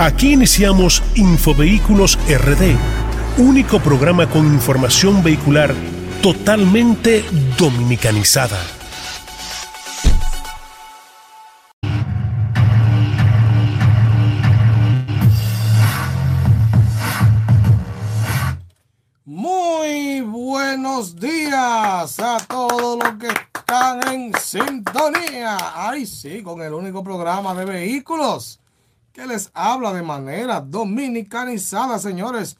Aquí 0.00 0.34
iniciamos 0.34 1.02
Infovehículos 1.16 2.20
RD, 2.28 2.76
único 3.36 3.80
programa 3.80 4.30
con 4.30 4.46
información 4.46 5.24
vehicular 5.24 5.74
totalmente 6.22 7.24
dominicanizada. 7.58 8.60
Muy 19.24 20.20
buenos 20.20 21.18
días 21.18 22.20
a 22.20 22.36
todos 22.46 23.00
los 23.02 23.14
que 23.14 23.26
están 23.26 24.06
en 24.14 24.32
sintonía. 24.38 25.56
Ay, 25.74 26.06
sí, 26.06 26.40
con 26.40 26.62
el 26.62 26.72
único 26.72 27.02
programa 27.02 27.52
de 27.52 27.64
vehículos 27.64 28.60
que 29.18 29.26
les 29.26 29.50
habla 29.52 29.92
de 29.92 30.02
manera 30.02 30.60
dominicanizada, 30.60 31.98
señores. 31.98 32.56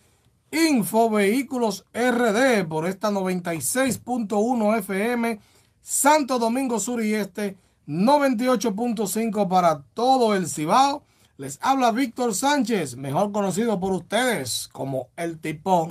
Info 0.51 1.09
Vehículos 1.09 1.87
RD 1.95 2.67
por 2.67 2.89
esta 2.89 3.13
96.1 3.13 4.79
FM, 4.79 5.39
Santo 5.81 6.41
Domingo 6.41 6.81
Sur 6.81 7.05
y 7.05 7.15
Este, 7.15 7.57
98.5 7.87 9.47
para 9.47 9.83
todo 9.95 10.35
el 10.35 10.49
Cibao. 10.49 11.05
Les 11.37 11.61
habla 11.63 11.93
Víctor 11.93 12.35
Sánchez, 12.35 12.97
mejor 12.97 13.31
conocido 13.31 13.79
por 13.79 13.93
ustedes 13.93 14.69
como 14.73 15.11
el 15.17 15.39
tipón 15.39 15.87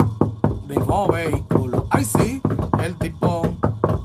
de 0.66 0.74
Info 0.74 1.08
Vehículos. 1.10 1.84
Ay, 1.88 2.04
sí, 2.04 2.42
el 2.84 2.94
tipón 2.98 3.58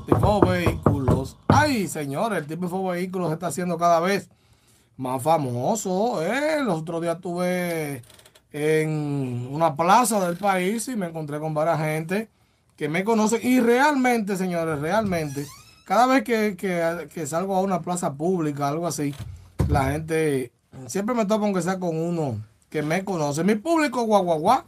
de 0.06 0.14
Info 0.14 0.40
Vehículos. 0.40 1.36
Ay, 1.46 1.88
señores, 1.88 2.38
el 2.38 2.46
tipo 2.46 2.60
de 2.60 2.66
Info 2.68 2.88
Vehículos 2.88 3.32
está 3.32 3.48
haciendo 3.48 3.76
cada 3.76 4.00
vez 4.00 4.30
más 4.96 5.22
famoso. 5.22 6.22
¿eh? 6.22 6.58
El 6.60 6.68
otro 6.68 7.00
día 7.00 7.12
estuve 7.12 8.02
en 8.52 9.48
una 9.50 9.74
plaza 9.74 10.24
del 10.26 10.36
país 10.36 10.86
y 10.88 10.96
me 10.96 11.06
encontré 11.06 11.40
con 11.40 11.54
varias 11.54 11.78
gente 11.78 12.28
que 12.76 12.88
me 12.88 13.04
conocen. 13.04 13.40
Y 13.42 13.60
realmente, 13.60 14.36
señores, 14.36 14.78
realmente, 14.78 15.46
cada 15.84 16.06
vez 16.06 16.24
que, 16.24 16.56
que, 16.56 17.26
salgo 17.26 17.56
a 17.56 17.60
una 17.60 17.82
plaza 17.82 18.14
pública, 18.14 18.68
algo 18.68 18.86
así, 18.86 19.14
la 19.68 19.92
gente 19.92 20.52
siempre 20.86 21.14
me 21.14 21.26
topa 21.26 21.44
aunque 21.44 21.62
sea 21.62 21.78
con 21.78 21.96
uno 21.96 22.40
que 22.70 22.82
me 22.82 23.04
conoce. 23.04 23.44
Mi 23.44 23.54
público 23.54 24.02
guaguaguá, 24.02 24.64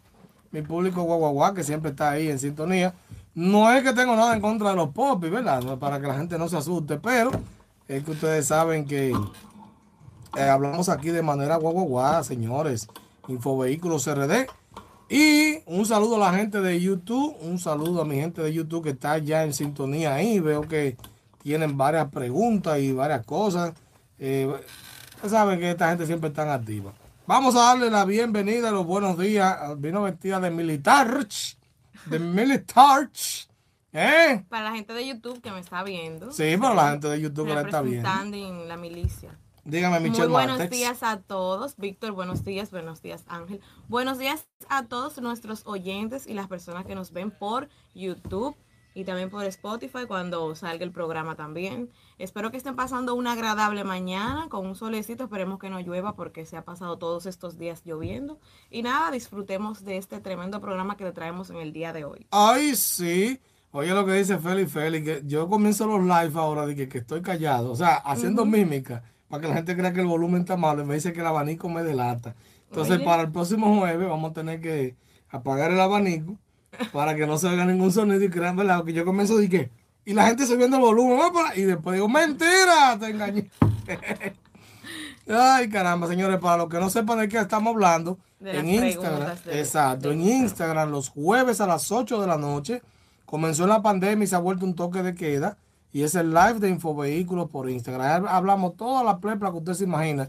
mi 0.50 0.62
público 0.62 1.02
guaguaguá 1.02 1.54
que 1.54 1.64
siempre 1.64 1.90
está 1.90 2.10
ahí 2.10 2.28
en 2.28 2.38
sintonía. 2.38 2.94
No 3.34 3.70
es 3.70 3.82
que 3.82 3.92
tengo 3.92 4.16
nada 4.16 4.34
en 4.34 4.40
contra 4.40 4.70
de 4.70 4.76
los 4.76 4.90
popis, 4.90 5.30
¿verdad? 5.30 5.78
Para 5.78 6.00
que 6.00 6.06
la 6.06 6.14
gente 6.14 6.38
no 6.38 6.48
se 6.48 6.56
asuste, 6.56 6.96
pero 6.96 7.30
es 7.86 8.02
que 8.02 8.10
ustedes 8.12 8.46
saben 8.46 8.86
que 8.86 9.12
eh, 10.36 10.48
hablamos 10.48 10.88
aquí 10.88 11.10
de 11.10 11.22
manera 11.22 11.56
guagua 11.56 12.22
señores. 12.22 12.88
Infovehículos 13.28 14.06
RD. 14.06 14.46
Y 15.08 15.58
un 15.66 15.86
saludo 15.86 16.16
a 16.16 16.30
la 16.30 16.38
gente 16.38 16.60
de 16.60 16.80
YouTube. 16.80 17.36
Un 17.40 17.58
saludo 17.58 18.02
a 18.02 18.04
mi 18.04 18.16
gente 18.16 18.42
de 18.42 18.52
YouTube 18.52 18.84
que 18.84 18.90
está 18.90 19.18
ya 19.18 19.44
en 19.44 19.52
sintonía 19.52 20.14
ahí. 20.14 20.40
Veo 20.40 20.62
que 20.62 20.96
tienen 21.42 21.76
varias 21.76 22.10
preguntas 22.10 22.78
y 22.80 22.92
varias 22.92 23.24
cosas. 23.24 23.72
Eh, 24.18 24.52
saben 25.28 25.60
que 25.60 25.70
esta 25.70 25.90
gente 25.90 26.06
siempre 26.06 26.28
está 26.28 26.52
activa. 26.52 26.92
Vamos 27.26 27.54
a 27.56 27.60
darle 27.60 27.90
la 27.90 28.04
bienvenida, 28.04 28.70
los 28.70 28.86
buenos 28.86 29.18
días. 29.18 29.56
Vino 29.78 30.02
vestida 30.02 30.40
de 30.40 30.50
militar. 30.50 31.26
De 32.06 32.18
militar. 32.18 33.10
¿Eh? 33.92 34.44
Para 34.48 34.64
la 34.64 34.72
gente 34.76 34.92
de 34.92 35.06
YouTube 35.06 35.40
que 35.40 35.50
me 35.50 35.60
está 35.60 35.82
viendo. 35.82 36.30
Sí, 36.32 36.56
para 36.56 36.74
la 36.74 36.90
gente 36.90 37.08
de 37.08 37.20
YouTube 37.20 37.46
que 37.46 37.54
la 37.54 37.62
está 37.62 37.80
viendo. 37.80 38.08
en 38.08 38.68
la 38.68 38.76
milicia. 38.76 39.30
Dígame, 39.66 39.98
Michelle 39.98 40.28
Muy 40.28 40.44
buenos 40.44 40.70
días 40.70 41.02
a 41.02 41.18
todos. 41.18 41.76
Víctor, 41.76 42.12
buenos 42.12 42.44
días. 42.44 42.70
Buenos 42.70 43.02
días, 43.02 43.24
Ángel. 43.26 43.60
Buenos 43.88 44.16
días 44.16 44.46
a 44.68 44.84
todos 44.84 45.20
nuestros 45.20 45.66
oyentes 45.66 46.28
y 46.28 46.34
las 46.34 46.46
personas 46.46 46.86
que 46.86 46.94
nos 46.94 47.10
ven 47.12 47.32
por 47.32 47.68
YouTube 47.92 48.54
y 48.94 49.02
también 49.02 49.28
por 49.28 49.44
Spotify 49.44 50.06
cuando 50.06 50.54
salga 50.54 50.84
el 50.84 50.92
programa 50.92 51.34
también. 51.34 51.90
Espero 52.16 52.52
que 52.52 52.58
estén 52.58 52.76
pasando 52.76 53.16
una 53.16 53.32
agradable 53.32 53.82
mañana 53.82 54.48
con 54.48 54.64
un 54.64 54.76
solecito. 54.76 55.24
Esperemos 55.24 55.58
que 55.58 55.68
no 55.68 55.80
llueva 55.80 56.14
porque 56.14 56.46
se 56.46 56.56
ha 56.56 56.64
pasado 56.64 56.96
todos 56.96 57.26
estos 57.26 57.58
días 57.58 57.82
lloviendo. 57.84 58.38
Y 58.70 58.82
nada, 58.82 59.10
disfrutemos 59.10 59.84
de 59.84 59.96
este 59.96 60.20
tremendo 60.20 60.60
programa 60.60 60.96
que 60.96 61.02
le 61.02 61.12
traemos 61.12 61.50
en 61.50 61.56
el 61.56 61.72
día 61.72 61.92
de 61.92 62.04
hoy. 62.04 62.28
Ay, 62.30 62.76
sí. 62.76 63.40
Oye 63.72 63.92
lo 63.92 64.06
que 64.06 64.12
dice 64.12 64.38
Félix 64.38 64.72
Félix, 64.72 65.04
que 65.04 65.22
yo 65.26 65.48
comienzo 65.48 65.88
los 65.88 66.02
live 66.02 66.40
ahora 66.40 66.66
de 66.66 66.88
que, 66.88 66.98
estoy 66.98 67.20
callado, 67.20 67.72
o 67.72 67.76
sea, 67.76 67.96
haciendo 67.96 68.46
mímica 68.46 69.02
para 69.28 69.42
que 69.42 69.48
la 69.48 69.54
gente 69.54 69.76
crea 69.76 69.92
que 69.92 70.00
el 70.00 70.06
volumen 70.06 70.42
está 70.42 70.56
malo 70.56 70.82
y 70.82 70.86
me 70.86 70.94
dice 70.94 71.12
que 71.12 71.20
el 71.20 71.26
abanico 71.26 71.68
me 71.68 71.82
delata. 71.82 72.34
Entonces, 72.68 73.00
para 73.00 73.22
el 73.22 73.30
próximo 73.30 73.78
jueves 73.78 74.08
vamos 74.08 74.30
a 74.30 74.34
tener 74.34 74.60
que 74.60 74.94
apagar 75.30 75.70
el 75.70 75.80
abanico 75.80 76.36
para 76.92 77.14
que 77.16 77.26
no 77.26 77.38
se 77.38 77.48
oiga 77.48 77.64
ningún 77.64 77.92
sonido 77.92 78.22
y 78.22 78.28
crean, 78.28 78.56
¿verdad? 78.56 78.84
Que 78.84 78.92
yo 78.92 79.04
comienzo 79.04 79.36
decir 79.36 79.50
que, 79.50 79.70
y 80.04 80.14
la 80.14 80.26
gente 80.26 80.46
subiendo 80.46 80.76
el 80.76 80.82
volumen, 80.82 81.18
y 81.56 81.62
después 81.62 81.94
digo, 81.94 82.08
mentira, 82.08 82.96
te 82.98 83.06
engañé. 83.06 83.50
Ay, 85.28 85.68
caramba, 85.68 86.06
señores, 86.06 86.38
para 86.38 86.58
los 86.58 86.68
que 86.68 86.78
no 86.78 86.88
sepan 86.90 87.18
de 87.18 87.28
qué 87.28 87.38
estamos 87.38 87.74
hablando, 87.74 88.18
en 88.40 88.68
Instagram, 88.68 89.36
exacto, 89.50 90.12
en 90.12 90.20
Instagram, 90.20 90.90
los 90.90 91.08
jueves 91.08 91.60
a 91.60 91.66
las 91.66 91.90
8 91.90 92.20
de 92.20 92.26
la 92.26 92.36
noche, 92.36 92.82
comenzó 93.24 93.66
la 93.66 93.82
pandemia 93.82 94.24
y 94.24 94.26
se 94.28 94.36
ha 94.36 94.40
vuelto 94.40 94.64
un 94.64 94.74
toque 94.74 95.02
de 95.02 95.14
queda 95.14 95.56
y 95.96 96.02
es 96.02 96.14
el 96.14 96.34
live 96.34 96.58
de 96.58 96.68
Infovehículos 96.68 97.48
por 97.48 97.70
Instagram. 97.70 98.26
Hablamos 98.26 98.76
toda 98.76 99.02
la 99.02 99.18
plepla 99.18 99.50
que 99.50 99.56
usted 99.56 99.72
se 99.72 99.84
imagina 99.84 100.28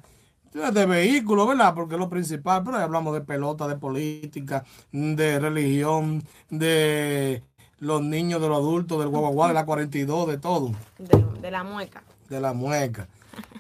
de 0.54 0.86
vehículos, 0.86 1.46
¿verdad? 1.46 1.74
Porque 1.76 1.96
es 1.96 2.00
lo 2.00 2.08
principal, 2.08 2.64
pero 2.64 2.78
hablamos 2.78 3.14
de 3.14 3.20
pelota, 3.20 3.68
de 3.68 3.76
política, 3.76 4.64
de 4.94 5.40
religión, 5.40 6.24
de 6.50 7.44
los 7.80 8.02
niños, 8.02 8.42
de 8.42 8.48
los 8.48 8.60
adultos, 8.60 8.98
del 9.00 9.10
guaguaguá, 9.10 9.50
de 9.50 9.56
la 9.56 9.66
42, 9.66 10.30
de 10.30 10.38
todo. 10.38 10.72
De, 11.00 11.52
la 11.52 11.66
mueca. 11.66 12.02
De 12.30 12.40
la 12.40 12.54
mueca. 12.54 13.10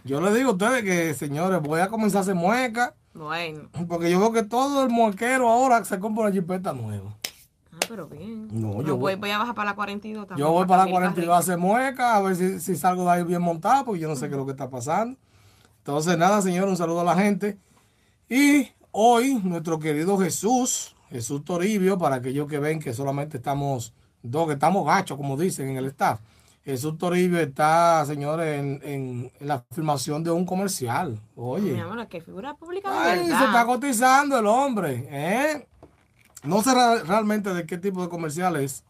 Yo 0.05 0.21
le 0.21 0.33
digo 0.33 0.51
a 0.51 0.53
ustedes 0.53 0.83
que, 0.83 1.13
señores, 1.13 1.61
voy 1.61 1.81
a 1.81 1.89
comenzar 1.89 2.19
a 2.19 2.21
hacer 2.21 2.35
mueca. 2.35 2.95
Bueno. 3.15 3.67
Porque 3.85 4.09
yo 4.09 4.21
veo 4.21 4.31
que 4.31 4.43
todo 4.43 4.81
el 4.81 4.89
muequero 4.89 5.49
ahora 5.49 5.83
se 5.83 5.99
compra 5.99 6.23
una 6.23 6.31
jipeta 6.31 6.71
nueva. 6.71 7.17
Pero 7.87 8.07
bien. 8.07 8.47
No, 8.51 8.81
yo 8.81 8.97
voy, 8.97 9.15
voy, 9.15 9.31
a 9.31 9.37
bajar 9.37 9.55
para 9.55 9.71
la 9.71 9.75
42 9.75 10.27
también. 10.27 10.47
Yo 10.47 10.53
voy 10.53 10.65
para, 10.65 10.85
la 10.85 10.91
42 10.91 11.35
a 11.35 11.37
hacer 11.37 11.57
mueca, 11.57 12.15
a 12.15 12.21
ver 12.21 12.35
si, 12.35 12.59
si, 12.59 12.75
salgo 12.75 13.05
de 13.05 13.11
ahí 13.11 13.23
bien 13.23 13.41
montado, 13.41 13.85
porque 13.85 14.01
yo 14.01 14.07
no 14.07 14.15
sé 14.15 14.27
qué 14.27 14.33
es 14.33 14.37
lo 14.37 14.45
que 14.45 14.51
está 14.51 14.69
pasando. 14.69 15.17
Entonces, 15.79 16.17
nada, 16.17 16.41
señor, 16.41 16.67
un 16.67 16.77
saludo 16.77 17.01
a 17.01 17.03
la 17.03 17.15
gente. 17.15 17.57
Y 18.29 18.67
hoy, 18.91 19.39
nuestro 19.43 19.79
querido 19.79 20.17
Jesús, 20.17 20.95
Jesús 21.09 21.45
Toribio, 21.45 21.97
para 21.97 22.17
aquellos 22.17 22.47
que 22.47 22.59
ven 22.59 22.79
que 22.79 22.93
solamente 22.93 23.37
estamos 23.37 23.93
dos, 24.21 24.47
que 24.47 24.53
estamos 24.53 24.85
gachos, 24.85 25.17
como 25.17 25.37
dicen 25.37 25.69
en 25.69 25.77
el 25.77 25.85
staff. 25.85 26.19
Jesús 26.65 26.97
Toribio 26.97 27.39
está, 27.39 28.05
señores, 28.05 28.59
en, 28.59 28.81
en, 28.83 29.31
la 29.39 29.63
filmación 29.71 30.21
de 30.21 30.31
un 30.31 30.45
comercial. 30.45 31.17
Oye. 31.37 31.71
Mi 31.71 31.79
amor, 31.79 32.05
¿qué 32.07 32.19
figura 32.19 32.55
pública 32.55 32.89
Ay, 32.91 33.25
se 33.25 33.31
está 33.31 33.65
cotizando 33.65 34.37
el 34.37 34.45
hombre, 34.47 35.07
¿eh? 35.09 35.67
No 36.47 36.63
sé 36.63 36.73
realmente 37.03 37.53
de 37.53 37.65
qué 37.65 37.77
tipo 37.77 38.01
de 38.01 38.09
comercial 38.09 38.55
es, 38.55 38.83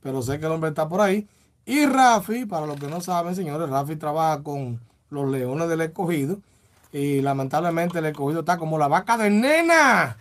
pero 0.00 0.20
sé 0.22 0.38
que 0.38 0.46
el 0.46 0.52
hombre 0.52 0.70
está 0.70 0.88
por 0.88 1.00
ahí. 1.00 1.26
Y 1.64 1.86
Rafi, 1.86 2.44
para 2.44 2.66
los 2.66 2.78
que 2.78 2.88
no 2.88 3.00
saben, 3.00 3.34
señores, 3.34 3.70
Rafi 3.70 3.96
trabaja 3.96 4.42
con 4.42 4.80
los 5.10 5.30
leones 5.30 5.68
del 5.68 5.80
escogido. 5.80 6.38
Y 6.92 7.22
lamentablemente 7.22 7.98
el 7.98 8.06
escogido 8.06 8.40
está 8.40 8.58
como 8.58 8.78
la 8.78 8.88
vaca 8.88 9.16
de 9.16 9.30
nena, 9.30 10.16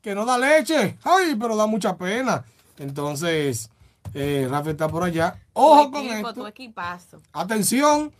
que 0.00 0.14
no 0.14 0.24
da 0.24 0.38
leche. 0.38 0.98
Ay, 1.02 1.34
pero 1.36 1.56
da 1.56 1.66
mucha 1.66 1.96
pena. 1.96 2.44
Entonces, 2.78 3.70
eh, 4.14 4.46
Rafi 4.50 4.70
está 4.70 4.88
por 4.88 5.02
allá. 5.04 5.40
Ojo 5.52 5.90
con 5.90 6.02
esto. 6.02 6.34
Tu 6.34 6.46
equipazo. 6.46 7.20
Atención, 7.32 8.12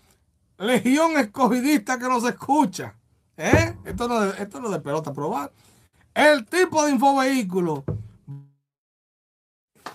legión 0.58 1.18
escogidista 1.18 1.98
que 1.98 2.08
nos 2.08 2.24
escucha. 2.24 2.94
¿Eh? 3.36 3.74
Esto 3.84 4.08
no, 4.08 4.24
esto 4.24 4.60
no 4.60 4.66
es 4.66 4.72
de 4.72 4.80
pelota 4.80 5.12
probar. 5.12 5.52
El 6.14 6.46
tipo 6.46 6.84
de 6.84 6.92
infovehículo. 6.92 7.84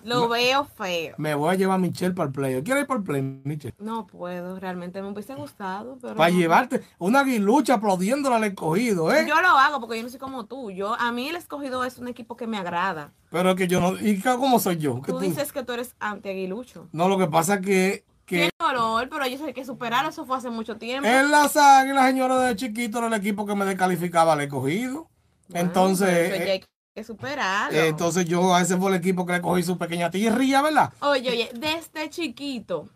Lo 0.04 0.28
veo 0.30 0.66
feo. 0.66 1.16
Me 1.18 1.36
voy 1.36 1.54
a 1.54 1.56
llevar 1.56 1.76
a 1.76 1.80
Michelle 1.80 2.14
para 2.14 2.28
el 2.28 2.34
play. 2.34 2.64
¿Quieres 2.64 2.82
ir 2.82 2.88
para 2.88 3.00
el 3.00 3.04
play, 3.04 3.22
Michelle? 3.22 3.74
No 3.80 4.08
puedo, 4.08 4.60
realmente 4.60 5.02
me 5.02 5.10
hubiese 5.10 5.36
gustado. 5.36 5.98
Pero 6.02 6.16
para 6.16 6.30
llevarte 6.30 6.84
una 6.98 7.22
aguilucha 7.22 7.76
aplaudiéndola 7.76 8.38
al 8.38 8.44
escogido, 8.46 9.14
¿eh? 9.14 9.26
Yo 9.28 9.42
lo 9.42 9.50
hago 9.50 9.80
porque 9.80 9.98
yo 9.98 10.04
no 10.04 10.10
soy 10.10 10.20
como 10.20 10.46
tú. 10.46 10.72
Yo, 10.72 10.94
a 10.96 11.12
mí 11.12 11.30
el 11.30 11.36
escogido 11.36 11.84
es 11.84 11.98
un 11.98 12.08
equipo 12.08 12.36
que 12.38 12.48
me 12.48 12.58
agrada. 12.58 13.12
Pero 13.30 13.56
que 13.56 13.68
yo 13.68 13.82
no. 13.82 14.00
¿Y 14.00 14.22
cómo 14.22 14.60
soy 14.60 14.78
yo? 14.78 15.02
Tú, 15.06 15.20
dices 15.20 15.52
que 15.52 15.64
tú 15.64 15.74
eres 15.74 15.96
anti-aguilucho. 16.00 16.88
No, 16.92 17.10
lo 17.10 17.18
que 17.18 17.28
pasa 17.28 17.56
es 17.56 17.62
que. 17.62 18.04
Qué 18.26 18.50
dolor, 18.60 19.08
pero 19.10 19.26
yo 19.26 19.38
sé 19.38 19.54
que 19.54 19.64
superar 19.64 20.06
eso 20.06 20.26
fue 20.26 20.36
hace 20.36 20.50
mucho 20.50 20.76
tiempo. 20.76 21.08
En 21.08 21.32
la 21.32 21.44
la 21.44 22.08
señora 22.08 22.38
de 22.40 22.58
chiquito, 22.58 22.98
era 22.98 23.08
el 23.08 23.14
equipo 23.14 23.46
que 23.46 23.56
me 23.56 23.64
descalificaba 23.64 24.34
al 24.34 24.42
escogido 24.42 25.08
entonces. 25.54 26.50
hay 26.50 26.64
que 26.98 27.04
superarlo. 27.04 27.78
entonces 27.78 28.26
yo 28.26 28.56
a 28.56 28.62
ese 28.64 28.76
fue 28.76 28.90
el 28.90 28.98
equipo 28.98 29.24
que 29.24 29.34
le 29.34 29.42
cogí 29.42 29.62
su 29.62 29.78
pequeña 29.78 30.10
tirría, 30.10 30.64
¿verdad? 30.64 30.92
Oye, 31.02 31.30
oye, 31.30 31.52
desde 31.54 32.10
chiquito. 32.10 32.90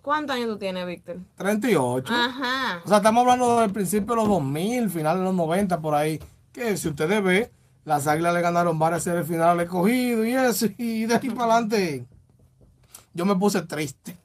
¿Cuántos 0.00 0.36
años 0.36 0.48
tú 0.48 0.56
tienes, 0.56 0.86
Víctor? 0.86 1.18
38. 1.36 2.10
Ajá. 2.10 2.80
O 2.82 2.88
sea, 2.88 2.96
estamos 2.96 3.20
hablando 3.20 3.60
del 3.60 3.70
principio 3.70 4.14
de 4.14 4.22
los 4.22 4.28
2000, 4.28 4.88
finales 4.88 5.18
de 5.18 5.24
los 5.26 5.34
90, 5.34 5.78
por 5.78 5.94
ahí. 5.94 6.18
que 6.52 6.74
si 6.78 6.88
ustedes 6.88 7.22
ven, 7.22 7.50
las 7.84 8.06
águilas 8.06 8.32
le 8.32 8.40
ganaron 8.40 8.78
varias 8.78 9.02
series 9.02 9.26
finales 9.26 9.68
cogido 9.68 10.24
y 10.24 10.32
eso, 10.32 10.64
y 10.78 11.04
de 11.04 11.14
aquí 11.14 11.28
para 11.28 11.52
adelante 11.52 12.06
yo 13.12 13.26
me 13.26 13.36
puse 13.36 13.60
triste. 13.60 14.16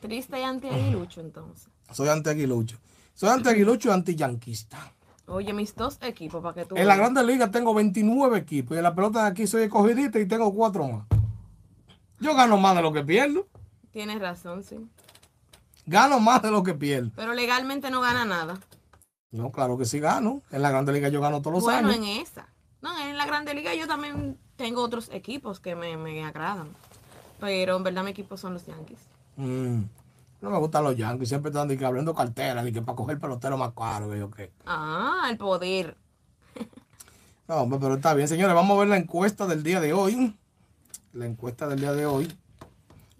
Triste 0.00 0.38
y 0.38 0.44
anti-aguilucho 0.44 1.20
entonces. 1.20 1.66
Soy 1.90 2.08
anti-aguilucho. 2.08 2.76
Soy 3.12 3.28
anti-aguilucho 3.28 3.88
y 3.88 3.92
anti-yanquista. 3.92 4.92
Oye, 5.26 5.52
mis 5.52 5.74
dos 5.74 5.98
equipos 6.02 6.42
para 6.42 6.54
que 6.54 6.64
tú... 6.64 6.76
En 6.76 6.86
la 6.86 6.96
Grande 6.96 7.24
Liga 7.24 7.50
tengo 7.50 7.74
29 7.74 8.38
equipos 8.38 8.76
y 8.76 8.78
en 8.78 8.84
la 8.84 8.94
pelota 8.94 9.22
de 9.24 9.30
aquí 9.30 9.46
soy 9.46 9.64
escogidista 9.64 10.20
y 10.20 10.26
tengo 10.26 10.54
cuatro 10.54 10.86
más. 10.86 11.06
Yo 12.20 12.34
gano 12.34 12.56
más 12.56 12.76
de 12.76 12.82
lo 12.82 12.92
que 12.92 13.02
pierdo. 13.02 13.46
Tienes 13.90 14.20
razón, 14.20 14.62
sí. 14.62 14.76
Gano 15.84 16.20
más 16.20 16.42
de 16.42 16.50
lo 16.50 16.62
que 16.62 16.74
pierdo. 16.74 17.10
Pero 17.16 17.34
legalmente 17.34 17.90
no 17.90 18.00
gana 18.00 18.24
nada. 18.24 18.58
No, 19.32 19.50
claro 19.50 19.76
que 19.76 19.84
sí 19.84 19.98
gano. 19.98 20.42
En 20.50 20.62
la 20.62 20.70
Grande 20.70 20.92
Liga 20.92 21.08
yo 21.08 21.20
gano 21.20 21.42
todos 21.42 21.62
los 21.62 21.68
años. 21.68 21.90
Bueno, 21.90 22.04
en 22.04 22.20
esa. 22.20 22.48
No, 22.80 22.96
en 22.98 23.16
la 23.16 23.26
Grande 23.26 23.52
Liga 23.54 23.74
yo 23.74 23.86
también 23.88 24.38
tengo 24.56 24.82
otros 24.82 25.10
equipos 25.12 25.58
que 25.60 25.74
me, 25.74 25.96
me 25.96 26.24
agradan. 26.24 26.68
Pero 27.40 27.76
en 27.76 27.82
verdad 27.82 28.04
mi 28.04 28.12
equipo 28.12 28.36
son 28.36 28.54
los 28.54 28.64
Yankees. 28.64 29.00
Mm. 29.36 29.82
No 30.40 30.50
me 30.50 30.58
gustan 30.58 30.84
los 30.84 30.96
Yankees. 30.96 31.28
Siempre 31.28 31.50
están 31.50 31.68
que 31.68 31.84
abriendo 31.84 32.14
carteras 32.14 32.66
y 32.66 32.72
que 32.72 32.82
para 32.82 32.96
coger 32.96 33.18
pelotero 33.18 33.56
más 33.56 33.72
caro. 33.72 34.10
Que 34.10 34.18
yo 34.18 34.30
qué. 34.30 34.52
Ah, 34.66 35.26
el 35.30 35.38
poder. 35.38 35.96
no, 37.48 37.68
pero 37.80 37.94
está 37.94 38.14
bien, 38.14 38.28
señores. 38.28 38.54
Vamos 38.54 38.76
a 38.76 38.80
ver 38.80 38.88
la 38.88 38.96
encuesta 38.96 39.46
del 39.46 39.62
día 39.62 39.80
de 39.80 39.92
hoy. 39.92 40.36
La 41.12 41.26
encuesta 41.26 41.66
del 41.66 41.80
día 41.80 41.92
de 41.92 42.06
hoy. 42.06 42.32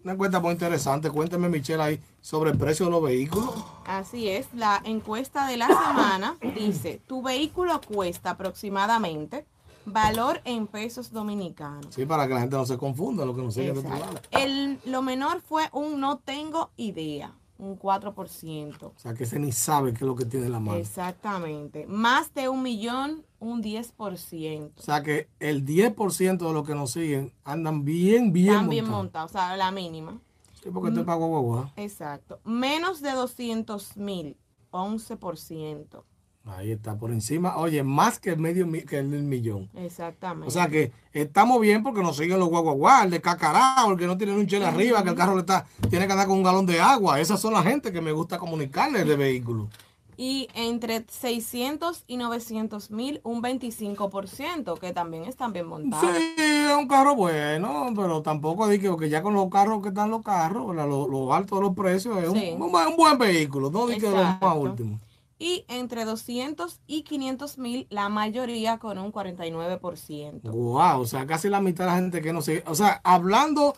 Una 0.05 0.13
encuesta 0.13 0.39
muy 0.39 0.53
interesante. 0.53 1.11
Cuénteme, 1.11 1.49
Michelle, 1.49 1.83
ahí 1.83 2.01
sobre 2.21 2.51
el 2.51 2.59
precio 2.59 2.87
de 2.87 2.93
los 2.93 3.03
vehículos. 3.03 3.55
Así 3.87 4.29
es. 4.29 4.47
La 4.55 4.81
encuesta 4.85 5.49
de 5.49 5.57
la 5.57 5.67
semana 5.67 6.37
dice, 6.55 7.01
tu 7.07 7.23
vehículo 7.23 7.81
cuesta 7.81 8.31
aproximadamente 8.31 9.47
valor 9.87 10.43
en 10.45 10.67
pesos 10.67 11.11
dominicanos. 11.11 11.95
Sí, 11.95 12.05
para 12.05 12.27
que 12.27 12.35
la 12.35 12.41
gente 12.41 12.57
no 12.57 12.67
se 12.67 12.77
confunda 12.77 13.25
lo 13.25 13.35
que 13.35 13.43
nos 13.43 13.55
sigue 13.55 13.73
de 13.73 13.85
El, 14.33 14.79
Lo 14.85 15.01
menor 15.01 15.41
fue 15.41 15.69
un 15.73 16.01
no 16.01 16.19
tengo 16.19 16.71
idea, 16.77 17.33
un 17.59 17.79
4%. 17.79 18.83
O 18.83 18.93
sea, 18.97 19.15
que 19.15 19.25
ese 19.25 19.39
ni 19.39 19.53
sabe 19.53 19.93
qué 19.93 19.99
es 19.99 20.03
lo 20.03 20.17
que 20.17 20.27
tiene 20.27 20.49
la 20.49 20.61
mano. 20.61 20.77
Exactamente. 20.77 21.87
Más 21.87 22.35
de 22.35 22.49
un 22.49 22.63
millón, 22.63 23.25
un 23.39 23.63
10%. 23.63 24.73
O 24.77 24.83
sea, 24.83 25.03
que 25.03 25.29
el 25.39 25.65
10% 25.65 26.37
de 26.37 26.53
los 26.53 26.67
que 26.67 26.75
nos 26.75 26.91
siguen 26.91 27.33
andan 27.45 27.85
bien, 27.85 28.33
bien 28.33 28.49
Están 28.49 28.69
bien 28.69 28.91
montados, 28.91 29.31
o 29.31 29.33
sea, 29.33 29.57
la 29.57 29.71
mínima. 29.71 30.21
Sí, 30.63 30.71
porque 30.71 30.91
te 30.91 31.05
pago 31.05 31.29
guagua. 31.29 31.73
Exacto. 31.77 32.41
Menos 32.45 33.01
de 33.01 33.13
200 33.13 33.97
mil, 33.97 34.37
11%. 34.73 36.03
Ahí 36.47 36.71
está, 36.71 36.97
por 36.97 37.11
encima, 37.11 37.57
oye, 37.57 37.83
más 37.83 38.21
que 38.21 38.31
el 38.31 38.39
medio 38.39 38.71
que 38.87 38.99
el 38.99 39.07
millón. 39.07 39.69
Exactamente. 39.75 40.47
O 40.47 40.51
sea 40.51 40.69
que 40.69 40.93
estamos 41.13 41.61
bien 41.61 41.83
porque 41.83 42.03
nos 42.03 42.17
siguen 42.17 42.39
los 42.39 42.49
guaguaguas, 42.49 43.05
el 43.05 43.11
de 43.11 43.21
cacarao, 43.21 43.91
el 43.91 43.99
que 43.99 44.07
no 44.07 44.17
tiene 44.17 44.33
un 44.33 44.47
chile 44.47 44.65
arriba, 44.65 45.03
que 45.03 45.11
el 45.11 45.17
carro 45.17 45.35
le 45.35 45.41
está, 45.41 45.67
tiene 45.91 46.07
que 46.07 46.13
andar 46.13 46.29
con 46.29 46.39
un 46.39 46.45
galón 46.45 46.65
de 46.65 46.81
agua. 46.81 47.21
Esas 47.21 47.41
son 47.41 47.53
las 47.53 47.65
gente 47.65 47.93
que 47.93 48.01
me 48.01 48.13
gusta 48.13 48.39
comunicarles 48.39 49.09
de 49.09 49.17
vehículo. 49.17 49.69
Y 50.17 50.49
entre 50.55 51.05
600 51.09 52.05
y 52.07 52.17
900 52.17 52.91
mil, 52.93 53.21
un 53.25 53.43
25%, 53.43 54.79
que 54.79 54.93
también 54.93 55.25
están 55.25 55.53
bien 55.53 55.67
montados. 55.67 56.09
Sí, 56.17 56.35
es 56.39 56.77
un 56.77 56.87
carro 56.87 57.17
bueno, 57.17 57.93
pero 57.95 58.23
tampoco 58.23 58.69
digo 58.69 58.97
que 58.97 59.11
ya 59.11 59.21
con 59.21 59.35
los 59.35 59.51
carros 59.51 59.83
que 59.83 59.89
están 59.89 60.11
los 60.11 60.23
carros, 60.23 60.75
lo, 60.75 61.35
alto 61.35 61.57
de 61.57 61.63
los 61.63 61.75
precios, 61.75 62.17
es 62.23 62.29
un, 62.29 62.97
buen 62.97 63.19
vehículo, 63.19 63.69
no 63.69 63.89
digo 63.89 64.13
que 64.13 64.21
es 64.21 64.41
más 64.41 64.57
último 64.57 65.01
y 65.39 65.65
entre 65.69 66.05
200 66.05 66.81
y 66.87 67.03
500 67.03 67.59
mil, 67.59 67.87
la 67.91 68.09
mayoría 68.09 68.79
con 68.79 68.99
un 68.99 69.13
49%. 69.13 70.43
Wow, 70.43 71.01
o 71.01 71.07
sea, 71.07 71.27
casi 71.27 71.49
la 71.49 71.61
mitad 71.61 71.85
de 71.85 71.91
la 71.91 71.97
gente 71.97 72.23
que 72.23 72.33
no 72.33 72.43
sigue. 72.43 72.65
O 72.67 72.75
sea, 72.75 73.01
hablando 73.05 73.77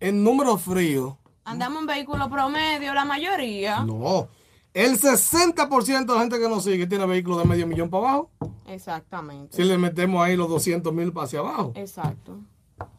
en 0.00 0.24
números 0.24 0.62
fríos. 0.62 1.14
Andamos 1.44 1.80
en 1.82 1.86
vehículo 1.86 2.28
promedio, 2.28 2.92
la 2.92 3.04
mayoría. 3.04 3.84
No, 3.84 4.28
el 4.74 4.98
60% 4.98 6.06
de 6.06 6.14
la 6.14 6.20
gente 6.20 6.38
que 6.38 6.48
nos 6.48 6.64
sigue 6.64 6.86
tiene 6.86 7.06
vehículos 7.06 7.38
de 7.38 7.44
medio 7.44 7.66
millón 7.66 7.88
para 7.88 8.08
abajo. 8.08 8.30
Exactamente. 8.66 9.56
Si 9.56 9.62
le 9.62 9.78
metemos 9.78 10.22
ahí 10.22 10.36
los 10.36 10.48
200 10.48 10.92
mil 10.92 11.12
para 11.12 11.26
hacia 11.26 11.38
abajo. 11.38 11.72
Exacto. 11.76 12.38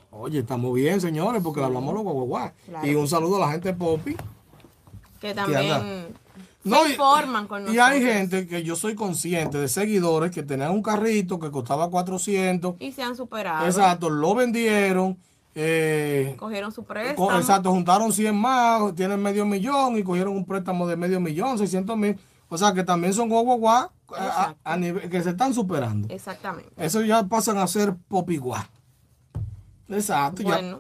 Oye, 0.10 0.40
estamos 0.40 0.74
bien, 0.74 1.00
señores, 1.02 1.44
porque 1.44 1.60
le 1.60 1.68
hablamos 1.68 1.94
los 1.94 2.04
guau, 2.04 2.52
Y 2.84 2.96
un 2.96 3.08
saludo 3.08 3.36
a 3.38 3.42
la 3.42 3.52
gente 3.52 3.74
de 3.74 3.76
Poppy. 3.76 4.16
Que 5.20 5.34
también 5.34 6.08
no, 6.68 7.72
y, 7.72 7.78
hay 7.80 8.02
gente 8.02 8.48
que 8.48 8.64
yo 8.64 8.76
soy 8.76 8.96
consciente 8.96 9.58
de 9.58 9.68
seguidores 9.68 10.32
que 10.32 10.44
tenían 10.44 10.72
un 10.72 10.82
carrito 10.82 11.40
que 11.40 11.52
costaba 11.52 11.90
400. 11.90 12.76
Y 12.80 12.92
se 12.92 13.04
han 13.04 13.16
superado. 13.16 13.66
Exacto, 13.66 14.10
lo 14.10 14.36
vendieron. 14.36 15.18
Eh, 15.56 16.36
cogieron 16.38 16.72
su 16.72 16.84
préstamo. 16.84 17.32
Exacto, 17.36 17.72
juntaron 17.72 18.14
100 18.14 18.36
más, 18.36 18.94
tienen 18.96 19.22
medio 19.22 19.46
millón 19.46 19.98
y 19.98 20.04
cogieron 20.04 20.36
un 20.36 20.46
préstamo 20.46 20.88
de 20.88 20.96
medio 20.96 21.20
millón, 21.20 21.58
600 21.58 21.98
mil. 21.98 22.20
O 22.50 22.58
sea 22.58 22.74
que 22.74 22.84
también 22.84 23.14
son 23.14 23.30
a, 23.34 24.56
a, 24.64 24.78
nivel 24.78 25.10
que 25.10 25.22
se 25.22 25.32
están 25.32 25.54
superando. 25.54 26.08
Exactamente. 26.14 26.72
Eso 26.78 27.02
ya 27.02 27.24
pasan 27.24 27.58
a 27.58 27.68
ser 27.68 27.96
popiguá. 28.08 28.70
Exacto. 29.90 30.44
Bueno, 30.44 30.80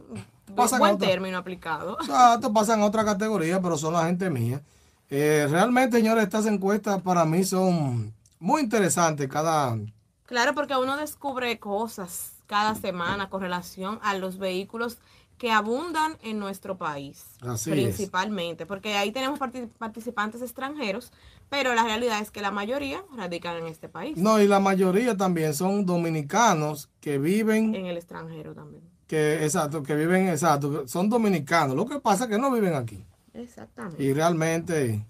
ya 0.55 0.77
buen 0.77 0.97
término 0.97 1.37
aplicado. 1.37 1.97
Exacto, 1.99 2.53
pasan 2.53 2.81
a 2.81 2.85
otra 2.85 3.03
categoría, 3.03 3.61
pero 3.61 3.77
son 3.77 3.93
la 3.93 4.05
gente 4.05 4.29
mía. 4.29 4.61
Eh, 5.09 5.47
realmente, 5.49 5.97
señores, 5.97 6.25
estas 6.25 6.45
encuestas 6.45 7.01
para 7.01 7.25
mí 7.25 7.43
son 7.43 8.13
muy 8.39 8.61
interesantes 8.61 9.27
cada... 9.27 9.77
Claro, 10.25 10.53
porque 10.53 10.75
uno 10.75 10.97
descubre 10.97 11.57
cosas 11.59 12.33
cada 12.45 12.75
semana 12.75 13.29
con 13.29 13.41
relación 13.41 13.99
a 14.03 14.15
los 14.15 14.37
vehículos 14.37 14.97
que 15.37 15.51
abundan 15.51 16.17
en 16.23 16.39
nuestro 16.39 16.77
país. 16.77 17.25
Así 17.41 17.69
principalmente, 17.71 18.65
porque 18.65 18.97
ahí 18.97 19.11
tenemos 19.11 19.39
participantes 19.77 20.41
extranjeros, 20.41 21.11
pero 21.47 21.75
la 21.75 21.83
realidad 21.83 22.19
es 22.19 22.31
que 22.31 22.41
la 22.41 22.51
mayoría 22.51 23.03
radican 23.15 23.55
en 23.57 23.67
este 23.67 23.87
país. 23.87 24.17
No, 24.17 24.41
y 24.41 24.47
la 24.47 24.59
mayoría 24.59 25.15
también 25.15 25.53
son 25.53 25.85
dominicanos 25.85 26.89
que 26.99 27.19
viven... 27.19 27.75
En 27.75 27.85
el 27.85 27.97
extranjero 27.97 28.53
también. 28.53 28.83
Que, 29.05 29.43
exacto, 29.43 29.83
que 29.83 29.95
viven, 29.95 30.27
exacto, 30.27 30.87
son 30.87 31.07
dominicanos. 31.07 31.75
Lo 31.75 31.85
que 31.85 31.99
pasa 31.99 32.25
es 32.25 32.29
que 32.31 32.39
no 32.39 32.51
viven 32.51 32.73
aquí. 32.73 33.05
Exactamente. 33.37 34.03
Y 34.03 34.13
realmente, 34.13 35.05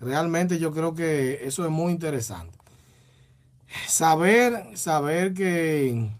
realmente 0.00 0.58
yo 0.58 0.72
creo 0.72 0.94
que 0.94 1.46
eso 1.46 1.64
es 1.64 1.70
muy 1.70 1.92
interesante. 1.92 2.58
Saber, 3.86 4.76
saber 4.76 5.34
que, 5.34 6.10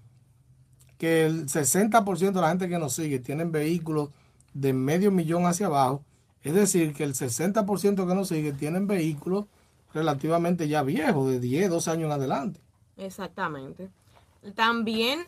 que 0.99 1.26
el 1.26 1.47
60% 1.47 2.33
de 2.33 2.41
la 2.41 2.49
gente 2.49 2.69
que 2.69 2.79
nos 2.79 2.95
sigue 2.95 3.19
tienen 3.19 3.53
vehículos 3.53 4.11
de 4.55 4.73
medio 4.73 5.11
millón 5.11 5.47
hacia 5.47 5.67
abajo. 5.67 6.03
Es 6.43 6.55
decir, 6.55 6.95
que 6.95 7.05
el 7.05 7.14
60% 7.14 8.07
que 8.07 8.14
nos 8.14 8.29
sigue 8.29 8.53
tienen 8.53 8.87
vehículos 8.87 9.47
relativamente 9.93 10.69
ya 10.69 10.83
viejos, 10.83 11.31
de 11.31 11.41
10, 11.41 11.71
12 11.71 11.91
años 11.91 12.07
en 12.07 12.12
adelante. 12.12 12.61
Exactamente. 12.97 13.91
También 14.55 15.26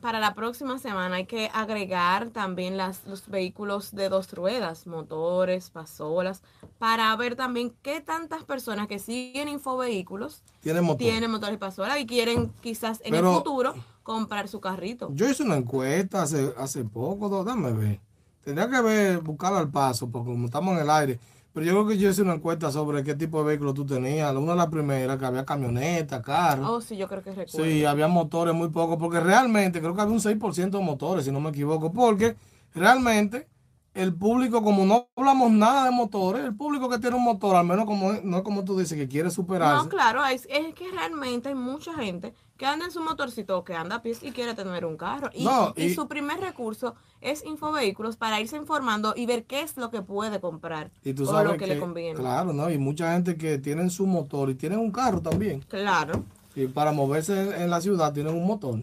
para 0.00 0.20
la 0.20 0.34
próxima 0.34 0.78
semana 0.78 1.16
hay 1.16 1.26
que 1.26 1.50
agregar 1.52 2.30
también 2.30 2.76
las, 2.76 3.04
los 3.06 3.26
vehículos 3.28 3.94
de 3.94 4.08
dos 4.08 4.32
ruedas, 4.32 4.86
motores, 4.86 5.70
pasolas, 5.70 6.42
para 6.78 7.14
ver 7.16 7.36
también 7.36 7.74
qué 7.82 8.00
tantas 8.00 8.44
personas 8.44 8.86
que 8.88 8.98
siguen 8.98 9.48
infovehículos 9.48 10.42
tienen, 10.60 10.96
tienen 10.96 11.30
motores 11.30 11.56
y 11.56 11.58
pasolas 11.58 11.98
y 11.98 12.06
quieren 12.06 12.52
quizás 12.60 13.00
en 13.04 13.14
el 13.14 13.24
futuro 13.24 13.74
comprar 14.02 14.48
su 14.48 14.60
carrito. 14.60 15.08
Yo 15.12 15.28
hice 15.28 15.42
una 15.42 15.56
encuesta 15.56 16.22
hace, 16.22 16.52
hace 16.56 16.84
poco, 16.84 17.42
dame 17.42 17.72
ver. 17.72 18.00
Tendría 18.44 18.70
que 18.70 18.80
ver, 18.80 19.18
buscarlo 19.20 19.58
al 19.58 19.70
paso, 19.70 20.08
porque 20.08 20.30
como 20.30 20.46
estamos 20.46 20.76
en 20.76 20.82
el 20.82 20.90
aire 20.90 21.18
pero 21.56 21.64
yo 21.64 21.72
creo 21.72 21.86
que 21.86 21.96
yo 21.96 22.10
hice 22.10 22.20
una 22.20 22.34
encuesta 22.34 22.70
sobre 22.70 23.02
qué 23.02 23.14
tipo 23.14 23.38
de 23.38 23.46
vehículo 23.46 23.72
tú 23.72 23.86
tenías. 23.86 24.30
Una 24.36 24.52
de 24.52 24.58
las 24.58 24.66
primeras, 24.66 25.18
que 25.18 25.24
había 25.24 25.46
camionetas, 25.46 26.20
carros. 26.20 26.68
Oh, 26.68 26.80
sí, 26.82 26.98
yo 26.98 27.08
creo 27.08 27.22
que 27.22 27.30
recuerdo. 27.30 27.64
Sí, 27.64 27.82
había 27.86 28.08
motores 28.08 28.54
muy 28.54 28.68
pocos, 28.68 28.98
porque 28.98 29.20
realmente 29.20 29.80
creo 29.80 29.94
que 29.94 30.02
había 30.02 30.12
un 30.12 30.20
6% 30.20 30.78
de 30.78 30.84
motores, 30.84 31.24
si 31.24 31.32
no 31.32 31.40
me 31.40 31.48
equivoco, 31.48 31.94
porque 31.94 32.36
realmente 32.74 33.48
el 33.94 34.14
público, 34.14 34.62
como 34.62 34.84
no 34.84 35.08
hablamos 35.16 35.50
nada 35.50 35.86
de 35.86 35.92
motores, 35.92 36.44
el 36.44 36.54
público 36.54 36.90
que 36.90 36.98
tiene 36.98 37.16
un 37.16 37.24
motor, 37.24 37.56
al 37.56 37.64
menos 37.64 37.86
como 37.86 38.12
no 38.12 38.36
es 38.36 38.42
como 38.42 38.62
tú 38.62 38.78
dices, 38.78 38.98
que 38.98 39.08
quiere 39.08 39.30
superarse. 39.30 39.84
No, 39.84 39.88
claro, 39.88 40.26
es, 40.26 40.46
es 40.50 40.74
que 40.74 40.90
realmente 40.90 41.48
hay 41.48 41.54
mucha 41.54 41.94
gente 41.94 42.34
que 42.56 42.66
anda 42.66 42.86
en 42.86 42.90
su 42.90 43.00
motorcito, 43.00 43.64
que 43.64 43.74
anda 43.74 43.96
a 43.96 44.02
pies 44.02 44.22
y 44.22 44.32
quiere 44.32 44.54
tener 44.54 44.84
un 44.84 44.96
carro. 44.96 45.30
Y, 45.34 45.46
y, 45.76 45.94
su 45.94 46.08
primer 46.08 46.40
recurso 46.40 46.94
es 47.20 47.44
infovehículos 47.44 48.16
para 48.16 48.40
irse 48.40 48.56
informando 48.56 49.14
y 49.16 49.26
ver 49.26 49.44
qué 49.44 49.60
es 49.60 49.76
lo 49.76 49.90
que 49.90 50.02
puede 50.02 50.40
comprar 50.40 50.90
y 51.04 51.14
tú 51.14 51.26
sabes 51.26 51.48
o 51.48 51.52
lo 51.52 51.58
que, 51.58 51.66
le 51.66 51.78
conviene. 51.78 52.18
Claro, 52.18 52.52
¿no? 52.52 52.70
Y 52.70 52.78
mucha 52.78 53.12
gente 53.12 53.36
que 53.36 53.58
tienen 53.58 53.90
su 53.90 54.06
motor 54.06 54.50
y 54.50 54.54
tienen 54.54 54.78
un 54.78 54.90
carro 54.90 55.20
también. 55.20 55.60
Claro. 55.68 56.24
Y 56.54 56.66
para 56.66 56.92
moverse 56.92 57.62
en 57.62 57.70
la 57.70 57.80
ciudad 57.80 58.12
tienen 58.12 58.34
un 58.34 58.46
motor. 58.46 58.82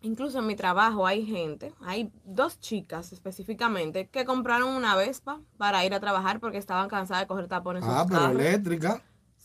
Incluso 0.00 0.40
en 0.40 0.46
mi 0.46 0.56
trabajo 0.56 1.06
hay 1.06 1.24
gente, 1.24 1.72
hay 1.80 2.10
dos 2.24 2.58
chicas 2.58 3.12
específicamente 3.12 4.08
que 4.08 4.24
compraron 4.24 4.70
una 4.70 4.96
Vespa 4.96 5.38
para 5.58 5.84
ir 5.86 5.94
a 5.94 6.00
trabajar 6.00 6.40
porque 6.40 6.58
estaban 6.58 6.88
cansadas 6.88 7.22
de 7.22 7.26
coger 7.28 7.46
tapones. 7.46 7.84
Ah, 7.86 8.04
pero 8.08 8.30
eléctrica. 8.30 9.00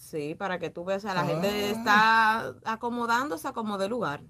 Sí, 0.09 0.35
para 0.35 0.57
que 0.57 0.69
tú 0.69 0.85
veas, 0.85 1.03
a 1.03 1.13
la 1.13 1.25
gente 1.25 1.49
ah. 1.49 1.69
está 1.75 2.53
acomodándose 2.63 3.45
a 3.45 3.51
como 3.51 3.77
de 3.77 3.89
lugar. 3.89 4.21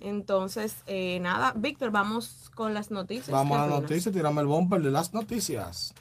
Entonces, 0.00 0.82
eh, 0.86 1.20
nada, 1.22 1.54
Víctor, 1.56 1.90
vamos 1.90 2.50
con 2.54 2.74
las 2.74 2.90
noticias. 2.90 3.30
Vamos 3.30 3.56
a 3.56 3.66
las 3.66 3.80
noticias, 3.80 4.12
tirame 4.14 4.42
el 4.42 4.46
bumper 4.46 4.82
de 4.82 4.90
las 4.90 5.14
noticias. 5.14 5.94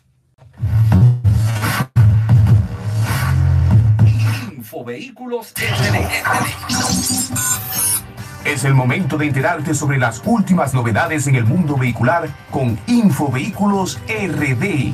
Infovehículos 4.52 5.54
Es 8.44 8.66
el 8.66 8.74
momento 8.74 9.18
de 9.18 9.28
enterarte 9.28 9.74
sobre 9.74 9.98
las 9.98 10.22
últimas 10.26 10.74
novedades 10.74 11.28
en 11.28 11.36
el 11.36 11.46
mundo 11.46 11.78
vehicular 11.78 12.28
con 12.52 12.78
Infovehículos 12.88 13.98
RD. 14.10 14.94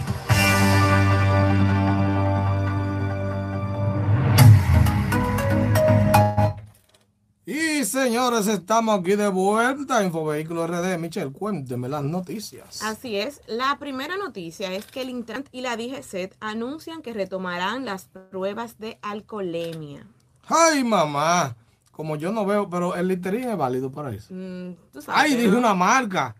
Señores, 7.85 8.47
estamos 8.47 8.99
aquí 8.99 9.15
de 9.15 9.27
vuelta. 9.27 10.03
Infovehículo 10.03 10.67
RD. 10.67 10.97
Michelle, 10.97 11.31
cuénteme 11.31 11.89
las 11.89 12.03
noticias. 12.03 12.81
Así 12.83 13.17
es. 13.17 13.41
La 13.47 13.77
primera 13.79 14.17
noticia 14.17 14.73
es 14.73 14.85
que 14.85 15.01
el 15.01 15.09
Intrant 15.09 15.47
y 15.51 15.61
la 15.61 15.75
DGCET 15.75 16.35
anuncian 16.39 17.01
que 17.01 17.13
retomarán 17.13 17.85
las 17.85 18.05
pruebas 18.05 18.77
de 18.79 18.99
alcoholemia. 19.01 20.07
¡Ay, 20.47 20.83
mamá! 20.83 21.55
Como 21.91 22.15
yo 22.15 22.31
no 22.31 22.45
veo, 22.45 22.69
pero 22.69 22.95
el 22.95 23.07
literín 23.07 23.49
es 23.49 23.57
válido 23.57 23.91
para 23.91 24.11
eso. 24.11 24.33
Mm, 24.33 24.75
¡Ay, 25.07 25.35
dije 25.35 25.55
una 25.55 25.73
marca! 25.73 26.35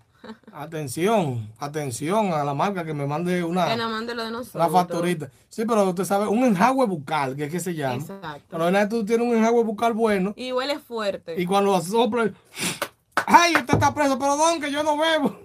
Atención, 0.53 1.51
atención 1.57 2.33
a 2.33 2.43
la 2.43 2.53
marca 2.53 2.83
que 2.83 2.93
me 2.93 3.05
mande 3.05 3.43
una, 3.43 3.67
que 3.67 3.77
mande 3.77 4.15
lo 4.15 4.23
de 4.23 4.31
nosotros. 4.31 4.55
una 4.55 4.69
factorita. 4.69 5.29
Sí, 5.49 5.63
pero 5.65 5.89
usted 5.89 6.05
sabe, 6.05 6.27
un 6.27 6.43
enjagüe 6.43 6.85
bucal, 6.85 7.35
que 7.35 7.45
es 7.45 7.51
que 7.51 7.59
se 7.59 7.73
llama. 7.73 7.95
Exacto. 7.95 8.57
Pero 8.57 8.89
tú 8.89 9.05
tienes 9.05 9.27
un 9.27 9.35
enjagüe 9.35 9.63
bucal 9.63 9.93
bueno. 9.93 10.33
Y 10.35 10.51
huele 10.51 10.79
fuerte. 10.79 11.39
Y 11.41 11.45
cuando 11.45 11.71
lo 11.71 11.81
sopla, 11.81 12.31
¡ay, 13.25 13.53
usted 13.55 13.73
está 13.73 13.93
preso! 13.93 14.17
Pero 14.19 14.37
don, 14.37 14.61
que 14.61 14.71
yo 14.71 14.83
no 14.83 14.97
bebo. 14.97 15.39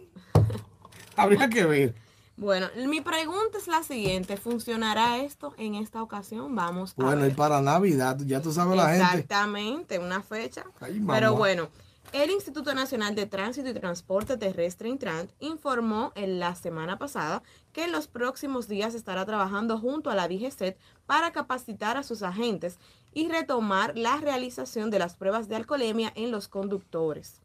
Habría 1.16 1.48
que 1.48 1.64
ver. 1.64 1.94
Bueno, 2.36 2.66
mi 2.86 3.00
pregunta 3.00 3.56
es 3.56 3.66
la 3.66 3.82
siguiente, 3.82 4.36
¿funcionará 4.36 5.18
esto 5.18 5.54
en 5.56 5.74
esta 5.74 6.02
ocasión? 6.02 6.54
Vamos 6.54 6.92
a 6.98 7.02
Bueno, 7.02 7.26
y 7.26 7.30
para 7.30 7.62
Navidad, 7.62 8.18
ya 8.26 8.42
tú 8.42 8.52
sabes 8.52 8.76
la 8.76 8.90
gente. 8.90 9.04
Exactamente, 9.04 9.98
una 9.98 10.20
fecha. 10.20 10.64
Pero 11.06 11.34
bueno, 11.34 11.70
el 12.12 12.30
Instituto 12.30 12.74
Nacional 12.74 13.14
de 13.14 13.26
Tránsito 13.26 13.68
y 13.68 13.74
Transporte 13.74 14.36
Terrestre, 14.36 14.88
Intrant, 14.88 15.30
informó 15.40 16.12
en 16.14 16.38
la 16.38 16.54
semana 16.54 16.98
pasada 16.98 17.42
que 17.72 17.84
en 17.84 17.92
los 17.92 18.06
próximos 18.06 18.68
días 18.68 18.94
estará 18.94 19.24
trabajando 19.26 19.78
junto 19.78 20.10
a 20.10 20.14
la 20.14 20.28
DGCET 20.28 20.78
para 21.06 21.32
capacitar 21.32 21.96
a 21.96 22.02
sus 22.02 22.22
agentes 22.22 22.78
y 23.12 23.28
retomar 23.28 23.96
la 23.96 24.16
realización 24.18 24.90
de 24.90 24.98
las 24.98 25.14
pruebas 25.14 25.48
de 25.48 25.56
alcoholemia 25.56 26.12
en 26.14 26.30
los 26.30 26.48
conductores. 26.48 27.40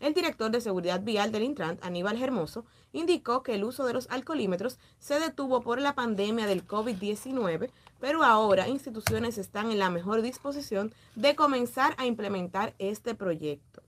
El 0.00 0.12
director 0.12 0.50
de 0.50 0.60
Seguridad 0.60 1.00
Vial 1.02 1.32
del 1.32 1.42
Intrant, 1.42 1.82
Aníbal 1.82 2.22
Hermoso, 2.22 2.64
indicó 2.92 3.42
que 3.42 3.54
el 3.54 3.64
uso 3.64 3.86
de 3.86 3.94
los 3.94 4.08
alcoholímetros 4.10 4.78
se 4.98 5.18
detuvo 5.18 5.62
por 5.62 5.80
la 5.80 5.94
pandemia 5.94 6.46
del 6.46 6.66
COVID-19, 6.66 7.70
pero 7.98 8.22
ahora 8.22 8.68
instituciones 8.68 9.38
están 9.38 9.70
en 9.70 9.78
la 9.78 9.90
mejor 9.90 10.20
disposición 10.20 10.92
de 11.14 11.34
comenzar 11.34 11.94
a 11.96 12.06
implementar 12.06 12.74
este 12.78 13.14
proyecto. 13.14 13.85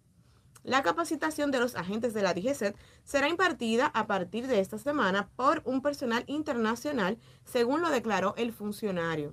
La 0.69 0.83
capacitación 0.83 1.51
de 1.51 1.61
los 1.61 1.77
agentes 1.77 2.13
de 2.13 2.21
la 2.21 2.35
DGCET 2.35 2.77
será 3.03 3.31
impartida 3.31 3.87
a 3.87 4.07
partir 4.07 4.47
de 4.47 4.61
esta 4.61 4.77
semana 4.77 5.31
por 5.35 5.63
un 5.65 5.81
personal 5.81 6.25
internacional, 6.27 7.17
según 7.47 7.81
lo 7.81 7.89
declaró 7.89 8.35
el 8.37 8.53
funcionario. 8.53 9.33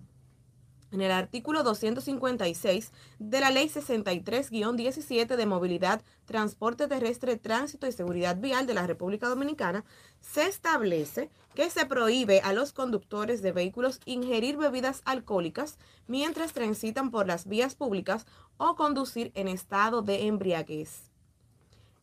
En 0.94 1.02
el 1.02 1.12
artículo 1.12 1.64
256 1.64 2.94
de 3.20 3.40
la 3.42 3.52
Ley 3.52 3.68
63-17 3.68 5.36
de 5.36 5.46
Movilidad, 5.46 6.02
Transporte 6.24 6.88
Terrestre, 6.88 7.36
Tránsito 7.36 7.86
y 7.86 7.92
Seguridad 7.92 8.38
Vial 8.38 8.66
de 8.66 8.74
la 8.74 8.88
República 8.88 9.28
Dominicana, 9.28 9.84
se 10.22 10.46
establece 10.46 11.30
que 11.54 11.70
se 11.70 11.86
prohíbe 11.86 12.40
a 12.40 12.54
los 12.54 12.72
conductores 12.72 13.42
de 13.42 13.52
vehículos 13.52 14.00
ingerir 14.06 14.56
bebidas 14.56 15.02
alcohólicas 15.04 15.80
mientras 16.08 16.54
transitan 16.54 17.12
por 17.12 17.28
las 17.28 17.46
vías 17.46 17.76
públicas 17.76 18.26
o 18.56 18.78
conducir 18.78 19.34
en 19.36 19.50
estado 19.50 20.02
de 20.02 20.28
embriaguez. 20.28 21.12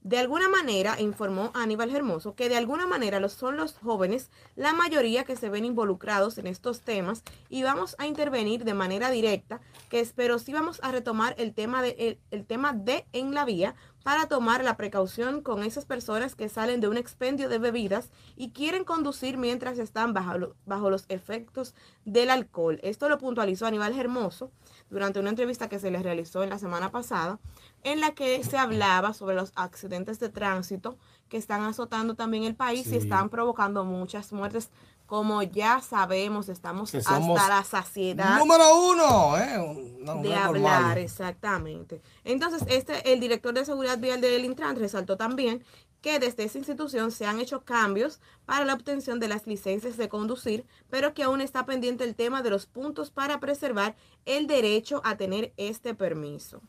De 0.05 0.19
alguna 0.19 0.49
manera, 0.49 1.01
informó 1.01 1.53
Aníbal 1.55 1.95
Hermoso, 1.95 2.35
que 2.35 2.49
de 2.49 2.57
alguna 2.57 2.89
manera 2.89 3.21
los, 3.21 3.35
son 3.35 3.57
los 3.57 3.79
jóvenes 3.79 4.31
la 4.57 4.73
mayoría 4.73 5.23
que 5.23 5.37
se 5.37 5.49
ven 5.49 5.65
involucrados 5.65 6.39
en 6.39 6.49
estos 6.49 6.81
temas 6.81 7.23
y 7.49 7.63
vamos 7.63 7.95
a 7.99 8.09
intervenir 8.09 8.65
de 8.65 8.75
manera 8.75 9.13
directa, 9.13 9.61
que 9.89 10.05
pero 10.17 10.41
sí 10.41 10.53
vamos 10.53 10.81
a 10.83 10.91
retomar 10.91 11.37
el 11.39 11.55
tema 11.55 11.83
de, 11.83 12.19
el, 12.33 12.45
tema 12.47 12.73
de 12.73 13.07
en 13.13 13.33
la 13.33 13.45
vía 13.45 13.77
para 14.03 14.27
tomar 14.27 14.65
la 14.65 14.77
precaución 14.77 15.41
con 15.41 15.63
esas 15.63 15.85
personas 15.85 16.35
que 16.35 16.49
salen 16.49 16.81
de 16.81 16.89
un 16.89 16.97
expendio 16.97 17.49
de 17.49 17.59
bebidas 17.59 18.11
y 18.35 18.51
quieren 18.51 18.83
conducir 18.83 19.39
mientras 19.39 19.79
están 19.79 20.15
bajo, 20.15 20.57
bajo 20.67 20.91
los 20.91 21.05
efectos 21.11 21.77
del 22.05 22.31
alcohol. 22.31 22.81
Esto 22.83 23.09
lo 23.09 23.19
puntualizó 23.19 23.67
Aníbal 23.67 23.97
Hermoso 23.97 24.51
durante 24.93 25.19
una 25.19 25.31
entrevista 25.31 25.69
que 25.69 25.79
se 25.79 25.91
le 25.91 26.03
realizó 26.03 26.43
en 26.43 26.51
la 26.51 26.59
semana 26.59 26.91
pasada 26.91 27.41
en 27.83 28.01
la 28.01 28.13
que 28.13 28.45
se 28.45 28.59
hablaba 28.59 29.15
sobre 29.15 29.35
los 29.35 29.53
accidentes 29.57 30.21
de 30.21 30.29
tránsito 30.29 30.99
que 31.29 31.39
están 31.39 31.63
azotando 31.63 32.15
también 32.15 32.45
el 32.45 32.55
país 32.55 32.87
y 32.93 32.97
están 32.97 33.31
provocando 33.31 33.85
muchas 33.85 34.33
muertes. 34.33 34.69
Como 35.07 35.43
ya 35.43 35.81
sabemos, 35.81 36.49
estamos 36.49 36.95
hasta 36.95 37.49
la 37.49 37.65
saciedad. 37.65 38.39
Número 38.39 38.65
uno, 38.91 39.37
¿eh? 39.39 40.03
de 40.23 40.35
hablar, 40.35 40.99
exactamente. 40.99 42.01
Entonces, 42.25 42.63
este, 42.69 43.13
el 43.13 43.21
director 43.21 43.53
de 43.53 43.65
seguridad 43.65 43.99
vial 43.99 44.21
del 44.21 44.45
Intran 44.45 44.77
resaltó 44.77 45.17
también 45.17 45.65
que 46.03 46.19
desde 46.19 46.45
esa 46.45 46.59
institución 46.59 47.13
se 47.13 47.25
han 47.25 47.41
hecho 47.41 47.65
cambios 47.65 48.21
para 48.45 48.65
la 48.65 48.75
obtención 48.75 49.21
de 49.21 49.29
las 49.29 49.47
licencias 49.47 49.97
de 49.97 50.09
conducir, 50.09 50.67
pero 50.91 51.15
que 51.15 51.23
aún 51.23 51.41
está 51.41 51.65
pendiente 51.65 52.05
el 52.05 52.17
tema 52.17 52.43
de 52.43 52.51
los 52.51 52.67
puntos 52.67 53.11
para 53.11 53.41
preservar 53.41 53.95
el 54.27 54.49
derecho 54.49 55.01
a 55.05 55.17
tener 55.17 55.55
este 55.57 55.95
permiso. 55.95 56.61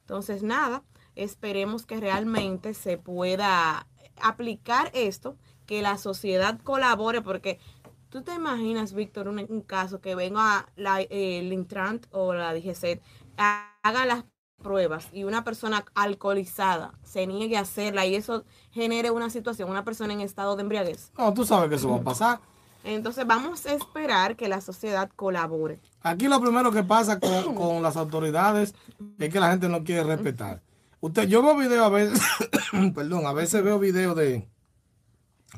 Entonces, 0.00 0.42
nada, 0.42 0.84
esperemos 1.16 1.86
que 1.86 2.00
realmente 2.00 2.74
se 2.74 2.98
pueda 2.98 3.86
aplicar 4.20 4.90
esto, 4.94 5.36
que 5.66 5.80
la 5.80 5.96
sociedad 5.96 6.60
colabore, 6.62 7.22
porque 7.22 7.58
tú 8.10 8.22
te 8.22 8.34
imaginas, 8.34 8.92
Víctor, 8.92 9.26
un, 9.28 9.62
caso 9.62 10.02
que 10.02 10.14
venga 10.14 10.68
la, 10.76 11.00
el 11.00 11.50
Intrant 11.50 12.06
o 12.10 12.34
la 12.34 12.52
DGC, 12.52 13.00
haga 13.38 14.04
las 14.04 14.24
pruebas 14.62 15.08
y 15.12 15.24
una 15.24 15.44
persona 15.44 15.84
alcoholizada 15.94 16.92
se 17.04 17.26
niegue 17.26 17.56
a 17.56 17.60
hacerla 17.60 18.06
y 18.06 18.14
eso 18.14 18.44
genere 18.70 19.10
una 19.10 19.30
situación, 19.30 19.68
una 19.68 19.84
persona 19.84 20.12
en 20.12 20.20
estado 20.20 20.56
de 20.56 20.62
embriaguez. 20.62 21.10
No, 21.18 21.34
tú 21.34 21.44
sabes 21.44 21.68
que 21.68 21.76
eso 21.76 21.90
va 21.90 21.96
a 21.96 22.02
pasar. 22.02 22.40
Entonces 22.84 23.26
vamos 23.26 23.64
a 23.66 23.74
esperar 23.74 24.36
que 24.36 24.48
la 24.48 24.60
sociedad 24.60 25.10
colabore. 25.14 25.78
Aquí 26.02 26.26
lo 26.26 26.40
primero 26.40 26.72
que 26.72 26.82
pasa 26.82 27.20
con, 27.20 27.82
las 27.82 27.96
autoridades 27.96 28.74
es 29.18 29.28
que 29.32 29.40
la 29.40 29.50
gente 29.50 29.68
no 29.68 29.84
quiere 29.84 30.02
respetar. 30.02 30.62
Usted, 31.00 31.28
yo 31.28 31.42
veo 31.42 31.56
videos 31.56 31.84
a 31.84 31.88
veces, 31.88 32.20
perdón, 32.94 33.26
a 33.26 33.32
veces 33.32 33.62
veo 33.62 33.78
videos 33.78 34.16
de 34.16 34.48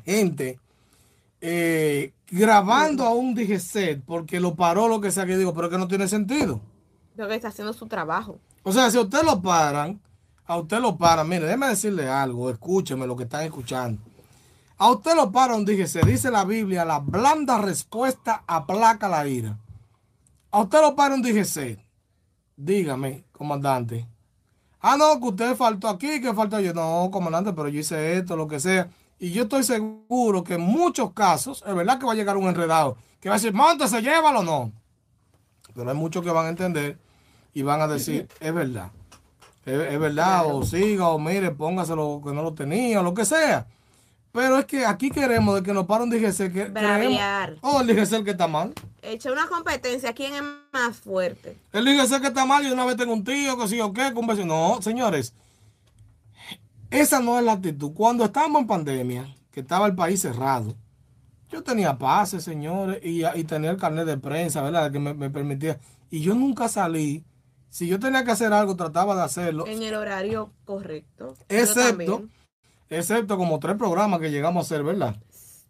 gente 0.03 0.59
eh, 1.41 2.13
grabando 2.29 3.03
a 3.03 3.13
un 3.13 3.35
DGC 3.35 4.03
porque 4.05 4.39
lo 4.39 4.55
paró 4.55 4.87
lo 4.87 5.01
que 5.01 5.11
sea 5.11 5.25
que 5.25 5.37
digo, 5.37 5.53
pero 5.53 5.69
que 5.69 5.77
no 5.77 5.87
tiene 5.87 6.07
sentido. 6.07 6.61
Pero 7.15 7.27
que 7.27 7.35
está 7.35 7.47
haciendo 7.49 7.73
su 7.73 7.87
trabajo. 7.87 8.39
O 8.67 8.71
sea, 8.71 8.89
si 8.89 8.97
a 8.97 9.01
usted 9.01 9.21
lo 9.23 9.43
paran, 9.43 10.01
a 10.43 10.57
usted 10.57 10.79
lo 10.79 10.97
paran, 10.97 11.29
mire, 11.29 11.45
déjeme 11.45 11.67
decirle 11.67 12.09
algo, 12.09 12.49
escúcheme 12.49 13.05
lo 13.05 13.15
que 13.15 13.25
están 13.25 13.43
escuchando. 13.43 14.01
A 14.79 14.89
usted 14.89 15.15
lo 15.15 15.31
paran, 15.31 15.63
dígese, 15.63 16.01
dice 16.01 16.31
la 16.31 16.45
Biblia, 16.45 16.83
la 16.83 16.97
blanda 16.97 17.59
respuesta 17.59 18.43
aplaca 18.47 19.07
la 19.07 19.27
ira. 19.27 19.59
A 20.49 20.61
usted 20.61 20.81
lo 20.81 20.95
paran, 20.95 21.21
dígese, 21.21 21.77
dígame, 22.57 23.25
comandante. 23.31 24.07
Ah, 24.81 24.97
no, 24.97 25.19
que 25.19 25.27
usted 25.27 25.55
faltó 25.55 25.87
aquí, 25.87 26.19
que 26.19 26.33
faltó 26.33 26.59
yo. 26.59 26.73
No, 26.73 27.11
comandante, 27.11 27.53
pero 27.53 27.69
yo 27.69 27.81
hice 27.81 28.17
esto, 28.17 28.35
lo 28.35 28.47
que 28.47 28.59
sea. 28.59 28.89
Y 29.19 29.29
yo 29.31 29.43
estoy 29.43 29.63
seguro 29.63 30.43
que 30.43 30.55
en 30.55 30.61
muchos 30.61 31.13
casos, 31.13 31.63
es 31.67 31.75
verdad 31.75 31.99
que 31.99 32.07
va 32.07 32.13
a 32.13 32.15
llegar 32.15 32.35
un 32.35 32.47
enredado, 32.47 32.97
que 33.19 33.29
va 33.29 33.35
a 33.35 33.37
decir, 33.37 33.53
se 33.87 34.01
llévalo 34.01 34.41
no. 34.41 34.71
Pero 35.75 35.87
hay 35.87 35.95
muchos 35.95 36.23
que 36.23 36.31
van 36.31 36.47
a 36.47 36.49
entender 36.49 37.04
y 37.55 37.63
van 37.63 37.81
a 37.81 37.87
decir, 37.87 38.27
es 38.41 38.53
verdad. 38.53 38.91
Es, 39.65 39.99
verdad, 39.99 40.45
o 40.45 40.63
siga, 40.63 41.07
o 41.07 41.17
mire, 41.17 41.49
póngaselo 41.51 42.21
que 42.23 42.31
no 42.33 42.43
lo 42.43 42.53
tenía, 42.53 42.99
o 42.99 43.03
lo 43.03 43.13
que 43.15 43.25
sea. 43.25 43.65
Pero 44.33 44.59
es 44.59 44.65
que 44.65 44.85
aquí 44.85 45.09
queremos 45.09 45.55
de 45.55 45.63
que 45.63 45.73
nos 45.73 45.85
pare 45.85 46.03
un 46.03 46.09
DGC 46.09 46.51
que 46.51 46.65
Braviar. 46.65 47.55
Oh, 47.61 47.79
el 47.79 47.87
DGC 47.87 48.25
que 48.25 48.31
está 48.31 48.47
mal. 48.47 48.73
Echa 49.01 49.31
una 49.31 49.47
competencia, 49.47 50.13
¿quién 50.13 50.35
es 50.35 50.43
más 50.73 50.97
fuerte? 50.97 51.57
El 51.71 51.85
DGC 51.85 52.19
que 52.19 52.27
está 52.27 52.45
mal 52.45 52.67
y 52.67 52.71
una 52.71 52.85
vez 52.85 52.97
tengo 52.97 53.13
un 53.13 53.23
tío 53.23 53.57
que 53.57 53.69
sí 53.69 53.79
o 53.79 53.93
qué, 53.93 54.13
con 54.13 54.27
No, 54.45 54.81
señores. 54.81 55.33
Esa 56.91 57.21
no 57.21 57.39
es 57.39 57.45
la 57.45 57.53
actitud. 57.53 57.93
Cuando 57.93 58.25
estábamos 58.25 58.63
en 58.63 58.67
pandemia, 58.67 59.35
que 59.51 59.61
estaba 59.61 59.87
el 59.87 59.95
país 59.95 60.21
cerrado, 60.21 60.75
Yo 61.49 61.63
tenía 61.63 61.97
pases, 61.97 62.43
señores, 62.43 62.99
y, 63.01 63.25
y 63.25 63.43
tenía 63.45 63.71
el 63.71 63.77
carnet 63.77 64.05
de 64.05 64.17
prensa, 64.17 64.61
¿verdad? 64.61 64.91
Que 64.91 64.99
me, 64.99 65.13
me 65.13 65.29
permitía. 65.29 65.79
Y 66.11 66.19
yo 66.19 66.35
nunca 66.35 66.67
salí. 66.67 67.23
Si 67.75 67.87
yo 67.87 67.99
tenía 67.99 68.23
que 68.23 68.31
hacer 68.31 68.53
algo, 68.53 68.77
trataba 68.77 69.17
de 69.17 69.23
hacerlo. 69.23 69.67
En 69.67 69.83
el 69.83 69.95
horario 69.95 70.49
correcto. 70.63 71.35
Excepto, 71.49 72.23
excepto 72.89 73.35
como 73.37 73.59
tres 73.59 73.75
programas 73.75 74.21
que 74.21 74.31
llegamos 74.31 74.63
a 74.63 74.65
hacer, 74.65 74.81
¿verdad? 74.81 75.17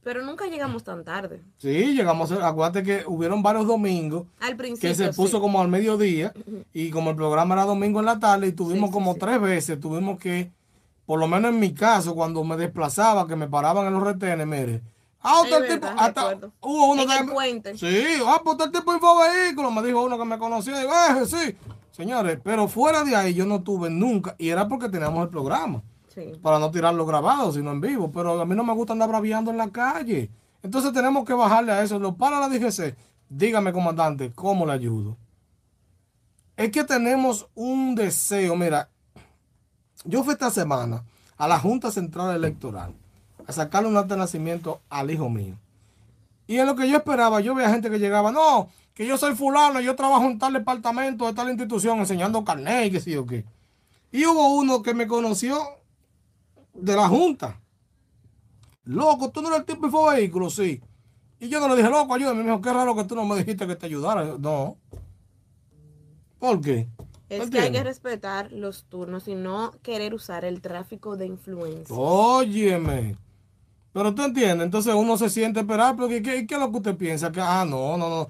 Pero 0.04 0.22
nunca 0.22 0.46
llegamos 0.46 0.84
tan 0.84 1.04
tarde. 1.04 1.42
Sí, 1.58 1.96
llegamos 1.96 2.30
a 2.30 2.36
hacer. 2.36 2.46
Acuérdate 2.46 2.84
que 2.84 3.04
hubieron 3.08 3.42
varios 3.42 3.66
domingos 3.66 4.28
Al 4.40 4.56
principio. 4.56 4.88
que 4.90 4.94
se 4.94 5.14
puso 5.14 5.38
sí. 5.38 5.42
como 5.42 5.60
al 5.60 5.68
mediodía 5.68 6.32
y 6.74 6.92
como 6.92 7.10
el 7.10 7.16
programa 7.16 7.56
era 7.56 7.64
domingo 7.66 8.02
en 8.02 8.06
la 8.06 8.20
tarde 8.20 8.50
y 8.50 8.52
tuvimos 8.52 8.90
Sí, 8.92 8.94
como 8.94 9.14
sí. 9.14 9.20
tres 9.22 9.42
veces, 9.42 9.80
tuvimos 9.80 10.20
que, 10.20 10.52
por 11.08 11.20
lo 11.20 11.28
menos 11.28 11.50
en 11.54 11.60
mi 11.60 11.74
caso, 11.74 12.14
cuando 12.14 12.44
me 12.44 12.56
desplazaba, 12.56 13.26
que 13.28 13.36
me 13.36 13.48
paraban 13.48 13.88
en 13.88 13.94
los 13.96 14.04
retenes, 14.04 14.46
mire. 14.46 14.84
Ah, 15.22 15.42
Es 15.44 15.52
el 15.54 15.64
tipo, 15.70 15.88
verdad, 15.88 15.96
hasta 15.98 16.38
hubo 16.62 16.86
uno 16.92 17.02
En 17.02 17.08
que 17.10 17.18
el 17.18 17.26
me- 17.26 17.32
puente. 17.34 17.78
Sí, 17.80 18.04
ah, 18.28 18.40
pues 18.44 18.60
el 18.60 18.72
tipo 18.72 18.94
infovehículo, 18.94 19.72
me 19.72 19.82
dijo 19.82 20.04
uno 20.04 20.20
que 20.20 20.26
me 20.26 20.38
conoció, 20.38 20.78
digo, 20.78 20.92
eh, 20.94 21.26
sí. 21.26 21.58
Señores, 21.96 22.40
pero 22.44 22.68
fuera 22.68 23.06
de 23.06 23.16
ahí 23.16 23.34
yo 23.34 23.46
no 23.46 23.64
tuve 23.64 23.90
nunca, 23.90 24.36
y 24.38 24.50
era 24.50 24.68
porque 24.68 24.90
teníamos 24.90 25.24
el 25.24 25.30
programa 25.30 25.82
Sí. 26.14 26.34
para 26.42 26.60
no 26.60 26.70
tirarlo 26.70 27.06
grabado, 27.06 27.54
sino 27.54 27.72
en 27.72 27.80
vivo. 27.80 28.12
Pero 28.12 28.42
a 28.42 28.46
mí 28.46 28.54
no 28.54 28.66
me 28.66 28.74
gusta 28.74 28.92
andar 28.92 29.08
braviando 29.08 29.50
en 29.50 29.58
la 29.58 29.70
calle. 29.70 30.30
Entonces 30.62 30.92
tenemos 30.92 31.24
que 31.26 31.34
bajarle 31.34 31.72
a 31.72 31.84
eso. 31.84 31.98
Lo 31.98 32.16
para 32.16 32.40
la 32.42 32.50
DGC. 32.50 32.96
Dígame, 33.30 33.72
comandante, 33.72 34.34
¿cómo 34.34 34.66
le 34.66 34.74
ayudo? 34.74 35.16
Es 36.58 36.70
que 36.72 36.84
tenemos 36.84 37.48
un 37.56 37.96
deseo. 37.96 38.58
Mira, 38.58 38.90
yo 40.04 40.22
fui 40.24 40.34
esta 40.34 40.50
semana 40.50 41.04
a 41.38 41.48
la 41.48 41.60
Junta 41.60 41.92
Central 41.92 42.36
Electoral 42.36 42.94
a 43.48 43.52
sacarle 43.54 43.88
un 43.88 44.08
de 44.08 44.18
nacimiento 44.18 44.82
al 44.90 45.12
hijo 45.12 45.30
mío. 45.30 45.56
Y 46.46 46.58
en 46.58 46.66
lo 46.66 46.76
que 46.76 46.90
yo 46.90 46.98
esperaba, 46.98 47.40
yo 47.40 47.56
veía 47.56 47.70
gente 47.70 47.90
que 47.90 48.00
llegaba, 48.00 48.32
no, 48.32 48.70
que 48.96 49.06
yo 49.06 49.18
soy 49.18 49.36
fulano, 49.36 49.82
yo 49.82 49.96
trabajo 49.96 50.26
en 50.26 50.40
tal 50.40 50.54
departamento 50.54 51.28
de 51.28 51.34
tal 51.34 51.50
institución 51.50 52.00
enseñando 52.00 52.44
carnet 52.44 52.88
y 52.88 52.92
qué 52.92 53.00
sé 53.02 53.12
yo 53.12 53.26
qué. 53.26 53.46
Y 54.12 54.26
hubo 54.26 54.56
uno 54.56 54.82
que 54.82 54.94
me 54.94 55.06
conoció 55.06 55.60
de 56.74 56.96
la 56.96 57.08
Junta. 57.10 57.60
Loco, 58.86 59.30
tú 59.32 59.42
no 59.42 59.50
eres 59.50 59.60
el 59.60 59.66
tipo 59.66 60.10
de 60.10 60.16
vehículo, 60.16 60.50
sí. 60.50 60.82
Y 61.40 61.50
yo 61.50 61.60
no 61.60 61.68
le 61.68 61.76
dije, 61.76 61.90
loco, 61.90 62.14
ayúdame. 62.14 62.44
Me 62.44 62.52
dijo, 62.52 62.62
qué 62.62 62.72
raro 62.72 62.96
que 62.96 63.04
tú 63.04 63.16
no 63.16 63.26
me 63.26 63.36
dijiste 63.36 63.68
que 63.68 63.76
te 63.76 63.88
ayudara. 63.88 64.38
No. 64.40 64.78
¿Por 66.40 66.62
qué? 66.62 66.88
Es 67.28 67.50
que 67.50 67.60
hay 67.60 67.72
que 67.74 67.84
respetar 67.84 68.52
los 68.54 68.86
turnos 68.86 69.28
y 69.28 69.36
no 69.36 69.72
querer 69.82 70.14
usar 70.14 70.46
el 70.46 70.62
tráfico 70.62 71.18
de 71.18 71.26
influencia. 71.26 71.94
Óyeme. 71.94 73.18
Pero 73.92 74.14
tú 74.16 74.24
entiendes, 74.24 74.66
entonces 74.66 74.94
uno 74.94 75.18
se 75.18 75.30
siente 75.30 75.62
esperar, 75.62 75.96
pero 75.96 76.08
¿qué, 76.08 76.22
qué, 76.22 76.46
qué 76.46 76.56
es 76.56 76.62
lo 76.62 76.70
que 76.72 76.78
usted 76.78 76.96
piensa? 76.96 77.32
Que, 77.32 77.42
ah, 77.42 77.66
no, 77.68 77.98
no, 77.98 78.10
no. 78.10 78.30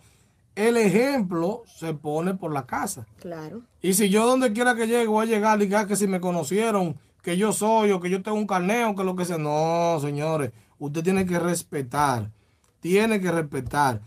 El 0.56 0.78
ejemplo 0.78 1.64
se 1.66 1.94
pone 1.94 2.34
por 2.34 2.54
la 2.54 2.66
casa. 2.66 3.06
Claro. 3.20 3.62
Y 3.82 3.94
si 3.94 4.10
yo 4.10 4.26
donde 4.26 4.54
quiera 4.54 4.74
que 4.76 4.88
llegue 4.88 5.08
voy 5.08 5.28
a 5.28 5.30
llegar 5.30 5.62
y 5.62 5.68
que, 5.70 5.86
que 5.88 5.96
si 5.98 6.08
me 6.08 6.22
conocieron, 6.22 6.98
que 7.22 7.36
yo 7.38 7.52
soy 7.52 7.92
o 7.92 8.00
que 8.00 8.10
yo 8.10 8.22
tengo 8.22 8.38
un 8.38 8.48
carneo, 8.48 8.96
que 8.96 9.04
lo 9.04 9.16
que 9.16 9.26
sea. 9.26 9.38
No, 9.38 9.98
señores, 10.00 10.52
usted 10.80 11.04
tiene 11.04 11.26
que 11.26 11.40
respetar. 11.40 12.32
Tiene 12.80 13.20
que 13.20 13.32
respetar. 13.32 14.00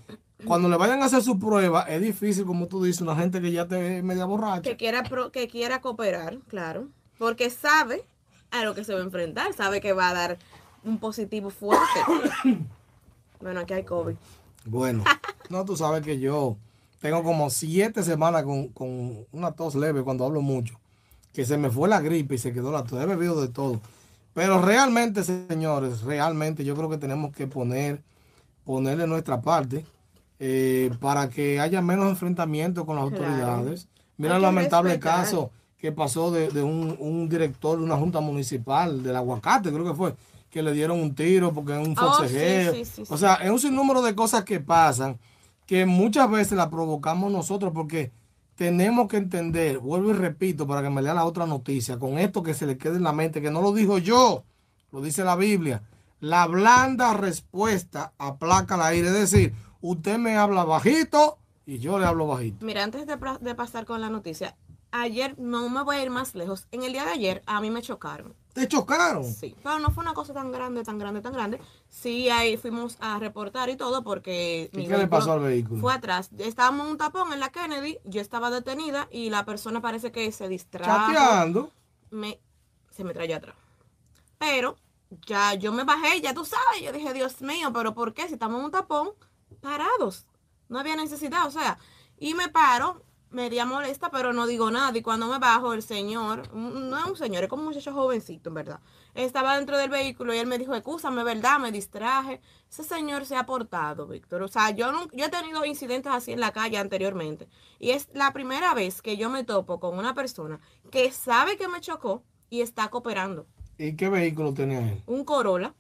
Cuando 0.45 0.69
le 0.69 0.77
vayan 0.77 1.03
a 1.03 1.07
hacer 1.07 1.21
su 1.23 1.39
prueba, 1.39 1.83
es 1.83 2.01
difícil, 2.01 2.45
como 2.47 2.67
tú 2.69 2.83
dices, 2.85 3.01
una 3.03 3.17
gente 3.17 3.41
que 3.41 3.51
ya 3.51 3.67
te 3.67 4.03
media 4.03 4.25
borracha. 4.25 4.63
Que 4.63 4.77
quiera, 4.77 5.03
pro- 5.03 5.33
que 5.33 5.49
quiera 5.49 5.81
cooperar, 5.81 6.39
claro. 6.47 6.89
Porque 7.19 7.51
sabe 7.51 8.05
a 8.53 8.63
lo 8.65 8.75
que 8.77 8.85
se 8.85 8.95
va 8.95 9.01
a 9.01 9.03
enfrentar. 9.03 9.53
Sabe 9.53 9.81
que 9.81 9.93
va 9.93 10.11
a 10.11 10.15
dar 10.15 10.39
un 10.85 10.99
positivo 10.99 11.51
fuerte. 11.51 11.83
bueno, 13.41 13.61
aquí 13.61 13.75
hay 13.75 13.83
COVID. 13.85 14.15
Bueno, 14.65 15.03
no, 15.51 15.65
tú 15.65 15.77
sabes 15.77 16.03
que 16.03 16.19
yo 16.19 16.57
tengo 17.01 17.23
como 17.23 17.51
siete 17.51 18.03
semanas 18.03 18.43
con, 18.45 18.69
con 18.69 19.27
una 19.33 19.53
tos 19.53 19.75
leve 19.75 20.03
cuando 20.03 20.25
hablo 20.25 20.41
mucho. 20.43 20.79
Que 21.33 21.45
se 21.45 21.57
me 21.59 21.71
fue 21.71 21.89
la 21.89 22.01
gripe 22.01 22.35
y 22.35 22.39
se 22.39 22.53
quedó 22.53 22.73
la 22.73 22.85
tos. 22.85 23.01
He 23.01 23.07
bebido 23.07 23.41
de 23.41 23.49
todo. 23.49 23.81
Pero 24.35 24.61
realmente, 24.63 25.23
señores, 25.25 26.03
realmente 26.03 26.65
yo 26.65 26.75
creo 26.77 26.89
que 26.89 26.99
tenemos 26.99 27.33
que 27.35 27.47
poner, 27.47 28.03
ponerle 28.65 29.07
nuestra 29.07 29.41
parte 29.41 29.85
eh, 30.39 30.91
para 31.01 31.29
que 31.29 31.61
haya 31.61 31.83
menos 31.83 32.09
enfrentamientos 32.09 32.85
con 32.85 32.97
las 32.97 33.09
Claro. 33.09 33.25
autoridades. 33.27 33.89
Mira 34.17 34.37
el 34.37 34.43
lamentable 34.43 34.91
respetar. 34.91 35.25
caso 35.25 35.51
que 35.79 35.93
pasó 35.93 36.31
de, 36.31 36.49
de 36.51 36.63
un, 36.63 36.97
un 36.99 37.29
director 37.29 37.79
de 37.79 37.85
una 37.85 37.97
junta 37.97 38.21
municipal 38.21 39.03
del 39.03 39.15
aguacate, 39.17 39.71
creo 39.73 39.85
que 39.85 39.95
fue, 39.95 40.15
que 40.51 40.63
le 40.63 40.73
dieron 40.73 41.01
un 41.01 41.15
tiro 41.15 41.53
porque 41.53 41.81
es 41.81 41.87
un 41.87 41.95
Oh, 41.99 42.15
sí, 42.15 42.19
forcejeo. 42.19 42.75
sí, 42.75 42.85
sí, 42.85 43.05
o 43.09 43.17
sea, 43.17 43.35
es 43.37 43.51
un 43.51 43.61
sinnúmero 43.61 44.03
de 44.03 44.15
cosas 44.15 44.45
que 44.45 44.59
pasan 44.61 45.19
que 45.69 45.85
muchas 45.85 46.31
veces 46.31 46.57
las 46.57 46.69
provocamos 46.69 47.31
nosotros 47.31 47.73
porque 47.75 48.11
tenemos 48.55 49.07
que 49.07 49.19
entender, 49.19 49.79
vuelvo 49.79 50.11
y 50.11 50.15
repito 50.15 50.67
para 50.67 50.81
que 50.83 50.89
me 50.89 51.03
lea 51.03 51.13
la 51.13 51.27
otra 51.27 51.45
noticia, 51.45 51.99
con 51.99 52.19
esto 52.19 52.43
que 52.43 52.55
se 52.55 52.65
le 52.65 52.79
quede 52.79 52.97
en 52.97 53.03
la 53.03 53.13
mente, 53.13 53.43
que 53.43 53.51
no 53.51 53.61
lo 53.61 53.75
dijo 53.75 53.99
yo, 53.99 54.45
lo 54.91 55.03
dice 55.03 55.25
la 55.25 55.37
Biblia. 55.37 55.83
La 56.21 56.47
blanda 56.47 57.13
respuesta 57.13 58.15
aplaca 58.17 58.77
el 58.77 58.81
aire, 58.81 59.09
es 59.09 59.31
decir, 59.31 59.55
usted 59.83 60.17
me 60.17 60.39
habla 60.39 60.65
bajito 60.65 61.37
y 61.67 61.81
yo 61.81 61.99
le 61.99 62.07
hablo 62.07 62.27
bajito. 62.27 62.65
Mira, 62.65 62.83
antes 62.83 63.07
de, 63.07 63.19
de 63.39 63.55
pasar 63.55 63.85
con 63.85 64.01
la 64.01 64.09
noticia, 64.09 64.57
ayer 64.91 65.39
no 65.39 65.69
me 65.69 65.83
voy 65.83 65.97
a 65.97 66.03
ir 66.03 66.11
más 66.11 66.35
lejos. 66.35 66.67
En 66.73 66.83
el 66.83 66.95
día 66.95 67.05
de 67.05 67.11
ayer 67.11 67.43
a 67.45 67.61
mí 67.61 67.71
me 67.71 67.83
chocaron. 67.83 68.35
¿Te 68.59 68.67
chocaron? 68.67 69.25
Sí, 69.25 69.55
pero 69.63 69.79
no 69.79 69.93
fue 69.93 70.03
una 70.03 70.15
cosa 70.15 70.35
tan 70.35 70.51
grande, 70.51 70.83
tan 70.83 70.99
grande, 70.99 71.21
tan 71.21 71.33
grande. 71.33 71.61
Sí, 71.89 72.29
ahí 72.29 72.57
fuimos 72.57 72.97
a 72.99 73.19
reportar 73.21 73.69
y 73.69 73.77
todo 73.77 74.03
porque... 74.03 74.69
¿Y 74.73 74.77
mi 74.79 74.89
qué 74.89 74.99
le 74.99 75.07
pasó 75.07 75.35
al 75.35 75.41
vehículo? 75.41 75.81
Fue 75.81 75.93
atrás. 75.93 76.31
Estábamos 76.39 76.87
en 76.87 76.93
un 76.93 76.99
tapón 76.99 77.33
en 77.33 77.39
la 77.39 77.51
Kennedy, 77.51 77.99
yo 78.05 78.21
estaba 78.21 78.51
detenida 78.51 79.07
y 79.13 79.31
la 79.31 79.45
persona 79.45 79.81
parece 79.81 80.11
que 80.11 80.33
se 80.33 80.49
distrajo. 80.49 80.91
Chateando. 80.91 81.71
Me, 82.11 82.41
se 82.91 83.05
me 83.05 83.15
trayó 83.15 83.37
atrás. 83.37 83.55
Pero 84.39 84.77
ya 85.25 85.55
yo 85.55 85.71
me 85.71 85.85
bajé, 85.85 86.21
ya 86.21 86.35
tú 86.35 86.45
sabes, 86.45 86.83
yo 86.83 86.91
dije, 86.91 87.13
Dios 87.13 87.41
mío, 87.41 87.73
pero 87.73 87.95
¿por 87.95 88.13
qué? 88.13 88.27
Si 88.27 88.33
estamos 88.33 88.59
en 88.59 88.65
un 88.65 88.71
tapón, 88.73 89.11
parados. 89.61 90.27
No 90.69 90.81
había 90.81 90.97
necesidad, 90.97 91.47
o 91.47 91.53
sea, 91.53 91.79
y 92.19 92.35
me 92.35 92.49
paro, 92.49 93.05
media 93.31 93.67
molesta, 93.67 94.11
pero 94.11 94.33
no 94.33 94.47
digo 94.47 94.71
nada. 94.71 94.97
Y 94.97 95.03
cuando 95.03 95.27
me 95.27 95.39
bajo, 95.39 95.73
el 95.73 95.83
señor, 95.83 96.55
no 96.55 96.99
es 96.99 97.05
un 97.05 97.17
señor, 97.17 97.45
es 97.45 97.49
como 97.49 97.63
un 97.63 97.69
muchacho 97.69 97.93
jovencito, 97.93 98.51
en 98.51 98.55
verdad. 98.55 98.81
Estaba 99.15 99.57
dentro 99.57 99.77
del 99.77 99.91
vehículo 99.91 100.35
y 100.35 100.39
él 100.39 100.47
me 100.47 100.59
dijo, 100.59 100.75
escúchame, 100.75 101.25
¿verdad? 101.25 101.59
Me 101.59 101.73
distraje. 101.73 102.41
Ese 102.71 102.85
señor 102.85 103.27
se 103.27 103.37
ha 103.37 103.47
portado, 103.47 104.07
Víctor. 104.07 104.43
O 104.43 104.49
sea, 104.49 104.71
yo, 104.71 104.93
no, 104.93 105.09
yo 105.13 105.27
he 105.27 105.31
tenido 105.31 105.65
incidentes 105.65 106.13
así 106.13 106.33
en 106.33 106.41
la 106.41 106.53
calle 106.53 106.79
anteriormente. 106.79 107.49
Y 107.79 107.91
es 107.91 108.09
la 108.13 108.33
primera 108.33 108.75
vez 108.75 109.03
que 109.03 109.17
yo 109.17 109.31
me 109.31 109.45
topo 109.45 109.81
con 109.81 109.99
una 109.99 110.15
persona 110.15 110.61
que 110.91 111.11
sabe 111.13 111.57
que 111.57 111.69
me 111.69 111.81
chocó 111.81 112.23
y 112.51 112.61
está 112.61 112.89
cooperando. 112.89 113.47
¿Y 113.79 113.95
qué 113.95 114.09
vehículo 114.09 114.53
tenía 114.55 114.81
él? 114.81 115.03
Un 115.07 115.25
Corolla. 115.25 115.75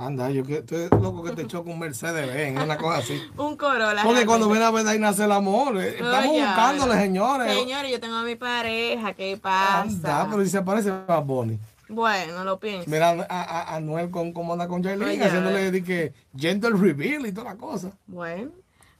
Anda, 0.00 0.30
yo 0.30 0.42
que 0.44 0.58
estoy 0.58 0.88
loco 1.02 1.22
que 1.22 1.32
te 1.32 1.46
choque 1.46 1.70
un 1.70 1.78
Mercedes 1.78 2.26
Benz, 2.26 2.58
una 2.62 2.78
cosa 2.78 2.98
así. 2.98 3.20
Un 3.36 3.54
Corolla. 3.56 4.02
Porque 4.02 4.24
cuando 4.24 4.48
viene 4.48 4.64
a 4.64 4.70
ver 4.70 4.86
ahí 4.86 4.98
nace 4.98 5.24
el 5.24 5.32
amor. 5.32 5.76
eh, 5.78 5.96
Estamos 6.00 6.30
Oye, 6.30 6.40
buscándole, 6.42 6.94
señores. 6.94 7.54
Señores, 7.54 7.90
yo 7.90 8.00
tengo 8.00 8.16
a 8.16 8.22
mi 8.22 8.34
pareja, 8.34 9.12
¿qué 9.12 9.36
pasa? 9.36 9.82
Anda, 9.82 10.26
pero 10.30 10.42
si 10.42 10.48
se 10.48 10.56
aparece 10.58 10.90
Bad 10.90 11.22
Bunny. 11.24 11.58
Bueno, 11.90 12.44
lo 12.44 12.58
pienso. 12.58 12.88
Mira 12.88 13.10
a, 13.10 13.42
a, 13.42 13.76
a 13.76 13.80
Noel 13.80 14.10
con 14.10 14.32
cómo 14.32 14.54
anda 14.54 14.68
con 14.68 14.82
Jailin, 14.82 15.22
haciéndole 15.22 15.70
de 15.70 15.84
que 15.84 16.14
gender 16.34 16.72
reveal 16.72 17.26
y 17.26 17.32
toda 17.32 17.52
la 17.52 17.56
cosa. 17.58 17.90
Bueno, 18.06 18.52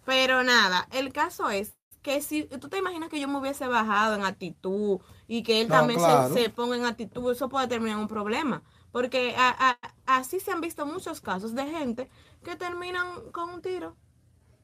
pero 0.04 0.42
nada, 0.42 0.86
el 0.92 1.12
caso 1.14 1.48
es 1.48 1.72
que 2.02 2.20
si 2.20 2.44
tú 2.44 2.68
te 2.68 2.78
imaginas 2.78 3.08
que 3.08 3.20
yo 3.20 3.28
me 3.28 3.38
hubiese 3.38 3.66
bajado 3.68 4.16
en 4.16 4.24
actitud 4.24 4.98
y 5.28 5.42
que 5.44 5.60
él 5.62 5.68
No, 5.68 5.76
también 5.76 6.00
se- 6.00 6.42
se, 6.44 6.50
ponga 6.50 6.76
en 6.76 6.84
actitud, 6.84 7.30
eso 7.32 7.48
puede 7.48 7.68
terminar 7.68 7.96
en 7.96 8.02
un 8.02 8.08
problema. 8.08 8.62
Porque 8.92 9.34
a- 9.36 9.70
a- 9.70 10.18
así 10.18 10.40
se 10.40 10.50
han 10.50 10.60
visto 10.60 10.86
muchos 10.86 11.20
casos 11.20 11.54
de 11.54 11.66
gente 11.66 12.10
que 12.42 12.56
terminan 12.56 13.30
con 13.32 13.50
un 13.50 13.62
tiro 13.62 13.96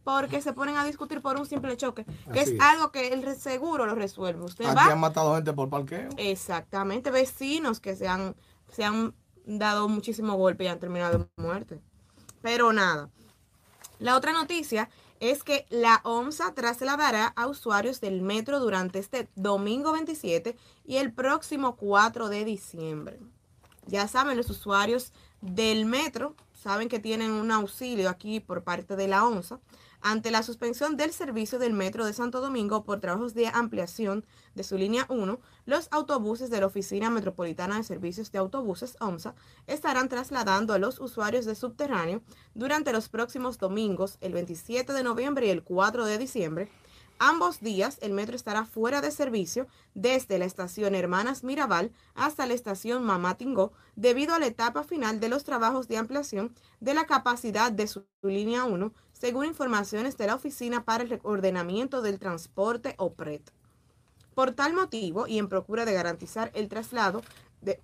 porque 0.06 0.40
se 0.40 0.52
ponen 0.52 0.76
a 0.76 0.84
discutir 0.84 1.20
por 1.20 1.36
un 1.36 1.46
simple 1.46 1.76
choque, 1.76 2.04
que 2.32 2.40
es, 2.40 2.50
es. 2.50 2.60
algo 2.60 2.92
que 2.92 3.08
el 3.08 3.34
seguro 3.36 3.86
lo 3.86 3.96
resuelve. 3.96 4.44
Usted 4.44 4.64
Aquí 4.66 4.76
va 4.76 4.92
han 4.92 5.00
matado 5.00 5.34
gente 5.34 5.52
por 5.52 5.68
parqueo. 5.68 6.10
Exactamente, 6.16 7.10
vecinos 7.10 7.80
que 7.80 7.96
se 7.96 8.06
han, 8.06 8.36
se 8.70 8.84
han 8.84 9.14
dado 9.46 9.88
muchísimo 9.88 10.34
golpe 10.34 10.62
y 10.62 10.68
han 10.68 10.78
terminado 10.78 11.28
en 11.36 11.44
muerte. 11.44 11.80
Pero 12.40 12.72
nada. 12.72 13.10
La 13.98 14.16
otra 14.16 14.32
noticia 14.32 14.90
es 15.18 15.42
que 15.42 15.66
la 15.70 16.00
OMSA 16.04 16.54
trasladará 16.54 17.26
a 17.26 17.48
usuarios 17.48 18.00
del 18.00 18.22
metro 18.22 18.60
durante 18.60 19.00
este 19.00 19.28
domingo 19.34 19.90
27 19.90 20.56
y 20.84 20.98
el 20.98 21.12
próximo 21.12 21.74
4 21.74 22.28
de 22.28 22.44
diciembre. 22.44 23.18
Ya 23.87 24.09
saben, 24.09 24.37
los 24.37 24.51
usuarios 24.51 25.12
del 25.40 25.87
metro 25.87 26.35
saben 26.53 26.88
que 26.88 26.99
tienen 26.99 27.31
un 27.31 27.53
auxilio 27.53 28.09
aquí 28.09 28.40
por 28.40 28.64
parte 28.64 28.96
de 28.96 29.07
la 29.07 29.25
OMSA. 29.25 29.61
ante 30.03 30.31
la 30.31 30.42
suspensión 30.42 30.96
del 30.96 31.12
servicio 31.12 31.59
del 31.59 31.72
Metro 31.72 32.05
de 32.05 32.12
Santo 32.12 32.40
Domingo 32.40 32.85
por 32.85 33.01
trabajos 33.01 33.35
de 33.35 33.49
ampliación 33.49 34.25
de 34.55 34.62
su 34.62 34.77
línea 34.77 35.07
1, 35.09 35.40
los 35.64 35.88
autobuses 35.90 36.49
de 36.51 36.61
la 36.61 36.66
Oficina 36.66 37.11
Metropolitana 37.11 37.77
de 37.77 37.83
Servicios 37.83 38.31
de 38.31 38.38
Autobuses, 38.38 38.96
OMSA, 39.01 39.35
estarán 39.66 40.09
trasladando 40.09 40.75
a 40.75 40.79
los 40.79 41.01
usuarios 41.01 41.44
de 41.44 41.55
subterráneo 41.55 42.22
durante 42.55 42.92
los 42.92 43.09
próximos 43.09 43.59
domingos, 43.59 44.18
el 44.20 44.33
27 44.33 44.92
de 44.92 45.03
noviembre 45.03 45.46
y 45.46 45.51
el 45.51 45.64
4 45.64 46.05
de 46.05 46.18
diciembre, 46.18 46.70
Ambos 47.18 47.61
días 47.61 47.98
el 48.02 48.12
metro 48.12 48.37
estará 48.37 48.66
fuera 48.66 49.00
de 49.00 49.11
servicio 49.11 49.66
desde 49.94 50.38
la 50.38 50.44
estación 50.44 50.94
Hermanas 50.94 51.44
Mirabal 51.44 51.90
hasta 52.14 52.44
la 52.44 52.52
estación 52.52 53.05
Mamatingó 53.05 53.72
debido 53.94 54.35
a 54.35 54.38
la 54.38 54.46
etapa 54.46 54.85
final 54.85 55.18
de 55.18 55.31
los 55.31 55.42
trabajos 55.42 55.88
de 55.88 55.96
ampliación 55.96 56.55
de 56.81 56.92
la 56.92 57.07
capacidad 57.07 57.72
de 57.72 57.87
su 57.87 58.05
línea 58.22 58.64
1, 58.64 58.92
según 59.12 59.46
informaciones 59.46 60.18
de 60.18 60.26
la 60.26 60.35
Oficina 60.35 60.85
para 60.85 61.05
el 61.05 61.20
Ordenamiento 61.22 62.02
del 62.02 62.18
Transporte 62.18 62.94
OPRET. 62.98 63.50
Por 64.35 64.52
tal 64.52 64.74
motivo 64.74 65.26
y 65.26 65.38
en 65.38 65.48
procura 65.48 65.87
de 65.87 65.94
garantizar 65.94 66.50
el 66.55 66.68
traslado 66.68 67.22
de 67.62 67.81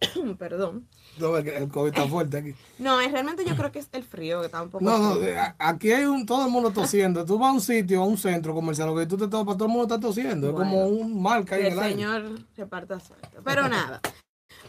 Perdón. 0.38 0.86
No, 1.18 1.36
el 1.36 1.68
COVID 1.68 1.88
está 1.88 2.06
fuerte 2.06 2.36
aquí. 2.36 2.54
No, 2.78 2.98
realmente 2.98 3.44
yo 3.44 3.56
creo 3.56 3.72
que 3.72 3.78
es 3.78 3.88
el 3.92 4.04
frío 4.04 4.40
que 4.40 4.46
está 4.46 4.62
un 4.62 4.68
poco. 4.68 4.84
No, 4.84 4.98
no, 4.98 5.16
aquí 5.58 5.90
hay 5.90 6.04
un, 6.04 6.26
todo 6.26 6.44
el 6.44 6.50
mundo 6.50 6.70
tosiendo. 6.70 7.24
Tú 7.24 7.38
vas 7.38 7.50
a 7.50 7.52
un 7.52 7.60
sitio, 7.60 8.02
a 8.02 8.04
un 8.04 8.18
centro 8.18 8.54
comercial, 8.54 8.94
que 8.94 9.06
tú 9.06 9.16
te 9.16 9.28
topas, 9.28 9.56
todo 9.56 9.66
el 9.66 9.72
mundo 9.72 9.94
está 9.94 10.00
tosiendo. 10.00 10.50
es 10.50 10.54
como 10.54 10.86
un 10.86 11.20
mal 11.22 11.44
que 11.44 11.54
hay 11.54 11.66
en 11.66 11.72
el 11.72 11.78
señor 11.78 12.40
reparta 12.56 13.00
suerte. 13.00 13.28
Pero 13.42 13.68
nada, 13.68 14.00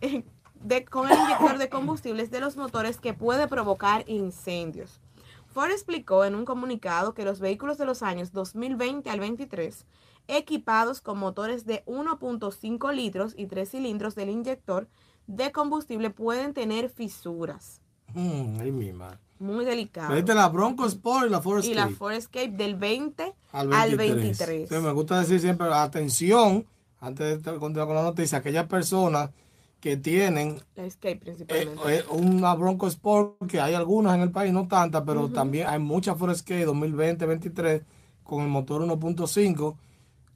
de, 0.63 0.85
con 0.85 1.09
el 1.09 1.17
inyector 1.17 1.57
de 1.57 1.69
combustibles 1.69 2.31
de 2.31 2.39
los 2.39 2.57
motores 2.57 2.97
que 2.97 3.13
puede 3.13 3.47
provocar 3.47 4.03
incendios. 4.07 4.99
Ford 5.47 5.71
explicó 5.71 6.25
en 6.25 6.35
un 6.35 6.45
comunicado 6.45 7.13
que 7.13 7.25
los 7.25 7.39
vehículos 7.39 7.77
de 7.77 7.85
los 7.85 8.03
años 8.03 8.31
2020 8.31 9.09
al 9.09 9.19
23, 9.19 9.85
equipados 10.27 11.01
con 11.01 11.17
motores 11.17 11.65
de 11.65 11.83
1.5 11.85 12.93
litros 12.93 13.33
y 13.35 13.47
3 13.47 13.69
cilindros 13.69 14.15
del 14.15 14.29
inyector 14.29 14.87
de 15.25 15.51
combustible, 15.51 16.09
pueden 16.09 16.53
tener 16.53 16.89
fisuras. 16.89 17.81
Mm, 18.13 18.59
ay, 18.61 18.93
Muy 19.39 19.65
delicado. 19.65 20.13
la 20.15 20.49
Bronco 20.49 20.85
Sport 20.85 21.27
y 21.27 21.29
la 21.29 21.41
Ford 21.41 21.59
Escape. 21.59 21.71
Y 21.71 21.75
la 21.75 21.89
Ford 21.89 22.13
Escape 22.13 22.49
del 22.49 22.75
20 22.75 23.33
al 23.51 23.97
23. 23.97 24.69
me 24.81 24.91
gusta 24.91 25.19
decir 25.19 25.39
siempre, 25.39 25.67
atención, 25.73 26.65
antes 26.99 27.43
de 27.43 27.57
continuar 27.57 27.87
con 27.87 27.95
la 27.95 28.03
noticia, 28.03 28.37
aquellas 28.37 28.67
personas 28.67 29.31
que 29.79 29.97
tienen 29.97 30.61
Escape 30.75 31.17
principalmente. 31.17 31.95
Eh, 31.95 31.99
eh, 31.99 32.05
una 32.09 32.55
Bronco 32.55 32.87
Sport, 32.87 33.47
que 33.47 33.61
hay 33.61 33.73
algunas 33.73 34.15
en 34.15 34.21
el 34.21 34.31
país, 34.31 34.51
no 34.51 34.67
tantas, 34.67 35.03
pero 35.05 35.29
también 35.29 35.67
hay 35.67 35.79
muchas 35.79 36.17
Ford 36.17 36.31
Escape 36.31 36.67
2020-23 36.67 37.83
con 38.23 38.43
el 38.43 38.49
motor 38.49 38.81
1.5. 38.81 39.75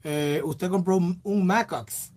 Eh, 0.04 0.40
usted 0.44 0.70
compró 0.70 0.96
un, 0.96 1.20
un 1.24 1.46
Macox. 1.46 2.12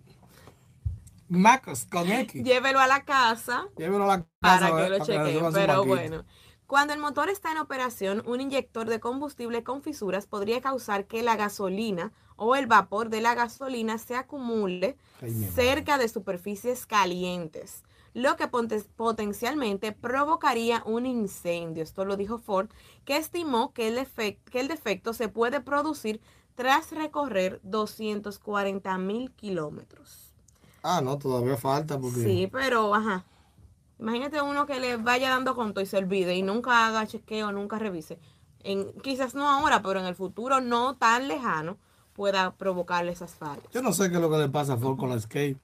Macox 1.28 1.86
con 1.86 2.10
X. 2.10 2.42
Llévelo 2.44 2.78
a 2.78 2.86
la 2.86 3.04
casa. 3.04 3.66
Llévelo 3.76 4.04
a 4.04 4.18
la 4.18 4.26
casa. 4.40 4.70
Para 4.70 4.84
que 4.84 4.90
lo 4.90 5.04
chequeen, 5.04 5.52
pero 5.52 5.84
bueno. 5.84 6.24
Cuando 6.66 6.92
el 6.94 6.98
motor 6.98 7.28
está 7.28 7.52
en 7.52 7.58
operación, 7.58 8.24
un 8.26 8.40
inyector 8.40 8.88
de 8.88 8.98
combustible 8.98 9.62
con 9.62 9.82
fisuras 9.82 10.26
podría 10.26 10.60
causar 10.60 11.06
que 11.06 11.22
la 11.22 11.36
gasolina 11.36 12.12
o 12.36 12.54
el 12.54 12.66
vapor 12.66 13.08
de 13.08 13.20
la 13.20 13.34
gasolina 13.34 13.98
se 13.98 14.14
acumule 14.14 14.96
cerca 15.54 15.98
de 15.98 16.08
superficies 16.08 16.86
calientes, 16.86 17.82
lo 18.14 18.36
que 18.36 18.48
potencialmente 18.48 19.92
provocaría 19.92 20.82
un 20.86 21.06
incendio. 21.06 21.82
Esto 21.82 22.04
lo 22.04 22.16
dijo 22.16 22.38
Ford, 22.38 22.68
que 23.04 23.16
estimó 23.16 23.72
que 23.72 23.88
el, 23.88 24.06
que 24.50 24.60
el 24.60 24.68
defecto 24.68 25.12
se 25.12 25.28
puede 25.28 25.60
producir 25.60 26.20
tras 26.54 26.92
recorrer 26.92 27.60
240 27.62 28.98
mil 28.98 29.30
kilómetros. 29.32 30.32
Ah, 30.82 31.00
no, 31.02 31.18
todavía 31.18 31.56
falta. 31.56 31.98
Porque... 31.98 32.22
Sí, 32.22 32.48
pero, 32.50 32.94
ajá. 32.94 33.24
Imagínate 33.98 34.40
uno 34.42 34.66
que 34.66 34.78
le 34.78 34.96
vaya 34.96 35.30
dando 35.30 35.54
conto 35.54 35.80
y 35.80 35.86
se 35.86 35.96
olvide 35.96 36.34
y 36.34 36.42
nunca 36.42 36.86
haga 36.86 37.06
chequeo, 37.06 37.50
nunca 37.52 37.78
revise. 37.78 38.18
En, 38.60 38.92
quizás 39.00 39.34
no 39.34 39.48
ahora, 39.48 39.82
pero 39.82 40.00
en 40.00 40.06
el 40.06 40.14
futuro 40.14 40.60
no 40.60 40.96
tan 40.96 41.28
lejano 41.28 41.78
pueda 42.16 42.52
provocarle 42.52 43.12
esas 43.12 43.34
fallas. 43.34 43.62
Yo 43.72 43.82
no 43.82 43.92
sé 43.92 44.08
qué 44.08 44.16
es 44.16 44.20
lo 44.20 44.30
que 44.30 44.38
le 44.38 44.48
pasa 44.48 44.72
a 44.72 44.76
Ford 44.78 44.96
con 44.96 45.10
la 45.10 45.16
Escape. 45.16 45.56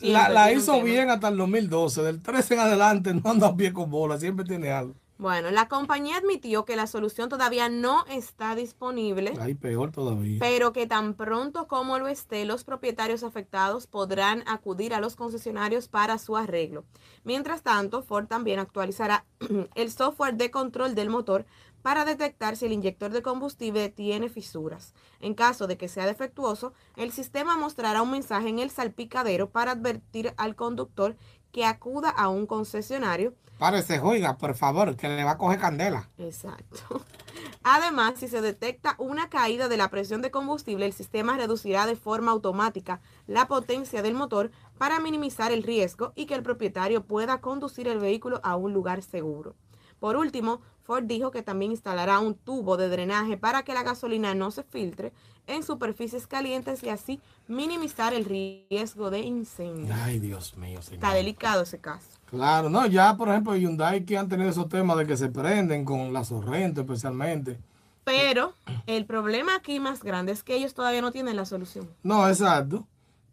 la, 0.00 0.52
hizo 0.52 0.80
bien 0.82 1.10
hasta 1.10 1.28
el 1.28 1.36
2012. 1.36 2.02
Del 2.02 2.22
13 2.22 2.54
en 2.54 2.60
adelante 2.60 3.12
no 3.12 3.30
anda 3.30 3.50
bien 3.52 3.72
con 3.72 3.90
bola, 3.90 4.18
siempre 4.18 4.44
tiene 4.44 4.70
algo. 4.70 4.94
Bueno, 5.20 5.50
la 5.50 5.68
compañía 5.68 6.16
admitió 6.16 6.64
que 6.64 6.76
la 6.76 6.86
solución 6.86 7.28
todavía 7.28 7.68
no 7.68 8.06
está 8.06 8.54
disponible. 8.54 9.34
Hay 9.38 9.52
peor 9.52 9.90
todavía. 9.90 10.38
Pero 10.40 10.72
que 10.72 10.86
tan 10.86 11.12
pronto 11.12 11.68
como 11.68 11.98
lo 11.98 12.08
esté, 12.08 12.46
los 12.46 12.64
propietarios 12.64 13.22
afectados 13.22 13.86
podrán 13.86 14.42
acudir 14.46 14.94
a 14.94 15.00
los 15.00 15.16
concesionarios 15.16 15.88
para 15.88 16.16
su 16.16 16.38
arreglo. 16.38 16.84
Mientras 17.22 17.60
tanto, 17.62 18.02
Ford 18.02 18.28
también 18.28 18.60
actualizará 18.60 19.26
el 19.74 19.90
software 19.90 20.36
de 20.36 20.50
control 20.50 20.94
del 20.94 21.10
motor 21.10 21.44
para 21.82 22.04
detectar 22.04 22.56
si 22.56 22.66
el 22.66 22.72
inyector 22.72 23.12
de 23.12 23.22
combustible 23.22 23.88
tiene 23.88 24.28
fisuras. 24.28 24.94
En 25.20 25.34
caso 25.34 25.66
de 25.66 25.76
que 25.76 25.88
sea 25.88 26.06
defectuoso, 26.06 26.72
el 26.96 27.12
sistema 27.12 27.56
mostrará 27.56 28.02
un 28.02 28.10
mensaje 28.10 28.48
en 28.48 28.58
el 28.58 28.70
salpicadero 28.70 29.50
para 29.50 29.72
advertir 29.72 30.34
al 30.36 30.56
conductor 30.56 31.16
que 31.52 31.64
acuda 31.64 32.10
a 32.10 32.28
un 32.28 32.46
concesionario 32.46 33.34
Párese, 33.60 34.00
oiga, 34.00 34.38
por 34.38 34.54
favor, 34.54 34.96
que 34.96 35.06
le 35.06 35.22
va 35.22 35.32
a 35.32 35.36
coger 35.36 35.60
candela. 35.60 36.08
Exacto. 36.16 37.04
Además, 37.62 38.14
si 38.16 38.26
se 38.26 38.40
detecta 38.40 38.94
una 38.96 39.28
caída 39.28 39.68
de 39.68 39.76
la 39.76 39.90
presión 39.90 40.22
de 40.22 40.30
combustible, 40.30 40.86
el 40.86 40.94
sistema 40.94 41.36
reducirá 41.36 41.84
de 41.84 41.94
forma 41.94 42.32
automática 42.32 43.02
la 43.26 43.48
potencia 43.48 44.00
del 44.00 44.14
motor 44.14 44.50
para 44.78 44.98
minimizar 44.98 45.52
el 45.52 45.62
riesgo 45.62 46.14
y 46.16 46.24
que 46.24 46.36
el 46.36 46.42
propietario 46.42 47.04
pueda 47.04 47.42
conducir 47.42 47.86
el 47.86 47.98
vehículo 47.98 48.40
a 48.42 48.56
un 48.56 48.72
lugar 48.72 49.02
seguro. 49.02 49.54
Por 50.00 50.16
último, 50.16 50.60
Ford 50.82 51.04
dijo 51.04 51.30
que 51.30 51.42
también 51.42 51.70
instalará 51.70 52.18
un 52.18 52.34
tubo 52.34 52.76
de 52.76 52.88
drenaje 52.88 53.36
para 53.36 53.62
que 53.62 53.74
la 53.74 53.84
gasolina 53.84 54.34
no 54.34 54.50
se 54.50 54.64
filtre 54.64 55.12
en 55.46 55.62
superficies 55.62 56.26
calientes 56.26 56.82
y 56.82 56.88
así 56.88 57.20
minimizar 57.48 58.14
el 58.14 58.24
riesgo 58.24 59.10
de 59.10 59.20
incendio. 59.20 59.94
Ay, 60.02 60.18
Dios 60.18 60.56
mío, 60.56 60.82
señor. 60.82 61.04
Está 61.04 61.14
delicado 61.14 61.62
ese 61.62 61.78
caso. 61.78 62.06
Claro, 62.30 62.70
no, 62.70 62.86
ya 62.86 63.16
por 63.16 63.28
ejemplo 63.28 63.54
Hyundai 63.56 64.04
que 64.04 64.16
han 64.16 64.28
tenido 64.28 64.50
esos 64.50 64.68
temas 64.68 64.96
de 64.96 65.06
que 65.06 65.16
se 65.16 65.28
prenden 65.28 65.84
con 65.84 66.12
la 66.12 66.24
sorrento 66.24 66.80
especialmente. 66.80 67.58
Pero 68.04 68.54
el 68.86 69.04
problema 69.04 69.56
aquí 69.56 69.78
más 69.80 70.02
grande 70.02 70.32
es 70.32 70.42
que 70.42 70.56
ellos 70.56 70.74
todavía 70.74 71.02
no 71.02 71.12
tienen 71.12 71.36
la 71.36 71.44
solución. 71.44 71.88
No, 72.02 72.28
exacto. 72.28 72.86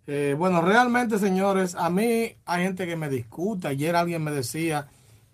Eh, 0.07 0.35
bueno, 0.37 0.61
realmente, 0.61 1.19
señores, 1.19 1.75
a 1.75 1.89
mí 1.89 2.35
hay 2.45 2.63
gente 2.63 2.87
que 2.87 2.95
me 2.95 3.09
discuta. 3.09 3.69
Ayer 3.69 3.95
alguien 3.95 4.23
me 4.23 4.31
decía 4.31 4.87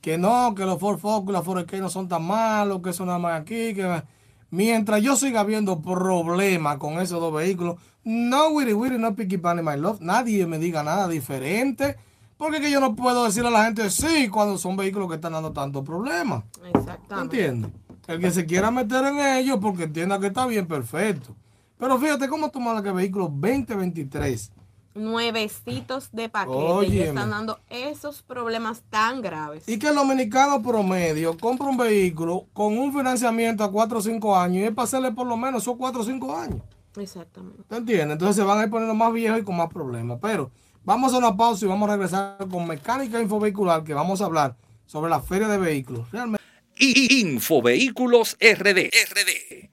que 0.04 0.18
no, 0.18 0.54
que 0.54 0.66
los 0.66 0.82
Ford 0.82 1.00
Focus 1.00 1.30
y 1.30 1.32
los 1.32 1.46
Ford 1.46 1.60
Escape 1.60 1.80
no 1.80 1.90
son 1.90 2.10
tan 2.10 2.26
malos, 2.26 2.82
que 2.82 2.90
eso 2.90 3.06
nada 3.06 3.20
más 3.20 3.40
aquí, 3.40 3.74
que 3.74 4.04
mientras 4.52 5.02
yo 5.02 5.16
siga 5.16 5.46
viendo 5.46 5.82
problemas 5.82 6.76
con 6.76 7.00
esos 7.00 7.22
dos 7.22 7.34
vehículos, 7.34 7.78
no, 8.04 8.50
Wiri 8.50 8.74
Wiri, 8.74 8.98
no 8.98 9.16
Picky 9.16 9.38
Bunny 9.38 9.62
My 9.62 9.78
Love, 9.78 10.02
nadie 10.02 10.46
me 10.46 10.60
diga 10.60 10.84
nada 10.84 11.08
diferente, 11.08 11.96
porque 12.36 12.60
que 12.60 12.70
yo 12.70 12.82
no 12.82 12.98
puedo 12.98 13.24
decirle 13.24 13.48
a 13.48 13.52
la 13.52 13.64
gente 13.64 13.90
sí 13.90 14.28
cuando 14.28 14.58
son 14.58 14.76
vehículos 14.76 15.08
que 15.08 15.16
están 15.16 15.32
dando 15.32 15.54
tantos 15.54 15.86
problemas. 15.86 16.44
Exactamente. 16.74 17.46
¿Entiendes? 17.46 17.72
El 18.06 18.20
que 18.20 18.32
se 18.32 18.46
quiera 18.46 18.72
meter 18.72 19.06
en 19.06 19.20
ellos 19.20 19.60
porque 19.62 19.84
entienda 19.84 20.20
que 20.20 20.28
está 20.28 20.46
bien, 20.46 20.68
perfecto. 20.68 21.34
Pero 21.78 21.98
fíjate 21.98 22.28
cómo 22.28 22.50
tomar 22.50 22.84
que 22.84 22.92
vehículos 22.92 23.30
2023 23.30 24.52
nuevecitos 24.96 26.10
de 26.12 26.30
paquete 26.30 26.88
y 26.88 27.00
están 27.02 27.30
dando 27.32 27.60
esos 27.70 28.22
problemas 28.22 28.84
tan 28.90 29.22
graves. 29.22 29.68
Y 29.68 29.80
que 29.80 29.90
el 29.90 29.96
dominicano 29.96 30.62
promedio 30.62 31.38
compra 31.38 31.68
un 31.68 31.78
vehículo 31.78 32.46
con 32.54 32.78
un 32.78 32.94
financiamiento 32.94 33.64
a 33.64 33.72
4 33.72 33.98
o 33.98 34.02
5 34.02 34.38
años 34.38 34.58
y 34.58 34.64
es 34.66 34.72
para 34.72 34.86
hacerle 34.86 35.12
por 35.12 35.28
lo 35.28 35.38
menos 35.38 35.64
esos 35.64 35.76
4 35.78 36.02
o 36.02 36.04
5 36.04 36.38
años. 36.38 36.62
Exactamente. 36.98 37.64
¿Te 37.68 37.76
entiendes? 37.78 38.14
Entonces 38.14 38.36
se 38.36 38.44
van 38.44 38.60
a 38.60 38.64
ir 38.64 38.70
poniendo 38.70 38.94
más 38.94 39.12
viejos 39.14 39.40
y 39.40 39.44
con 39.44 39.58
más 39.58 39.70
problemas. 39.70 40.20
Pero 40.22 40.52
vamos 40.84 41.14
a 41.14 41.18
una 41.18 41.36
pausa 41.36 41.66
y 41.66 41.68
vamos 41.68 41.90
a 41.90 41.94
regresar 41.94 42.38
con 42.50 42.68
mecánica 42.68 43.22
infovehicular 43.22 43.84
que 43.84 43.94
vamos 43.94 44.22
a 44.22 44.26
hablar 44.26 44.56
sobre 44.86 45.10
la 45.10 45.22
feria 45.22 45.48
de 45.48 45.58
vehículos. 45.58 46.12
Realmente. 46.12 46.44
Infovehículos 46.78 48.38
RD. 48.40 48.90
RD. 48.90 49.70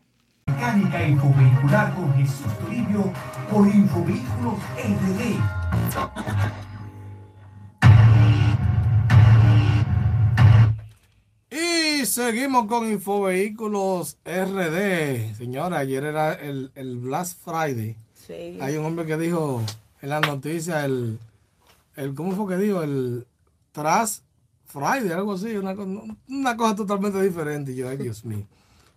Mecánica 0.47 1.07
infovehicular 1.07 1.95
con 1.95 2.15
Jesús 2.15 2.59
Toribio 2.59 3.13
por 3.51 3.67
Infovehículos 3.67 4.59
RD. 4.77 5.41
Y 11.51 12.07
seguimos 12.07 12.67
con 12.67 12.91
Infovehículos 12.91 14.19
RD. 14.25 15.35
Señora, 15.37 15.79
ayer 15.79 16.05
era 16.05 16.35
el, 16.35 16.71
el 16.77 16.99
Black 16.99 17.27
Friday. 17.27 17.97
Sí. 18.15 18.59
Hay 18.61 18.77
un 18.77 18.87
hombre 18.87 19.05
que 19.07 19.17
dijo 19.17 19.63
en 20.01 20.09
la 20.09 20.21
noticia 20.21 20.85
el, 20.85 21.19
el 21.97 22.15
¿cómo 22.15 22.33
fue 22.33 22.55
que 22.55 22.63
dijo? 22.63 22.83
El 22.83 23.27
Trash 23.73 24.21
Friday, 24.67 25.11
algo 25.11 25.33
así, 25.33 25.57
una, 25.57 25.73
una 26.29 26.57
cosa 26.57 26.77
totalmente 26.77 27.21
diferente. 27.21 27.73
Y 27.73 27.77
yo, 27.77 27.89
ay 27.89 27.97
Dios 27.97 28.25
mío. 28.25 28.47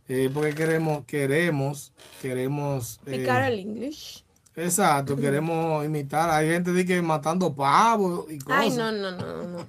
Eh, 0.07 0.29
porque 0.33 0.53
queremos, 0.53 1.05
queremos, 1.05 1.93
queremos. 2.21 2.99
Eh, 3.07 3.25
el 3.25 3.59
English. 3.59 4.22
Exacto, 4.55 5.15
queremos 5.15 5.83
imitar. 5.85 6.29
Hay 6.29 6.49
gente 6.49 6.85
que 6.85 7.01
matando 7.01 7.53
pavos 7.53 8.31
y 8.31 8.37
cosas. 8.39 8.59
Ay, 8.59 8.69
no, 8.71 8.91
no, 8.91 9.11
no, 9.11 9.43
no. 9.43 9.67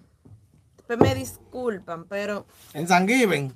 Pues 0.87 0.99
me 0.99 1.15
disculpan, 1.15 2.05
pero. 2.05 2.47
En 2.75 2.87
San 2.87 3.09
Given. 3.09 3.55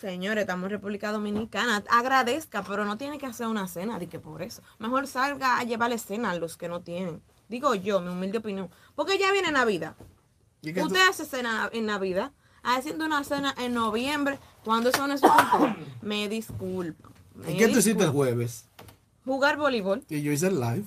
Señores, 0.00 0.42
estamos 0.42 0.64
en 0.64 0.70
República 0.70 1.12
Dominicana. 1.12 1.82
Agradezca, 1.88 2.62
pero 2.62 2.84
no 2.84 2.98
tiene 2.98 3.18
que 3.18 3.26
hacer 3.26 3.46
una 3.46 3.66
cena, 3.68 3.98
de 3.98 4.06
que 4.06 4.18
por 4.18 4.42
eso. 4.42 4.62
Mejor 4.78 5.06
salga 5.06 5.58
a 5.58 5.64
llevarle 5.64 5.98
cena 5.98 6.32
a 6.32 6.36
los 6.36 6.56
que 6.56 6.68
no 6.68 6.82
tienen. 6.82 7.22
Digo 7.48 7.74
yo, 7.74 8.00
mi 8.00 8.10
humilde 8.10 8.38
opinión. 8.38 8.70
Porque 8.94 9.18
ya 9.18 9.32
viene 9.32 9.50
Navidad. 9.50 9.96
Usted 10.62 11.08
hace 11.08 11.24
cena 11.24 11.68
en 11.72 11.86
Navidad, 11.86 12.32
haciendo 12.62 13.04
una 13.04 13.22
cena 13.24 13.54
en 13.58 13.74
noviembre, 13.74 14.38
cuando 14.64 14.92
son 14.92 15.12
esos 15.12 15.30
Me 16.02 16.28
disculpo. 16.28 17.10
¿Y 17.48 17.56
qué 17.56 17.68
tú 17.68 17.78
hiciste 17.78 18.04
el 18.04 18.10
jueves? 18.10 18.68
Jugar 19.24 19.56
voleibol. 19.56 20.04
Y 20.08 20.22
yo 20.22 20.32
hice 20.32 20.48
el 20.48 20.60
live. 20.60 20.86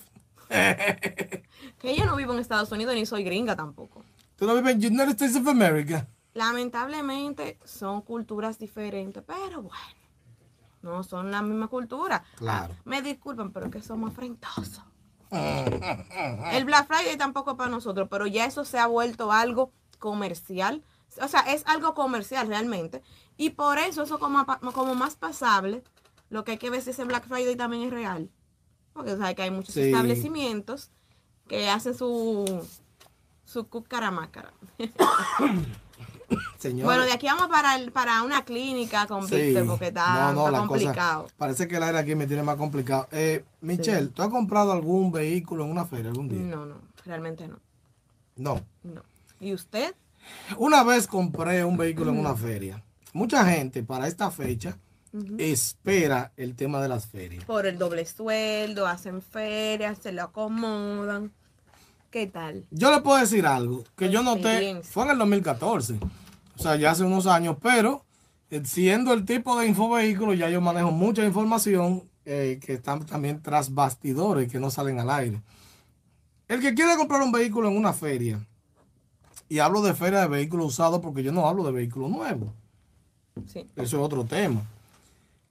que 1.79 1.95
yo 1.95 2.05
no 2.05 2.15
vivo 2.15 2.33
en 2.33 2.39
Estados 2.39 2.71
Unidos 2.71 2.95
ni 2.95 3.05
soy 3.05 3.23
gringa 3.23 3.55
tampoco. 3.55 4.03
¿Tú 4.35 4.45
no 4.45 4.55
vives 4.55 4.75
en 4.75 4.93
United 4.93 5.09
States 5.09 5.35
of 5.35 5.47
America? 5.47 6.07
Lamentablemente 6.33 7.57
son 7.65 8.01
culturas 8.01 8.59
diferentes, 8.59 9.23
pero 9.25 9.63
bueno, 9.63 9.97
no 10.83 11.03
son 11.03 11.31
la 11.31 11.41
misma 11.41 11.67
cultura. 11.67 12.23
Claro. 12.35 12.75
me 12.85 13.01
disculpan, 13.01 13.51
pero 13.51 13.71
que 13.71 13.81
somos 13.81 14.11
afrentosos. 14.11 14.83
El 15.31 16.65
Black 16.65 16.87
Friday 16.87 17.17
tampoco 17.17 17.51
es 17.51 17.57
para 17.57 17.69
nosotros, 17.69 18.07
pero 18.09 18.27
ya 18.27 18.45
eso 18.45 18.63
se 18.63 18.77
ha 18.77 18.87
vuelto 18.87 19.31
algo 19.31 19.73
comercial. 19.99 20.83
O 21.21 21.27
sea, 21.27 21.41
es 21.41 21.65
algo 21.65 21.93
comercial 21.93 22.47
realmente. 22.47 23.01
Y 23.37 23.51
por 23.51 23.79
eso 23.79 24.03
eso 24.03 24.19
como, 24.19 24.45
como 24.73 24.95
más 24.95 25.15
pasable, 25.15 25.83
lo 26.29 26.43
que 26.43 26.51
hay 26.51 26.57
que 26.57 26.69
ver 26.69 26.81
si 26.81 26.91
ese 26.91 27.03
Black 27.05 27.27
Friday 27.27 27.55
también 27.55 27.83
es 27.83 27.91
real. 27.91 28.29
Porque 28.93 29.15
sabes 29.15 29.35
que 29.35 29.43
hay 29.43 29.51
muchos 29.51 29.75
establecimientos 29.77 30.91
que 31.47 31.69
hacen 31.69 31.93
su, 31.93 32.65
su 33.45 33.67
cucaramácara. 33.67 34.53
Bueno, 36.83 37.05
de 37.05 37.13
aquí 37.13 37.27
vamos 37.27 37.47
para, 37.47 37.77
para 37.93 38.21
una 38.23 38.43
clínica 38.43 39.07
con 39.07 39.25
Víctor 39.27 39.65
porque 39.65 39.87
está, 39.87 40.33
complicado. 40.35 41.27
parece 41.37 41.67
que 41.67 41.77
el 41.77 41.83
aire 41.83 41.99
aquí 41.99 42.15
me 42.15 42.27
tiene 42.27 42.43
más 42.43 42.57
complicado. 42.57 43.07
Eh, 43.11 43.45
Michelle, 43.61 44.07
¿tú 44.07 44.21
has 44.21 44.29
comprado 44.29 44.73
algún 44.73 45.11
vehículo 45.11 45.63
en 45.63 45.71
una 45.71 45.85
feria 45.85 46.09
algún 46.09 46.27
día? 46.27 46.39
No, 46.39 46.65
no, 46.65 46.75
realmente 47.05 47.47
no. 47.47 47.59
No. 48.35 48.61
No. 48.83 49.03
¿Y 49.39 49.53
usted? 49.53 49.95
Una 50.57 50.83
vez 50.83 51.07
compré 51.07 51.63
un 51.63 51.77
vehículo 51.77 52.11
en 52.11 52.19
una 52.19 52.35
feria. 52.35 52.83
Mucha 53.13 53.45
gente 53.45 53.83
para 53.83 54.07
esta 54.07 54.29
fecha 54.29 54.77
espera 55.37 56.31
el 56.37 56.55
tema 56.55 56.81
de 56.81 56.89
las 56.89 57.07
ferias. 57.07 57.43
Por 57.45 57.65
el 57.65 57.77
doble 57.77 58.05
sueldo, 58.05 58.87
hacen 58.87 59.21
ferias, 59.21 59.99
se 60.01 60.11
lo 60.11 60.23
acomodan. 60.23 61.31
¿Qué 62.09 62.27
tal? 62.27 62.65
Yo 62.71 62.91
le 62.91 63.01
puedo 63.01 63.17
decir 63.17 63.45
algo 63.45 63.83
que 63.95 64.09
yo 64.09 64.23
noté, 64.23 64.81
fue 64.83 65.03
en 65.03 65.11
el 65.11 65.17
2014, 65.17 65.99
o 66.57 66.61
sea, 66.61 66.75
ya 66.75 66.91
hace 66.91 67.03
unos 67.03 67.27
años, 67.27 67.57
pero 67.61 68.05
eh, 68.49 68.61
siendo 68.63 69.13
el 69.13 69.25
tipo 69.25 69.59
de 69.59 69.67
infovehículo, 69.67 70.33
ya 70.33 70.49
yo 70.49 70.61
manejo 70.61 70.91
mucha 70.91 71.25
información 71.25 72.03
eh, 72.25 72.59
que 72.65 72.73
están 72.73 73.05
también 73.05 73.41
tras 73.41 73.73
bastidores 73.73 74.51
que 74.51 74.59
no 74.59 74.71
salen 74.71 74.99
al 74.99 75.09
aire. 75.09 75.41
El 76.47 76.61
que 76.61 76.73
quiere 76.73 76.95
comprar 76.95 77.21
un 77.21 77.31
vehículo 77.31 77.67
en 77.67 77.75
una 77.75 77.91
feria, 77.91 78.39
y 79.49 79.59
hablo 79.59 79.81
de 79.81 79.93
feria 79.93 80.21
de 80.21 80.27
vehículos 80.27 80.67
usados 80.67 80.99
porque 80.99 81.23
yo 81.23 81.31
no 81.31 81.47
hablo 81.47 81.63
de 81.63 81.71
vehículos 81.71 82.09
nuevos. 82.09 82.49
Sí. 83.47 83.67
Eso 83.75 83.97
es 83.97 84.03
otro 84.03 84.25
tema. 84.25 84.61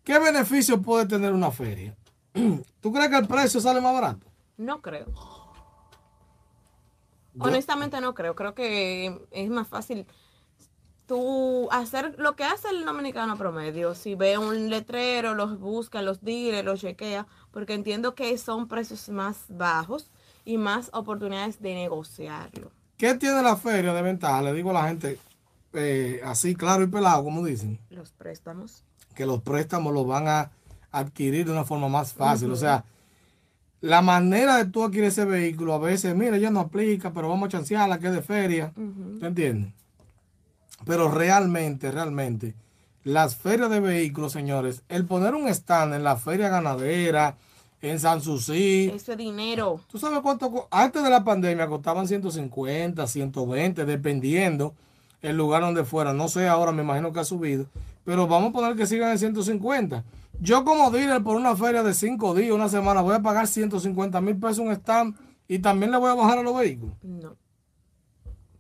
¿Qué 0.07 0.21
beneficio 0.21 0.81
puede 0.81 1.05
tener 1.07 1.33
una 1.33 1.51
feria? 1.51 1.97
¿Tú 2.81 2.93
crees 2.93 3.11
que 3.11 3.17
el 3.17 3.27
precio 3.27 3.61
sale 3.61 3.81
más 3.81 3.93
barato? 3.93 4.25
No 4.57 4.81
creo. 4.81 5.07
Honestamente 7.41 8.01
no 8.01 8.15
creo. 8.15 8.37
Creo 8.37 8.55
que 8.55 9.27
es 9.33 9.51
más 9.51 9.67
fácil 9.67 10.07
tú 11.07 11.69
hacer 11.73 12.15
lo 12.19 12.37
que 12.37 12.45
hace 12.45 12.69
el 12.69 12.85
dominicano 12.85 13.37
promedio. 13.37 13.97
Si 13.97 14.15
ve 14.15 14.39
un 14.39 14.71
letrero, 14.71 15.35
los 15.35 15.59
busca, 15.59 16.03
los 16.03 16.23
dire, 16.23 16.63
los 16.63 16.81
chequea, 16.81 17.27
porque 17.51 17.75
entiendo 17.75 18.15
que 18.15 18.39
son 18.39 18.69
precios 18.69 19.09
más 19.09 19.47
bajos 19.49 20.13
y 20.45 20.57
más 20.57 20.89
oportunidades 20.93 21.61
de 21.61 21.75
negociarlo. 21.75 22.71
¿Qué 22.97 23.15
tiene 23.15 23.43
la 23.43 23.57
feria 23.57 23.93
de 23.93 24.03
ventaja? 24.03 24.41
Le 24.41 24.53
digo 24.53 24.71
a 24.71 24.75
la 24.75 24.87
gente 24.87 25.19
eh, 25.73 26.21
así 26.25 26.55
claro 26.55 26.85
y 26.85 26.87
pelado, 26.87 27.25
como 27.25 27.45
dicen. 27.45 27.81
Los 27.91 28.13
préstamos. 28.13 28.85
Que 29.17 29.27
los 29.27 29.43
préstamos 29.43 29.93
los 29.93 30.07
van 30.07 30.29
a 30.29 30.51
adquirir 30.93 31.47
de 31.47 31.53
una 31.53 31.65
forma 31.65 31.89
más 31.89 32.13
fácil. 32.13 32.53
O 32.53 32.57
sea, 32.57 32.85
la 33.81 34.03
manera 34.03 34.57
de 34.57 34.67
tú 34.67 34.85
adquirir 34.85 35.07
ese 35.07 35.25
vehículo, 35.25 35.75
a 35.75 35.79
veces, 35.79 36.15
mira, 36.15 36.39
ya 36.39 36.51
no 36.51 36.61
aplica, 36.61 37.13
pero 37.13 37.29
vamos 37.29 37.49
a 37.49 37.51
chancearla, 37.51 37.99
que 37.99 38.07
es 38.07 38.13
de 38.13 38.23
feria. 38.23 38.73
¿Te 39.19 39.27
entiendes? 39.27 39.73
Pero 40.85 41.11
realmente, 41.11 41.91
realmente, 41.91 42.55
las 43.03 43.37
ferias 43.37 43.71
de 43.71 43.81
vehículos, 43.81 44.33
señores, 44.33 44.83
el 44.89 45.05
poner 45.07 45.35
un 45.35 45.49
stand 45.49 45.95
en 45.95 46.05
la 46.05 46.17
feria 46.17 46.49
ganadera, 46.49 47.37
en 47.83 48.01
San 48.01 48.21
Susi. 48.21 48.91
Eso 48.95 49.13
es 49.13 49.19
dinero. 49.19 49.81
¿Tú 49.91 49.99
sabes 49.99 50.21
cuánto? 50.21 50.69
Antes 50.71 51.03
de 51.03 51.11
la 51.11 51.25
pandemia 51.25 51.67
costaban 51.69 52.09
150, 52.09 53.07
120, 53.07 53.85
dependiendo 53.85 54.75
el 55.23 55.37
lugar 55.37 55.63
donde 55.63 55.85
fuera. 55.85 56.13
No 56.13 56.29
sé, 56.29 56.49
ahora 56.49 56.73
me 56.73 56.83
imagino 56.83 57.13
que 57.13 57.21
ha 57.21 57.25
subido. 57.25 57.67
Pero 58.07 58.29
vamos 58.29 58.51
a 58.51 58.53
poner 58.53 58.77
que 58.77 58.87
sigan 58.87 59.11
en 59.11 59.19
150. 59.19 60.05
Yo 60.39 60.65
como 60.65 60.91
dealer 60.93 61.23
por 61.25 61.37
una 61.37 61.57
feria 61.57 61.83
de 61.83 61.93
5 61.93 62.35
días, 62.35 62.53
una 62.53 62.69
semana, 62.69 63.01
voy 63.03 63.17
a 63.17 63.21
pagar 63.21 63.49
150 63.49 64.21
mil 64.21 64.37
pesos 64.39 64.61
un 64.61 64.71
stand 64.71 65.17
y 65.49 65.59
también 65.59 65.91
le 65.91 65.99
voy 65.99 66.11
a 66.11 66.15
bajar 66.15 66.39
a 66.39 66.43
los 66.43 66.57
vehículos. 66.57 66.95
No. 67.03 67.37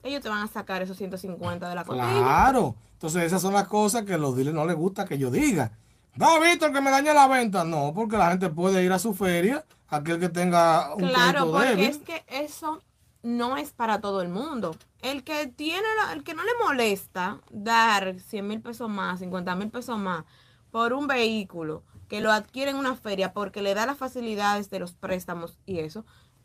Ellos 0.02 0.20
te 0.20 0.28
van 0.28 0.42
a 0.42 0.48
sacar 0.48 0.82
esos 0.82 0.96
150 0.96 1.68
de 1.68 1.74
la 1.74 1.84
cotilla. 1.84 2.10
Claro. 2.10 2.74
Entonces 2.94 3.22
esas 3.22 3.40
son 3.40 3.52
las 3.52 3.68
cosas 3.68 4.02
que 4.02 4.14
a 4.14 4.18
los 4.18 4.34
dealers 4.34 4.56
no 4.56 4.66
les 4.66 4.76
gusta 4.76 5.04
que 5.04 5.16
yo 5.16 5.30
diga. 5.30 5.70
No, 6.16 6.40
Víctor, 6.40 6.72
que 6.72 6.80
me 6.80 6.90
dañe 6.90 7.14
la 7.14 7.28
venta. 7.28 7.62
No, 7.62 7.92
porque 7.94 8.16
la 8.16 8.30
gente 8.30 8.48
puede 8.50 8.82
ir 8.82 8.90
a 8.90 8.98
su 8.98 9.14
feria, 9.14 9.64
aquel 9.88 10.18
que 10.18 10.28
tenga 10.28 10.92
un 10.94 11.06
Claro, 11.06 11.52
porque 11.52 11.86
es 11.86 11.98
que 11.98 12.24
eso 12.28 12.82
no 13.26 13.56
es 13.56 13.72
para 13.72 14.00
todo 14.00 14.22
el 14.22 14.28
mundo. 14.28 14.76
El 15.02 15.24
que 15.24 15.48
tiene, 15.48 15.86
el 16.12 16.22
que 16.22 16.34
no 16.34 16.44
le 16.44 16.52
molesta 16.64 17.40
dar 17.50 18.20
100 18.20 18.46
mil 18.46 18.60
pesos 18.60 18.88
más, 18.88 19.18
50 19.18 19.56
mil 19.56 19.68
pesos 19.68 19.98
más 19.98 20.24
por 20.70 20.92
un 20.92 21.08
vehículo 21.08 21.82
que 22.06 22.20
lo 22.20 22.30
adquiere 22.30 22.70
en 22.70 22.76
una 22.76 22.94
feria 22.94 23.32
porque 23.32 23.62
le 23.62 23.74
da 23.74 23.84
las 23.84 23.98
facilidades 23.98 24.70
de 24.70 24.78
los 24.78 24.92
préstamos 24.92 25.58
y 25.66 25.80
eso, 25.80 26.04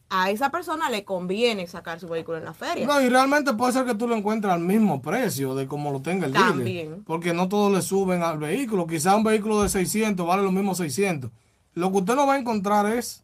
a 0.09 0.31
esa 0.31 0.49
persona 0.49 0.89
le 0.89 1.05
conviene 1.05 1.67
sacar 1.67 1.99
su 1.99 2.07
vehículo 2.07 2.39
en 2.39 2.45
la 2.45 2.53
feria. 2.53 2.87
No, 2.87 2.99
y 2.99 3.09
realmente 3.09 3.53
puede 3.53 3.73
ser 3.73 3.85
que 3.85 3.93
tú 3.93 4.07
lo 4.07 4.15
encuentres 4.15 4.51
al 4.51 4.61
mismo 4.61 5.03
precio 5.03 5.53
de 5.53 5.67
como 5.67 5.91
lo 5.91 6.01
tenga 6.01 6.25
el 6.25 6.33
dealer. 6.33 6.49
También. 6.49 7.03
Porque 7.05 7.31
no 7.33 7.47
todos 7.47 7.71
le 7.71 7.83
suben 7.83 8.23
al 8.23 8.39
vehículo. 8.39 8.87
Quizá 8.87 9.15
un 9.15 9.23
vehículo 9.23 9.61
de 9.61 9.69
600 9.69 10.25
vale 10.25 10.41
lo 10.41 10.51
mismo 10.51 10.73
600. 10.73 11.29
Lo 11.75 11.91
que 11.91 11.97
usted 11.99 12.15
no 12.15 12.25
va 12.25 12.33
a 12.33 12.39
encontrar 12.39 12.87
es 12.87 13.23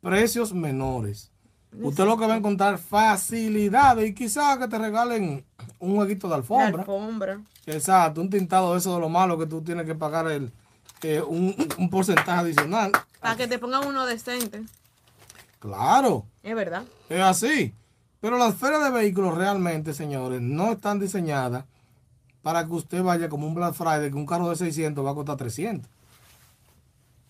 precios 0.00 0.52
menores. 0.52 1.30
Usted 1.78 2.04
lo 2.04 2.16
que 2.16 2.26
va 2.26 2.34
a 2.34 2.36
encontrar 2.38 2.78
facilidades 2.78 4.08
y 4.10 4.14
quizás 4.14 4.58
que 4.58 4.66
te 4.68 4.76
regalen 4.78 5.44
un 5.78 5.94
jueguito 5.96 6.26
de 6.26 6.30
La 6.32 6.36
alfombra. 6.36 6.80
alfombra. 6.82 7.40
Exacto, 7.66 8.20
un 8.20 8.28
tintado 8.30 8.72
de 8.72 8.78
eso 8.78 8.94
de 8.94 9.00
lo 9.00 9.08
malo 9.08 9.38
que 9.38 9.46
tú 9.46 9.62
tienes 9.62 9.86
que 9.86 9.94
pagar 9.94 10.26
el, 10.28 10.50
eh, 11.02 11.20
un, 11.20 11.54
un 11.78 11.88
porcentaje 11.90 12.30
adicional. 12.40 12.90
Para 13.20 13.36
que 13.36 13.46
te 13.46 13.58
pongan 13.58 13.86
uno 13.86 14.04
decente. 14.06 14.62
Claro, 15.60 16.24
Es 16.42 16.54
verdad. 16.54 16.84
es 17.08 17.20
así. 17.20 17.74
Pero 18.20 18.36
las 18.36 18.54
ferias 18.56 18.82
de 18.82 18.90
vehículos 18.90 19.36
realmente, 19.36 19.94
señores, 19.94 20.40
no 20.40 20.72
están 20.72 20.98
diseñadas 20.98 21.64
para 22.42 22.66
que 22.66 22.72
usted 22.72 23.02
vaya 23.02 23.28
como 23.28 23.46
un 23.46 23.54
Black 23.54 23.74
Friday, 23.74 24.10
que 24.10 24.16
un 24.16 24.26
carro 24.26 24.48
de 24.50 24.56
600 24.56 25.04
va 25.04 25.10
a 25.10 25.14
costar 25.14 25.36
300. 25.36 25.88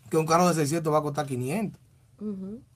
Que 0.09 0.17
un 0.17 0.27
carro 0.27 0.49
de 0.49 0.55
600 0.55 0.93
va 0.93 0.99
a 0.99 1.03
costar 1.03 1.27
500. 1.27 1.81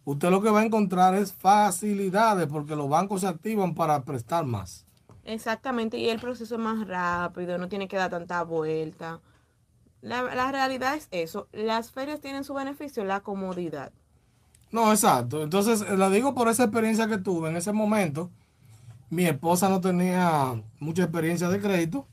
Usted 0.05 0.31
lo 0.31 0.41
que 0.43 0.51
va 0.51 0.61
a 0.61 0.65
encontrar 0.65 1.15
es 1.15 1.33
facilidades 1.33 2.47
porque 2.47 2.77
los 2.77 2.89
bancos 2.89 3.23
se 3.23 3.27
activan 3.27 3.75
para 3.75 4.05
prestar 4.05 4.45
más. 4.45 4.87
Exactamente, 5.25 5.99
y 5.99 6.09
el 6.09 6.21
proceso 6.21 6.55
es 6.55 6.61
más 6.61 6.87
rápido, 6.87 7.57
no 7.59 7.69
tiene 7.69 7.89
que 7.89 7.97
dar 7.97 8.11
tanta 8.11 8.43
vuelta. 8.43 9.21
La, 10.03 10.23
la 10.35 10.53
realidad 10.53 10.97
es 10.97 11.09
eso, 11.11 11.49
las 11.53 11.91
ferias 11.91 12.21
tienen 12.21 12.45
su 12.45 12.53
beneficio, 12.55 13.05
la 13.05 13.21
comodidad. 13.21 13.93
No, 14.75 14.91
exacto. 14.91 15.45
Entonces, 15.45 15.83
eh, 15.83 15.97
la 15.97 16.11
digo 16.11 16.35
por 16.35 16.49
esa 16.49 16.65
experiencia 16.65 17.07
que 17.07 17.19
tuve 17.19 17.49
en 17.49 17.57
ese 17.57 17.73
momento. 17.73 18.33
Mi 19.09 19.25
esposa 19.25 19.69
no 19.69 19.81
tenía 19.81 20.61
mucha 20.81 21.05
experiencia 21.05 21.49
de 21.49 21.61
crédito. 21.61 22.09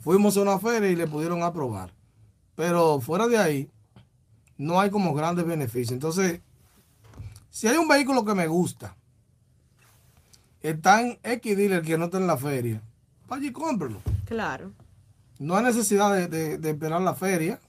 Fuimos 0.00 0.36
a 0.36 0.42
una 0.42 0.58
feria 0.58 0.90
y 0.90 0.96
le 0.96 1.06
pudieron 1.06 1.44
aprobar. 1.44 1.94
Pero 2.56 3.00
fuera 3.00 3.28
de 3.28 3.38
ahí, 3.38 3.70
no 4.58 4.80
hay 4.80 4.90
como 4.90 5.14
grandes 5.14 5.46
beneficios. 5.46 5.92
Entonces, 5.92 6.40
si 7.50 7.68
hay 7.68 7.76
un 7.76 7.88
vehículo 7.88 8.24
que 8.24 8.34
me 8.34 8.46
gusta, 8.46 8.96
está 10.60 11.00
en 11.02 11.18
X 11.22 11.56
dealer 11.56 11.82
que 11.82 11.98
no 11.98 12.06
está 12.06 12.18
en 12.18 12.26
la 12.26 12.36
feria, 12.36 12.80
vaya 13.28 13.46
y 13.48 13.52
cómprelo. 13.52 14.00
Claro. 14.24 14.72
No 15.38 15.56
hay 15.56 15.64
necesidad 15.64 16.12
de, 16.14 16.28
de- 16.28 16.58
de 16.58 16.70
esperar 16.70 17.00
la 17.00 17.14
feria. 17.14 17.60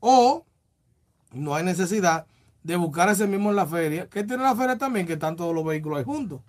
O 0.00 0.44
no 1.32 1.54
hay 1.54 1.64
necesidad 1.64 2.26
de 2.62 2.76
buscar 2.76 3.08
ese 3.08 3.26
mismo 3.26 3.50
en 3.50 3.56
la 3.56 3.66
feria. 3.66 4.08
Que 4.08 4.22
tiene 4.22 4.42
la 4.44 4.54
feria 4.54 4.78
también? 4.78 5.06
Que 5.06 5.14
están 5.14 5.34
todos 5.36 5.54
los 5.54 5.64
vehículos 5.64 5.98
ahí 5.98 6.04
juntos. 6.04 6.40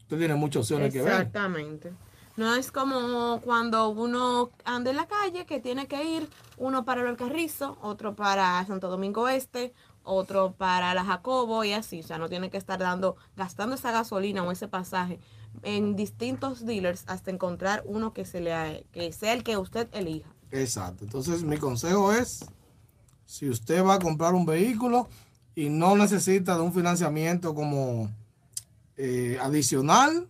Usted 0.00 0.18
tiene 0.18 0.34
muchas 0.34 0.62
opciones 0.62 0.92
que 0.92 1.02
ver. 1.02 1.12
Exactamente. 1.12 1.92
No 2.36 2.54
es 2.54 2.72
como 2.72 3.40
cuando 3.42 3.90
uno 3.90 4.50
anda 4.64 4.90
en 4.90 4.96
la 4.96 5.06
calle 5.06 5.44
que 5.44 5.60
tiene 5.60 5.86
que 5.86 6.02
ir 6.04 6.28
uno 6.56 6.84
para 6.84 7.08
el 7.08 7.16
Carrizo, 7.16 7.76
otro 7.82 8.14
para 8.14 8.64
Santo 8.66 8.88
Domingo 8.88 9.28
Este, 9.28 9.74
otro 10.02 10.52
para 10.52 10.94
la 10.94 11.04
Jacobo 11.04 11.64
y 11.64 11.72
así. 11.72 12.00
O 12.00 12.02
sea, 12.02 12.18
no 12.18 12.28
tiene 12.28 12.50
que 12.50 12.56
estar 12.56 12.78
dando, 12.78 13.16
gastando 13.36 13.74
esa 13.74 13.92
gasolina 13.92 14.42
o 14.42 14.50
ese 14.50 14.68
pasaje 14.68 15.20
en 15.62 15.96
distintos 15.96 16.64
dealers 16.64 17.04
hasta 17.06 17.30
encontrar 17.30 17.82
uno 17.84 18.12
que 18.12 18.24
se 18.24 18.40
le 18.40 18.86
que 18.92 19.12
sea 19.12 19.34
el 19.34 19.44
que 19.44 19.56
usted 19.58 19.88
elija. 19.92 20.30
Exacto. 20.50 21.04
Entonces, 21.04 21.42
mi 21.42 21.58
consejo 21.58 22.12
es, 22.12 22.44
si 23.26 23.48
usted 23.48 23.84
va 23.84 23.94
a 23.94 23.98
comprar 23.98 24.34
un 24.34 24.46
vehículo 24.46 25.08
y 25.54 25.68
no 25.68 25.96
necesita 25.96 26.56
de 26.56 26.62
un 26.62 26.72
financiamiento 26.72 27.54
como 27.54 28.10
eh, 28.96 29.38
adicional, 29.40 30.28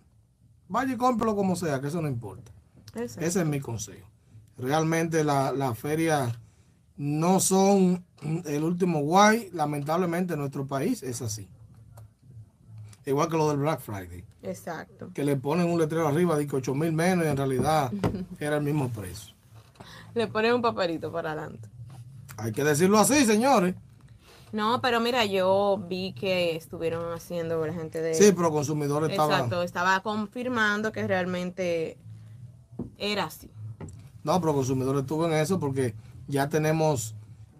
vaya 0.72 0.94
y 0.94 0.96
cómprelo 0.96 1.36
como 1.36 1.54
sea, 1.54 1.80
que 1.80 1.88
eso 1.88 2.00
no 2.02 2.08
importa. 2.08 2.50
Exacto. 2.94 3.24
Ese 3.26 3.40
es 3.42 3.46
mi 3.46 3.60
consejo. 3.60 4.08
Realmente 4.58 5.22
la- 5.24 5.52
las 5.52 5.78
ferias 5.78 6.32
no 6.96 7.40
son 7.40 8.04
el 8.44 8.64
último 8.64 9.00
guay. 9.00 9.50
Lamentablemente 9.52 10.32
en 10.34 10.40
nuestro 10.40 10.66
país 10.66 11.02
es 11.02 11.20
así. 11.22 11.48
Igual 13.04 13.28
que 13.28 13.36
lo 13.36 13.48
del 13.48 13.58
Black 13.58 13.80
Friday. 13.80 14.24
Exacto. 14.42 15.10
Que 15.12 15.24
le 15.24 15.36
ponen 15.36 15.68
un 15.68 15.78
letrero 15.78 16.06
arriba 16.06 16.36
de 16.36 16.46
que 16.46 16.56
8 16.56 16.74
mil 16.74 16.92
menos 16.92 17.24
y 17.24 17.28
en 17.28 17.36
realidad 17.36 17.90
era 18.40 18.56
el 18.56 18.62
mismo 18.62 18.88
precio. 18.90 19.34
Le 20.14 20.26
ponen 20.28 20.54
un 20.54 20.62
papelito 20.62 21.10
para 21.10 21.32
adelante. 21.32 21.68
Hay 22.36 22.52
que 22.52 22.62
decirlo 22.64 22.98
así, 22.98 23.24
señores. 23.24 23.74
No, 24.52 24.82
pero 24.82 25.00
mira, 25.00 25.24
yo 25.24 25.82
vi 25.88 26.12
que 26.12 26.56
estuvieron 26.56 27.12
haciendo 27.12 27.66
la 27.66 27.72
gente 27.72 28.02
de... 28.02 28.14
Sí, 28.14 28.32
pero 28.32 28.50
consumidores 28.50 29.10
estaban... 29.10 29.32
Exacto, 29.32 29.62
estaba 29.62 30.00
confirmando 30.00 30.92
que 30.92 31.06
realmente 31.06 31.96
era 32.98 33.24
así. 33.24 33.50
No, 34.22 34.38
pero 34.40 34.54
consumidores 34.54 35.02
estuvo 35.02 35.26
en 35.26 35.32
eso 35.32 35.58
porque 35.58 35.94
ya 36.28 36.48
tenemos 36.50 37.14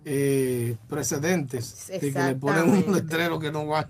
eh, 0.04 0.76
precedentes 0.86 1.88
de 1.88 2.12
que 2.12 2.22
le 2.22 2.34
ponen 2.36 2.68
un 2.68 2.94
letrero 2.94 3.38
que 3.38 3.50
no 3.50 3.66
va. 3.66 3.88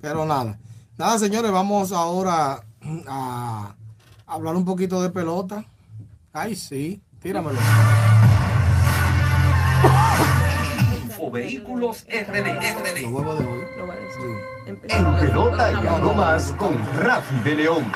Pero 0.00 0.26
nada. 0.26 0.58
Nada, 0.98 1.18
señores, 1.18 1.50
vamos 1.50 1.92
ahora 1.92 2.62
a 3.06 3.74
hablar 4.26 4.56
un 4.56 4.64
poquito 4.64 5.02
de 5.02 5.10
pelota. 5.10 5.64
Ay, 6.32 6.54
sí, 6.54 7.00
tíramelo. 7.20 7.58
Infovehículos 11.30 12.06
RD. 12.08 13.02
Lo 13.02 13.10
voy 13.10 13.30
a 13.30 14.00
decir. 14.00 14.36
En 14.66 14.76
pelota 14.76 15.70
y 15.70 15.74
No, 15.84 15.94
algo 15.94 16.14
más 16.14 16.50
con 16.58 16.76
Rafi 16.98 17.38
de 17.44 17.54
León. 17.54 17.92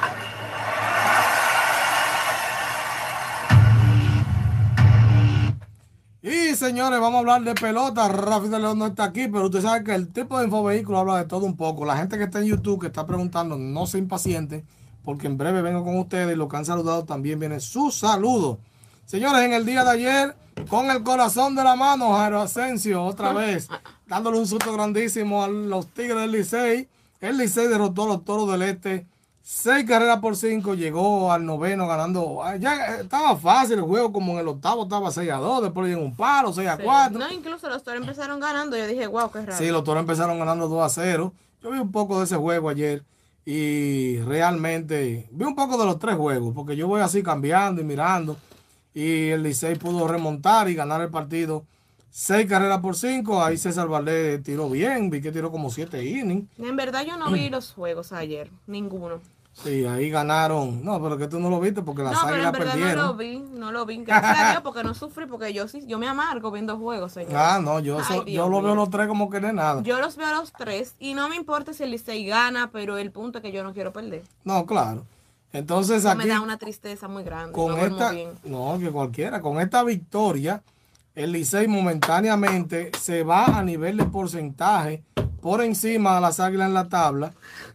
Y 6.22 6.54
señores, 6.54 7.00
vamos 7.00 7.16
a 7.16 7.18
hablar 7.18 7.42
de 7.42 7.54
pelota. 7.54 8.06
Rafi 8.06 8.46
de 8.46 8.60
León 8.60 8.78
no 8.78 8.86
está 8.86 9.02
aquí, 9.02 9.26
pero 9.26 9.46
usted 9.46 9.62
sabe 9.62 9.82
que 9.82 9.96
el 9.96 10.12
tipo 10.12 10.38
de 10.38 10.44
infovehículo 10.44 11.00
habla 11.00 11.16
de 11.18 11.24
todo 11.24 11.44
un 11.44 11.56
poco. 11.56 11.84
La 11.84 11.96
gente 11.96 12.16
que 12.16 12.24
está 12.24 12.38
en 12.38 12.46
YouTube, 12.46 12.82
que 12.82 12.86
está 12.86 13.04
preguntando, 13.04 13.56
no 13.56 13.86
se 13.88 13.98
impaciente, 13.98 14.64
porque 15.02 15.26
en 15.26 15.36
breve 15.36 15.60
vengo 15.60 15.82
con 15.82 15.98
ustedes 15.98 16.32
y 16.32 16.38
los 16.38 16.48
que 16.48 16.56
han 16.56 16.64
saludado 16.64 17.04
también 17.04 17.40
viene 17.40 17.58
su 17.58 17.90
saludo. 17.90 18.60
Señores, 19.06 19.42
en 19.42 19.54
el 19.54 19.66
día 19.66 19.82
de 19.82 19.90
ayer, 19.90 20.36
con 20.68 20.90
el 20.90 21.02
corazón 21.02 21.54
de 21.54 21.64
la 21.64 21.76
mano, 21.76 22.14
Jairo 22.16 22.40
Asensio, 22.40 23.02
otra 23.04 23.32
vez, 23.32 23.68
dándole 24.06 24.38
un 24.38 24.46
susto 24.46 24.72
grandísimo 24.72 25.42
a 25.44 25.48
los 25.48 25.86
Tigres 25.88 26.16
del 26.16 26.32
Licey. 26.32 26.88
El 27.20 27.38
Licey 27.38 27.66
derrotó 27.68 28.04
a 28.04 28.06
los 28.08 28.24
Toros 28.24 28.50
del 28.50 28.62
Este. 28.62 29.06
Seis 29.46 29.84
carreras 29.86 30.20
por 30.20 30.36
cinco, 30.36 30.72
llegó 30.74 31.30
al 31.30 31.44
noveno 31.44 31.86
ganando. 31.86 32.42
ah, 32.42 32.56
Ya 32.56 32.96
estaba 32.96 33.36
fácil 33.36 33.74
el 33.78 33.84
juego, 33.84 34.10
como 34.10 34.32
en 34.32 34.38
el 34.38 34.48
octavo 34.48 34.84
estaba 34.84 35.10
6 35.10 35.30
a 35.30 35.36
2, 35.36 35.64
después 35.64 35.82
le 35.84 35.88
dieron 35.88 36.06
un 36.06 36.16
palo, 36.16 36.50
6 36.50 36.66
a 36.66 36.76
Sí. 36.78 36.82
4. 36.82 37.18
No, 37.18 37.30
incluso 37.30 37.68
los 37.68 37.82
toros 37.82 38.00
empezaron 38.00 38.40
ganando. 38.40 38.74
Yo 38.74 38.86
dije, 38.86 39.06
wow, 39.06 39.30
qué 39.30 39.42
raro. 39.42 39.58
Sí, 39.58 39.68
los 39.68 39.84
toros 39.84 40.00
empezaron 40.00 40.38
ganando 40.38 40.66
2 40.68 40.82
a 40.82 40.88
0. 40.88 41.34
Yo 41.62 41.70
vi 41.70 41.78
un 41.78 41.92
poco 41.92 42.18
de 42.18 42.24
ese 42.24 42.36
juego 42.36 42.70
ayer 42.70 43.02
y 43.44 44.16
realmente 44.20 45.28
vi 45.30 45.44
un 45.44 45.54
poco 45.54 45.76
de 45.76 45.84
los 45.84 45.98
tres 45.98 46.16
juegos, 46.16 46.54
porque 46.54 46.74
yo 46.74 46.88
voy 46.88 47.02
así 47.02 47.22
cambiando 47.22 47.82
y 47.82 47.84
mirando. 47.84 48.38
Y 48.94 49.30
el 49.30 49.42
Licey 49.42 49.74
pudo 49.76 50.06
remontar 50.06 50.68
y 50.70 50.74
ganar 50.74 51.00
el 51.00 51.10
partido. 51.10 51.64
Seis 52.10 52.46
carreras 52.48 52.78
por 52.78 52.94
cinco. 52.94 53.42
Ahí 53.42 53.56
César 53.56 53.88
Valdés 53.88 54.40
tiró 54.44 54.70
bien. 54.70 55.10
Vi 55.10 55.20
que 55.20 55.32
tiró 55.32 55.50
como 55.50 55.68
siete 55.70 56.04
innings. 56.04 56.46
En 56.58 56.76
verdad 56.76 57.04
yo 57.04 57.16
no 57.16 57.30
vi 57.32 57.50
los 57.50 57.72
juegos 57.72 58.12
ayer, 58.12 58.50
ninguno. 58.68 59.20
Sí, 59.52 59.84
ahí 59.86 60.10
ganaron. 60.10 60.84
No, 60.84 61.00
pero 61.00 61.16
que 61.16 61.28
tú 61.28 61.38
no 61.38 61.48
lo 61.48 61.60
viste 61.60 61.80
porque 61.82 62.02
las 62.02 62.12
no, 62.12 62.18
pero 62.24 62.34
en 62.34 62.40
águilas 62.46 62.52
verdad 62.52 62.72
perdieron. 62.72 62.96
no 62.96 63.06
lo 63.12 63.14
vi, 63.16 63.38
no 63.38 63.72
lo 63.72 63.86
vi. 63.86 63.96
Gracias 64.04 64.38
a 64.38 64.50
Dios 64.50 64.62
porque 64.62 64.82
no 64.82 64.94
sufrí, 64.94 65.26
porque 65.26 65.52
yo 65.52 65.68
sí, 65.68 65.84
yo 65.86 65.96
me 65.98 66.08
amargo 66.08 66.50
viendo 66.50 66.76
juegos, 66.76 67.12
señor. 67.12 67.34
Ah, 67.36 67.60
no, 67.62 67.78
yo, 67.78 67.98
Ay, 67.98 68.04
so- 68.04 68.24
yo 68.26 68.48
lo 68.48 68.62
veo 68.62 68.74
los 68.74 68.90
tres 68.90 69.06
como 69.06 69.30
que 69.30 69.36
es 69.36 69.52
nada. 69.54 69.80
Yo 69.82 70.00
los 70.00 70.16
veo 70.16 70.26
a 70.26 70.32
los 70.34 70.52
tres 70.52 70.94
y 70.98 71.14
no 71.14 71.28
me 71.28 71.36
importa 71.36 71.72
si 71.72 71.84
el 71.84 71.92
Licey 71.92 72.26
gana, 72.26 72.70
pero 72.72 72.96
el 72.98 73.12
punto 73.12 73.38
es 73.38 73.42
que 73.42 73.52
yo 73.52 73.62
no 73.62 73.72
quiero 73.72 73.92
perder. 73.92 74.22
No, 74.42 74.66
claro. 74.66 75.04
Entonces 75.54 75.98
Eso 76.00 76.10
aquí 76.10 76.18
me 76.18 76.26
da 76.26 76.40
una 76.40 76.58
tristeza 76.58 77.08
muy 77.08 77.22
grande. 77.24 77.52
con 77.52 77.70
no 77.72 77.78
esta, 77.78 78.10
bien. 78.10 78.32
no, 78.44 78.76
que 78.78 78.90
cualquiera, 78.90 79.40
con 79.40 79.60
esta 79.60 79.82
victoria, 79.84 80.62
el 81.14 81.32
Licey 81.32 81.68
momentáneamente 81.68 82.90
se 83.00 83.22
va 83.22 83.44
a 83.46 83.62
nivel 83.62 83.96
de 83.96 84.04
porcentaje 84.04 85.02
por 85.40 85.62
encima 85.62 86.16
de 86.16 86.20
las 86.22 86.40
águilas 86.40 86.66
en 86.68 86.74
la 86.74 86.88
tabla. 86.88 87.32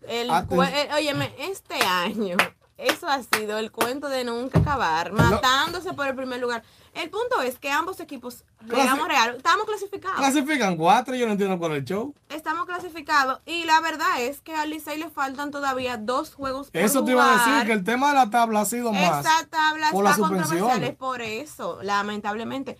El, 0.08 0.30
Aten- 0.30 0.48
jue- 0.58 0.70
eh, 0.74 0.90
óyeme, 0.94 1.34
este 1.40 1.76
año 1.82 2.36
eso 2.80 3.08
ha 3.08 3.22
sido 3.24 3.58
el 3.58 3.72
cuento 3.72 4.08
de 4.10 4.24
nunca 4.24 4.60
acabar, 4.60 5.12
matándose 5.12 5.94
por 5.94 6.08
el 6.08 6.16
primer 6.16 6.40
lugar. 6.40 6.64
El 6.94 7.10
punto 7.10 7.42
es 7.42 7.60
que 7.60 7.72
ambos 7.72 8.00
equipos, 8.00 8.44
estamos 8.62 9.66
clasificados. 9.66 10.18
Clasifican 10.18 10.76
cuatro, 10.76 11.14
yo 11.14 11.26
no 11.26 11.34
entiendo 11.34 11.60
cuál 11.60 11.74
es 11.74 11.78
el 11.80 11.86
show. 11.86 12.16
Estamos 12.30 12.66
clasificados 12.66 13.40
y 13.46 13.66
la 13.66 13.80
verdad 13.82 14.22
es 14.22 14.42
que 14.42 14.56
al 14.56 14.70
Licey 14.70 14.98
le 14.98 15.10
faltan 15.10 15.52
todavía 15.52 15.98
dos 15.98 16.34
juegos 16.34 16.72
por 16.72 16.82
Eso 16.82 17.04
te 17.04 17.12
iba 17.12 17.26
a 17.26 17.38
decir, 17.38 17.68
que 17.68 17.74
el 17.74 17.84
tema 17.84 18.10
de 18.10 18.16
la 18.16 18.30
tabla 18.30 18.62
ha 18.62 18.66
sido 18.66 18.92
más 18.92 19.26
Esa 19.26 19.46
tabla 19.48 19.92
por 19.92 20.06
está 20.06 20.18
controversial, 20.18 20.84
es 20.84 20.96
por 20.96 21.22
eso, 21.22 21.80
lamentablemente. 21.84 22.78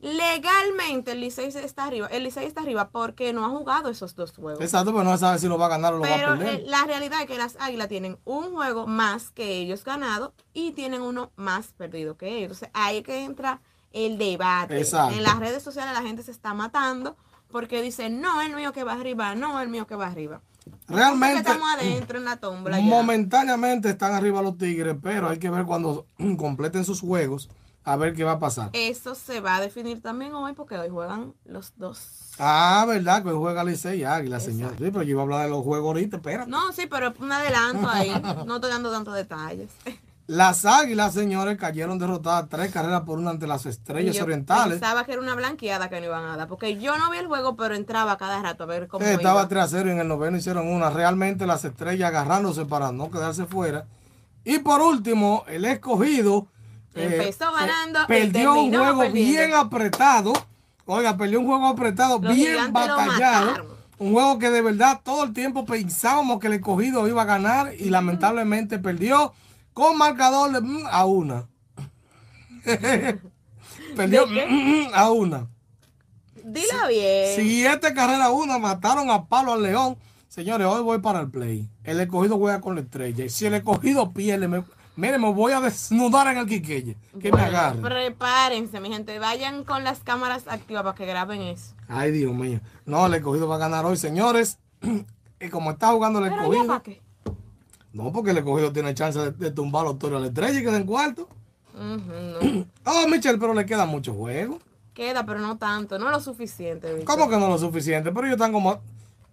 Legalmente 0.00 1.12
el 1.12 1.20
Licey 1.20 1.46
está 1.46 1.84
arriba, 1.84 2.06
el 2.08 2.22
Licey 2.24 2.46
está 2.46 2.60
arriba 2.60 2.90
porque 2.90 3.32
no 3.32 3.44
ha 3.44 3.48
jugado 3.48 3.88
esos 3.88 4.14
dos 4.14 4.32
juegos. 4.32 4.60
Exacto, 4.62 4.92
pero 4.92 5.04
no 5.04 5.16
sabe 5.16 5.38
si 5.38 5.48
lo 5.48 5.56
va 5.58 5.66
a 5.66 5.70
ganar 5.70 5.94
o 5.94 5.98
lo 5.98 6.02
va 6.02 6.08
a 6.14 6.16
Pero 6.16 6.28
perder. 6.38 6.54
eh, 6.60 6.64
la 6.66 6.84
realidad 6.84 7.20
es 7.22 7.26
que 7.26 7.38
las 7.38 7.56
Águilas 7.60 7.88
tienen 7.88 8.18
un 8.24 8.52
juego 8.52 8.86
más 8.86 9.30
que 9.30 9.56
ellos 9.58 9.84
ganado 9.84 10.34
y 10.52 10.72
tienen 10.72 11.00
uno 11.02 11.32
más 11.36 11.68
perdido 11.68 12.16
que 12.16 12.28
ellos. 12.28 12.42
Entonces 12.62 12.70
ahí 12.74 13.02
que 13.02 13.24
entra 13.24 13.60
el 13.92 14.18
debate. 14.18 14.78
Exacto. 14.78 15.14
En 15.16 15.22
las 15.22 15.38
redes 15.38 15.62
sociales 15.62 15.94
la 15.94 16.02
gente 16.02 16.22
se 16.22 16.30
está 16.30 16.52
matando 16.54 17.16
porque 17.50 17.80
dice, 17.80 18.10
no, 18.10 18.42
el 18.42 18.54
mío 18.54 18.72
que 18.72 18.84
va 18.84 18.92
arriba, 18.94 19.34
no, 19.34 19.60
el 19.60 19.68
mío 19.68 19.86
que 19.86 19.94
va 19.96 20.08
arriba. 20.08 20.40
Realmente, 20.88 21.38
estamos 21.38 21.68
adentro 21.78 22.18
en 22.18 22.24
la 22.26 22.36
tómbola. 22.36 22.78
ya. 22.78 22.84
momentáneamente 22.84 23.88
están 23.88 24.12
arriba 24.14 24.42
los 24.42 24.58
Tigres, 24.58 24.96
pero 25.02 25.28
hay 25.30 25.38
que 25.38 25.48
ver 25.48 25.64
cuando 25.64 26.06
completen 26.36 26.84
sus 26.84 27.00
juegos, 27.00 27.48
a 27.86 27.96
ver 27.96 28.14
qué 28.14 28.24
va 28.24 28.32
a 28.32 28.38
pasar. 28.40 28.70
Eso 28.72 29.14
se 29.14 29.40
va 29.40 29.56
a 29.56 29.60
definir 29.60 30.02
también 30.02 30.34
hoy 30.34 30.52
porque 30.54 30.76
hoy 30.76 30.88
juegan 30.90 31.34
los 31.44 31.72
dos. 31.76 32.34
Ah, 32.38 32.84
¿verdad? 32.86 33.22
Que 33.22 33.30
hoy 33.30 33.36
juega 33.38 33.62
Licey 33.62 34.00
y 34.00 34.04
Águila, 34.04 34.40
señor. 34.40 34.72
Sí, 34.72 34.84
pero 34.90 35.02
yo 35.02 35.10
iba 35.12 35.20
a 35.20 35.24
hablar 35.24 35.44
de 35.44 35.50
los 35.50 35.62
juegos 35.62 35.86
ahorita, 35.86 36.16
espera. 36.16 36.46
No, 36.46 36.72
sí, 36.72 36.88
pero 36.90 37.14
un 37.18 37.30
adelanto 37.32 37.88
ahí. 37.88 38.10
No 38.44 38.56
estoy 38.56 38.70
dando 38.72 38.90
tantos 38.90 39.14
detalles. 39.14 39.70
Las 40.26 40.64
Águilas, 40.64 41.14
señores, 41.14 41.56
cayeron 41.56 42.00
derrotadas 42.00 42.48
tres 42.48 42.72
carreras 42.72 43.02
por 43.02 43.18
una 43.18 43.30
ante 43.30 43.46
las 43.46 43.64
Estrellas 43.66 44.16
yo 44.16 44.24
Orientales. 44.24 44.80
Pensaba 44.80 45.04
que 45.04 45.12
era 45.12 45.22
una 45.22 45.36
blanqueada 45.36 45.88
que 45.88 46.00
no 46.00 46.06
iban 46.06 46.24
a 46.24 46.36
dar. 46.36 46.48
Porque 46.48 46.76
yo 46.80 46.98
no 46.98 47.08
vi 47.12 47.18
el 47.18 47.28
juego, 47.28 47.54
pero 47.54 47.76
entraba 47.76 48.16
cada 48.18 48.42
rato 48.42 48.64
a 48.64 48.66
ver 48.66 48.88
cómo 48.88 49.04
Eh, 49.06 49.12
Estaba 49.14 49.42
iba. 49.42 49.48
3 49.48 49.62
a 49.62 49.68
0 49.68 49.88
y 49.88 49.92
en 49.92 50.00
el 50.00 50.08
noveno 50.08 50.36
hicieron 50.36 50.66
una. 50.66 50.90
Realmente 50.90 51.46
las 51.46 51.64
estrellas 51.64 52.08
agarrándose 52.08 52.66
para 52.66 52.90
no 52.90 53.12
quedarse 53.12 53.46
fuera. 53.46 53.86
Y 54.44 54.58
por 54.58 54.80
último, 54.80 55.44
el 55.46 55.64
escogido. 55.64 56.48
Eh, 56.96 57.04
Empezó 57.04 57.52
ganando 57.52 58.00
y 58.04 58.06
perdió 58.06 58.54
un 58.54 58.74
juego 58.74 59.00
perdiendo. 59.00 59.30
bien 59.32 59.54
apretado. 59.54 60.32
Oiga, 60.86 61.16
perdió 61.16 61.40
un 61.40 61.46
juego 61.46 61.66
apretado, 61.66 62.18
Los 62.20 62.34
bien 62.34 62.72
batallado. 62.72 63.76
Un 63.98 64.12
juego 64.12 64.38
que 64.38 64.50
de 64.50 64.62
verdad 64.62 65.00
todo 65.02 65.24
el 65.24 65.32
tiempo 65.32 65.64
pensábamos 65.64 66.38
que 66.38 66.48
el 66.48 66.54
escogido 66.54 67.08
iba 67.08 67.22
a 67.22 67.26
ganar 67.26 67.74
y 67.78 67.90
lamentablemente 67.90 68.78
perdió 68.78 69.32
con 69.72 69.96
marcador 69.96 70.52
de 70.52 70.60
mm, 70.60 70.86
a 70.90 71.04
una. 71.06 71.46
perdió 73.96 74.26
¿De 74.26 74.34
qué? 74.34 74.46
mm, 74.46 74.90
a 74.94 75.10
una. 75.10 75.46
Dila 76.44 76.86
bien. 76.88 77.32
Siete 77.34 77.92
carreras 77.94 78.26
a 78.26 78.30
una, 78.30 78.58
mataron 78.58 79.10
a 79.10 79.26
palo 79.26 79.52
al 79.54 79.62
león. 79.62 79.96
Señores, 80.28 80.66
hoy 80.66 80.82
voy 80.82 80.98
para 80.98 81.20
el 81.20 81.30
play. 81.30 81.68
El 81.82 81.98
escogido 81.98 82.36
juega 82.38 82.60
con 82.60 82.74
la 82.74 82.82
estrella. 82.82 83.24
Y 83.24 83.30
si 83.30 83.46
el 83.46 83.54
escogido 83.54 84.12
pierde, 84.12 84.46
me, 84.46 84.62
mire, 84.96 85.18
me 85.18 85.32
voy 85.32 85.52
a 85.52 85.60
desnudar 85.60 86.26
en 86.28 86.38
el 86.38 86.46
quiqueche. 86.46 86.96
Que 87.20 87.30
me 87.30 87.30
Bueno, 87.30 87.46
agarre. 87.46 87.80
Prepárense, 87.80 88.80
mi 88.80 88.88
gente. 88.90 89.18
Vayan 89.18 89.64
con 89.64 89.84
las 89.84 90.00
cámaras 90.00 90.48
activas 90.48 90.82
para 90.82 90.94
que 90.96 91.06
graben 91.06 91.42
eso. 91.42 91.74
Ay, 91.88 92.10
Dios 92.10 92.34
mío. 92.34 92.60
No, 92.84 93.06
el 93.06 93.14
escogido 93.14 93.46
va 93.48 93.56
a 93.56 93.58
ganar 93.58 93.84
hoy, 93.86 93.96
señores. 93.96 94.58
Y 95.38 95.50
como 95.50 95.70
está 95.70 95.88
jugando 95.92 96.18
el 96.24 96.32
escogido. 96.32 96.66
para 96.66 96.82
qué. 96.82 97.02
No, 97.92 98.10
porque 98.10 98.30
el 98.30 98.38
escogido 98.38 98.72
tiene 98.72 98.94
chance 98.94 99.18
de, 99.18 99.32
de 99.32 99.50
tumbar 99.50 99.84
los 99.84 99.98
toros 99.98 100.16
a 100.16 100.20
la 100.20 100.28
estrella 100.28 100.58
y 100.58 100.62
queda 100.62 100.76
en 100.78 100.86
cuarto. 100.86 101.28
No. 101.78 102.66
Oh, 102.84 103.06
Michelle, 103.08 103.36
pero 103.38 103.52
le 103.52 103.66
queda 103.66 103.84
mucho 103.84 104.14
juego. 104.14 104.58
Queda, 104.94 105.26
pero 105.26 105.40
no 105.40 105.58
tanto. 105.58 105.98
No 105.98 106.10
lo 106.10 106.20
suficiente. 106.20 106.94
Víctor. 106.94 107.04
¿Cómo 107.18 107.28
que 107.28 107.36
no 107.36 107.48
lo 107.48 107.58
suficiente? 107.58 108.10
Pero 108.12 108.26
ellos 108.26 108.36
están 108.36 108.52
como. 108.52 108.80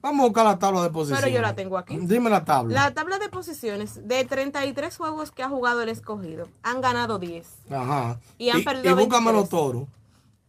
Vamos 0.03 0.25
a 0.25 0.27
buscar 0.27 0.45
la 0.45 0.59
tabla 0.59 0.83
de 0.83 0.89
posiciones. 0.89 1.23
Pero 1.23 1.33
yo 1.33 1.41
la 1.41 1.55
tengo 1.55 1.77
aquí. 1.77 1.97
Dime 1.97 2.29
la 2.29 2.43
tabla. 2.43 2.73
La 2.73 2.93
tabla 2.93 3.19
de 3.19 3.29
posiciones 3.29 4.05
de 4.05 4.25
33 4.25 4.95
juegos 4.97 5.31
que 5.31 5.41
ha 5.43 5.49
jugado 5.49 5.81
el 5.81 5.87
escogido, 5.87 6.49
han 6.61 6.81
ganado 6.81 7.19
10. 7.19 7.47
Ajá. 7.71 8.19
Y 8.37 8.49
han 8.49 8.59
y, 8.59 8.63
perdido 8.63 8.91
y 8.99 9.05
búscame 9.05 9.31
23. 9.31 9.35
los 9.41 9.49
toros. 9.49 9.87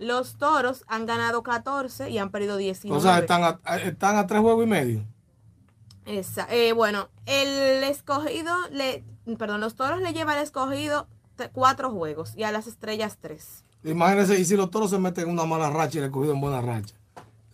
Los 0.00 0.34
toros 0.38 0.84
han 0.88 1.06
ganado 1.06 1.44
14 1.44 2.10
y 2.10 2.18
han 2.18 2.30
perdido 2.30 2.56
19. 2.56 2.98
O 2.98 3.00
sea, 3.00 3.20
están 3.20 3.44
a, 3.44 3.60
a- 3.62 3.76
están 3.78 4.16
a 4.16 4.26
tres 4.26 4.40
juegos 4.40 4.64
y 4.64 4.68
medio. 4.68 5.04
Esa- 6.04 6.48
eh, 6.50 6.72
bueno, 6.72 7.08
el 7.26 7.84
escogido, 7.84 8.52
le, 8.72 9.04
perdón, 9.38 9.60
los 9.60 9.76
toros 9.76 10.00
le 10.00 10.12
lleva 10.12 10.32
al 10.32 10.40
escogido 10.42 11.06
cuatro 11.52 11.90
juegos 11.92 12.34
y 12.36 12.42
a 12.42 12.50
las 12.50 12.66
estrellas 12.66 13.18
tres. 13.20 13.64
Imagínense, 13.84 14.38
y 14.38 14.44
si 14.44 14.56
los 14.56 14.70
toros 14.70 14.90
se 14.90 14.98
meten 14.98 15.24
en 15.24 15.30
una 15.30 15.44
mala 15.44 15.70
racha 15.70 15.98
y 15.98 16.00
el 16.00 16.06
escogido 16.06 16.34
en 16.34 16.40
buena 16.40 16.60
racha. 16.60 16.94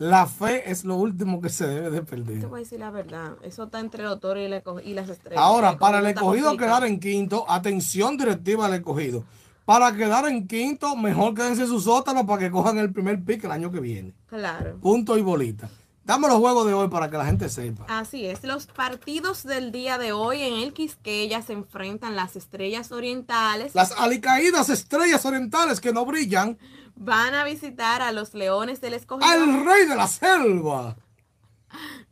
La 0.01 0.25
fe 0.27 0.71
es 0.71 0.87
lo 0.87 0.97
último 0.97 1.43
que 1.43 1.51
se 1.51 1.67
debe 1.67 1.91
de 1.91 2.01
Te 2.01 2.07
perder. 2.07 2.47
voy 2.47 2.61
a 2.61 2.63
decir 2.63 2.81
la 2.81 2.91
verdad, 2.91 3.35
eso 3.43 3.65
está 3.65 3.81
entre 3.81 4.03
los 4.03 4.19
toros 4.19 4.43
y, 4.43 4.89
y 4.89 4.95
las 4.95 5.11
estrellas. 5.11 5.39
Ahora, 5.39 5.77
para 5.79 5.99
el 5.99 6.07
escogido 6.07 6.57
quedar 6.57 6.85
en 6.87 6.99
quinto, 6.99 7.45
atención 7.47 8.17
directiva 8.17 8.65
al 8.65 8.73
escogido. 8.73 9.25
Para 9.67 9.95
quedar 9.95 10.25
en 10.27 10.49
quinto, 10.49 10.97
mejor 10.97 11.35
quédense 11.35 11.63
en 11.65 11.69
su 11.69 11.83
sótano 11.83 12.27
para 12.27 12.39
que 12.41 12.51
cojan 12.51 12.79
el 12.79 12.91
primer 12.91 13.23
pick 13.23 13.45
el 13.45 13.53
año 13.53 13.71
que 13.71 13.81
viene. 13.81 14.15
Claro. 14.27 14.79
Punto 14.81 15.19
y 15.19 15.21
bolita. 15.21 15.69
Dame 16.03 16.29
los 16.29 16.39
juegos 16.39 16.67
de 16.67 16.73
hoy 16.73 16.89
para 16.89 17.11
que 17.11 17.19
la 17.19 17.27
gente 17.27 17.51
sepa. 17.51 17.85
Así 17.87 18.25
es, 18.25 18.43
los 18.43 18.67
partidos 18.67 19.43
del 19.45 19.71
día 19.71 19.99
de 19.99 20.13
hoy 20.13 20.41
en 20.41 20.55
el 20.55 20.73
Quisqueya 20.73 21.43
se 21.43 21.53
enfrentan 21.53 22.17
las 22.17 22.37
estrellas 22.37 22.91
orientales. 22.91 23.75
Las 23.75 23.93
alicaídas 23.93 24.71
estrellas 24.71 25.27
orientales 25.27 25.79
que 25.79 25.93
no 25.93 26.07
brillan. 26.07 26.57
Van 27.03 27.33
a 27.35 27.45
visitar 27.45 28.03
a 28.03 28.13
los 28.13 28.35
leones 28.35 28.83
del 28.83 28.93
escogido 28.93 29.27
Al 29.27 29.65
rey 29.65 29.87
de 29.87 29.97
la 29.97 30.07
selva. 30.07 30.97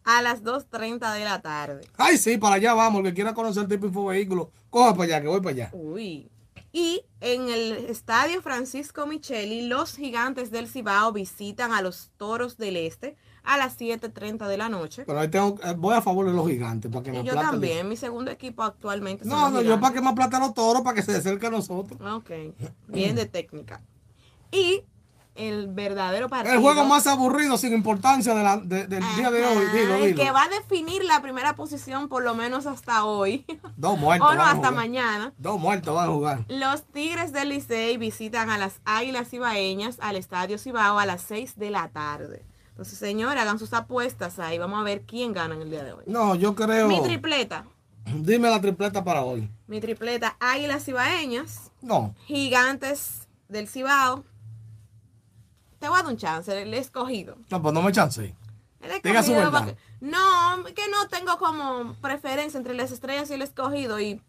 a 0.03 0.23
las 0.23 0.43
2.30 0.43 1.13
de 1.13 1.25
la 1.25 1.43
tarde. 1.43 1.87
Ay, 1.99 2.17
sí, 2.17 2.39
para 2.39 2.55
allá 2.55 2.73
vamos. 2.73 3.01
El 3.01 3.09
que 3.09 3.15
quiera 3.15 3.35
conocer 3.35 3.65
el 3.65 3.69
tipo 3.69 3.83
de 3.83 3.89
infovehículo, 3.89 4.51
coja 4.71 4.93
para 4.93 5.05
allá, 5.05 5.21
que 5.21 5.29
voy 5.29 5.41
para 5.41 5.51
allá. 5.51 5.71
Uy. 5.75 6.31
Y 6.73 7.03
en 7.21 7.51
el 7.51 7.73
estadio 7.91 8.41
Francisco 8.41 9.07
Micheli, 9.07 9.67
los 9.67 9.95
gigantes 9.95 10.51
del 10.51 10.69
Cibao 10.69 11.13
visitan 11.13 11.73
a 11.73 11.83
los 11.83 12.11
toros 12.17 12.57
del 12.57 12.77
Este 12.79 13.17
a 13.45 13.59
las 13.59 13.79
7.30 13.79 14.47
de 14.49 14.57
la 14.57 14.69
noche. 14.71 15.05
Pero 15.07 15.21
ahí 15.21 15.29
tengo, 15.29 15.59
eh, 15.65 15.75
voy 15.77 15.95
a 15.97 16.01
favor 16.03 16.27
de 16.27 16.33
los 16.33 16.47
gigantes 16.49 16.91
para 16.91 17.03
que 17.03 17.13
me 17.13 17.21
Y 17.21 17.25
yo 17.25 17.33
aplaten. 17.33 17.51
también, 17.51 17.89
mi 17.89 17.97
segundo 17.97 18.31
equipo 18.31 18.63
actualmente. 18.63 19.25
son 19.25 19.33
No, 19.33 19.43
los 19.45 19.53
no, 19.53 19.61
yo 19.63 19.79
para 19.81 19.95
que 19.95 20.01
me 20.01 20.09
aplaten 20.09 20.41
los 20.41 20.55
toros, 20.55 20.81
para 20.83 20.95
que 20.95 21.03
se 21.03 21.15
acerquen 21.17 21.49
a 21.53 21.57
nosotros. 21.57 21.99
Ok, 22.01 22.31
bien 22.87 23.15
de 23.17 23.27
técnica. 23.27 23.83
Y 24.51 24.85
el 25.35 25.69
verdadero 25.69 26.29
partido. 26.29 26.55
El 26.55 26.61
juego 26.61 26.85
más 26.85 27.07
aburrido, 27.07 27.57
sin 27.59 27.73
importancia 27.73 28.35
de 28.35 28.43
la- 28.43 28.57
de- 28.57 28.87
del 28.89 29.05
día 29.17 29.31
de 29.31 29.45
hoy. 29.47 29.67
Dilo, 29.73 29.95
El 29.95 30.15
que 30.17 30.31
va 30.33 30.43
a 30.45 30.49
definir 30.49 31.05
la 31.05 31.23
primera 31.23 31.55
posición 31.55 32.09
por 32.09 32.25
lo 32.25 32.35
menos 32.35 32.67
hasta 32.67 33.05
hoy. 33.05 33.45
Dos 33.77 33.97
muertos. 33.99 34.29
o 34.29 34.35
no, 34.35 34.43
hasta 34.43 34.71
mañana. 34.73 35.33
Dos 35.39 35.61
muertos 35.61 35.95
van 35.95 36.09
a 36.09 36.13
jugar. 36.13 36.45
Los 36.49 36.83
Tigres 36.87 37.33
del 37.33 37.51
Licey 37.51 37.97
visitan 37.99 38.51
a 38.51 38.59
las 38.59 38.81
Águilas 38.85 39.29
Cibaeñas 39.29 39.99
al 40.01 40.17
Estadio 40.17 40.59
Cibao 40.59 40.99
a 40.99 41.07
las 41.07 41.23
6 41.23 41.57
de 41.57 41.71
la 41.71 41.89
tarde. 41.89 42.45
Entonces, 42.71 42.99
señores, 42.99 43.41
hagan 43.41 43.59
sus 43.61 43.73
apuestas 43.75 44.39
ahí. 44.41 44.59
Vamos 44.59 44.81
a 44.81 44.85
ver 44.85 45.03
quién 45.03 45.33
gana 45.33 45.55
en 45.55 45.63
el 45.63 45.71
día 45.71 45.85
de 45.85 45.93
hoy. 45.93 46.05
No, 46.07 46.35
yo 46.35 46.55
creo. 46.57 46.89
Mi 46.89 47.01
tripleta. 47.03 47.65
Dime 48.07 48.51
la 48.51 48.61
tripleta 48.61 49.05
para 49.05 49.23
hoy. 49.23 49.49
Mi 49.69 49.81
tripleta, 49.81 50.37
Águilas 50.41 50.85
Cibaeñas, 50.85 51.71
No. 51.81 52.15
Gigantes 52.27 53.29
del 53.49 53.69
Cibao. 53.69 54.25
Te 55.79 55.89
voy 55.89 55.99
a 55.99 56.03
dar 56.03 56.11
un 56.11 56.17
chance, 56.17 56.63
el 56.63 56.75
escogido. 56.75 57.37
No, 57.51 57.63
pues 57.63 57.75
no 57.75 57.83
me 57.83 57.93
chance. 57.93 58.35
Su 59.25 59.33
verdad. 59.33 59.75
No, 60.01 60.65
que 60.75 60.89
no 60.89 61.09
tengo 61.09 61.37
como 61.39 61.95
preferencia 61.95 62.59
entre 62.59 62.75
las 62.75 62.93
estrellas 62.93 63.31
y 63.31 63.35
el 63.35 63.43
escogido. 63.43 64.01
y 64.01 64.21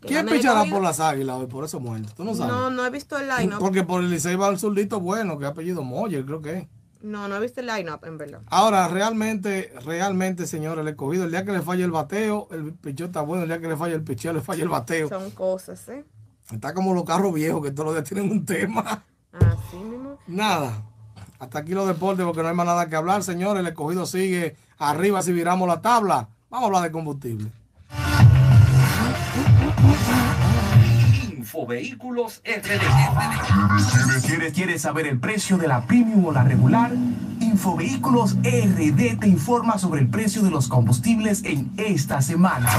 ¿Quién 0.00 0.26
pichará 0.26 0.64
por 0.64 0.82
las 0.82 0.98
águilas 1.00 1.36
hoy 1.36 1.46
por 1.46 1.64
esos 1.64 1.80
muertos? 1.80 2.14
Tú 2.14 2.24
no 2.24 2.34
sabes. 2.34 2.52
No, 2.52 2.70
no 2.70 2.84
he 2.84 2.90
visto 2.90 3.16
el 3.18 3.28
line-up. 3.28 3.58
Porque 3.58 3.84
por 3.84 4.02
el 4.02 4.10
Licey 4.10 4.36
va 4.36 4.48
el 4.48 4.58
zurdito 4.58 5.00
bueno, 5.00 5.38
que 5.38 5.44
ha 5.44 5.48
apellido 5.48 5.82
Moyer, 5.82 6.24
creo 6.24 6.42
que 6.42 6.58
es. 6.58 6.68
No, 7.02 7.28
no 7.28 7.36
he 7.36 7.40
visto 7.40 7.60
el 7.60 7.66
line-up, 7.66 8.04
en 8.04 8.16
verdad. 8.16 8.40
Ahora, 8.46 8.88
realmente, 8.88 9.72
realmente, 9.84 10.46
señores, 10.46 10.82
el 10.82 10.88
escogido, 10.88 11.24
el 11.24 11.30
día 11.30 11.44
que 11.44 11.52
le 11.52 11.60
falle 11.60 11.84
el 11.84 11.90
bateo, 11.90 12.48
el 12.52 12.72
picheo 12.74 13.06
está 13.06 13.22
bueno, 13.22 13.42
el 13.42 13.48
día 13.48 13.60
que 13.60 13.68
le 13.68 13.76
falle 13.76 13.94
el 13.94 14.02
picheo, 14.02 14.32
le 14.32 14.40
falla 14.40 14.62
el 14.62 14.68
bateo. 14.68 15.08
Son 15.08 15.30
cosas, 15.32 15.88
¿eh? 15.88 16.04
Está 16.52 16.74
como 16.74 16.94
los 16.94 17.04
carros 17.04 17.32
viejos 17.34 17.62
que 17.62 17.70
todos 17.70 17.86
los 17.86 17.94
días 17.94 18.08
tienen 18.08 18.30
un 18.30 18.44
tema. 18.44 19.04
Así 19.32 19.76
mismo. 19.76 20.18
Nada. 20.26 20.82
Hasta 21.38 21.58
aquí 21.58 21.72
los 21.72 21.88
deportes 21.88 22.24
porque 22.24 22.42
no 22.42 22.48
hay 22.48 22.54
más 22.54 22.66
nada 22.66 22.88
que 22.88 22.96
hablar, 22.96 23.22
señores. 23.24 23.60
El 23.60 23.66
escogido 23.66 24.06
sigue 24.06 24.56
arriba 24.78 25.22
si 25.22 25.32
viramos 25.32 25.66
la 25.66 25.80
tabla. 25.80 26.28
Vamos 26.50 26.64
a 26.64 26.66
hablar 26.66 26.82
de 26.82 26.92
combustible. 26.92 27.50
Infovehículos 31.36 32.42
RD. 32.44 32.80
¿Quieres, 34.06 34.24
quieres, 34.24 34.52
quieres 34.52 34.82
saber 34.82 35.06
el 35.06 35.18
precio 35.18 35.58
de 35.58 35.68
la 35.68 35.84
premium 35.86 36.24
o 36.26 36.32
la 36.32 36.44
regular? 36.44 36.92
Infovehículos 37.40 38.36
RD 38.36 39.18
te 39.18 39.26
informa 39.26 39.78
sobre 39.78 40.00
el 40.00 40.08
precio 40.08 40.42
de 40.42 40.50
los 40.50 40.68
combustibles 40.68 41.42
en 41.44 41.72
esta 41.76 42.22
semana. 42.22 42.70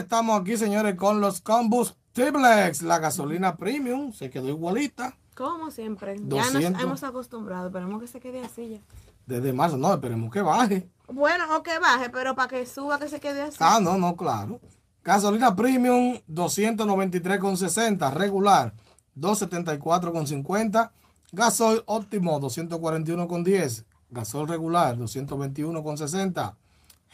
Estamos 0.00 0.40
aquí, 0.40 0.56
señores, 0.56 0.96
con 0.96 1.20
los 1.20 1.40
combustibles. 1.40 2.82
La 2.82 2.98
gasolina 2.98 3.56
premium 3.56 4.12
se 4.12 4.30
quedó 4.30 4.48
igualita. 4.48 5.16
Como 5.34 5.70
siempre. 5.70 6.16
Ya 6.18 6.44
200. 6.44 6.72
nos 6.72 6.82
hemos 6.82 7.02
acostumbrado. 7.04 7.68
Esperemos 7.68 8.00
que 8.00 8.08
se 8.08 8.20
quede 8.20 8.44
así 8.44 8.68
ya. 8.70 8.78
Desde 9.26 9.52
marzo, 9.52 9.76
no, 9.76 9.92
esperemos 9.92 10.32
que 10.32 10.42
baje. 10.42 10.88
Bueno, 11.06 11.56
o 11.56 11.62
que 11.62 11.78
baje, 11.78 12.10
pero 12.10 12.34
para 12.34 12.48
que 12.48 12.66
suba, 12.66 12.98
que 12.98 13.08
se 13.08 13.20
quede 13.20 13.42
así. 13.42 13.56
Ah, 13.60 13.78
no, 13.80 13.96
no, 13.96 14.16
claro. 14.16 14.60
Gasolina 15.02 15.54
premium 15.54 16.18
293,60, 16.28 18.12
regular 18.12 18.74
274,50, 19.16 20.90
gasoil 21.32 21.82
óptimo 21.86 22.40
241,10, 22.40 23.84
gasol 24.10 24.48
regular 24.48 24.96
221,60, 24.98 26.54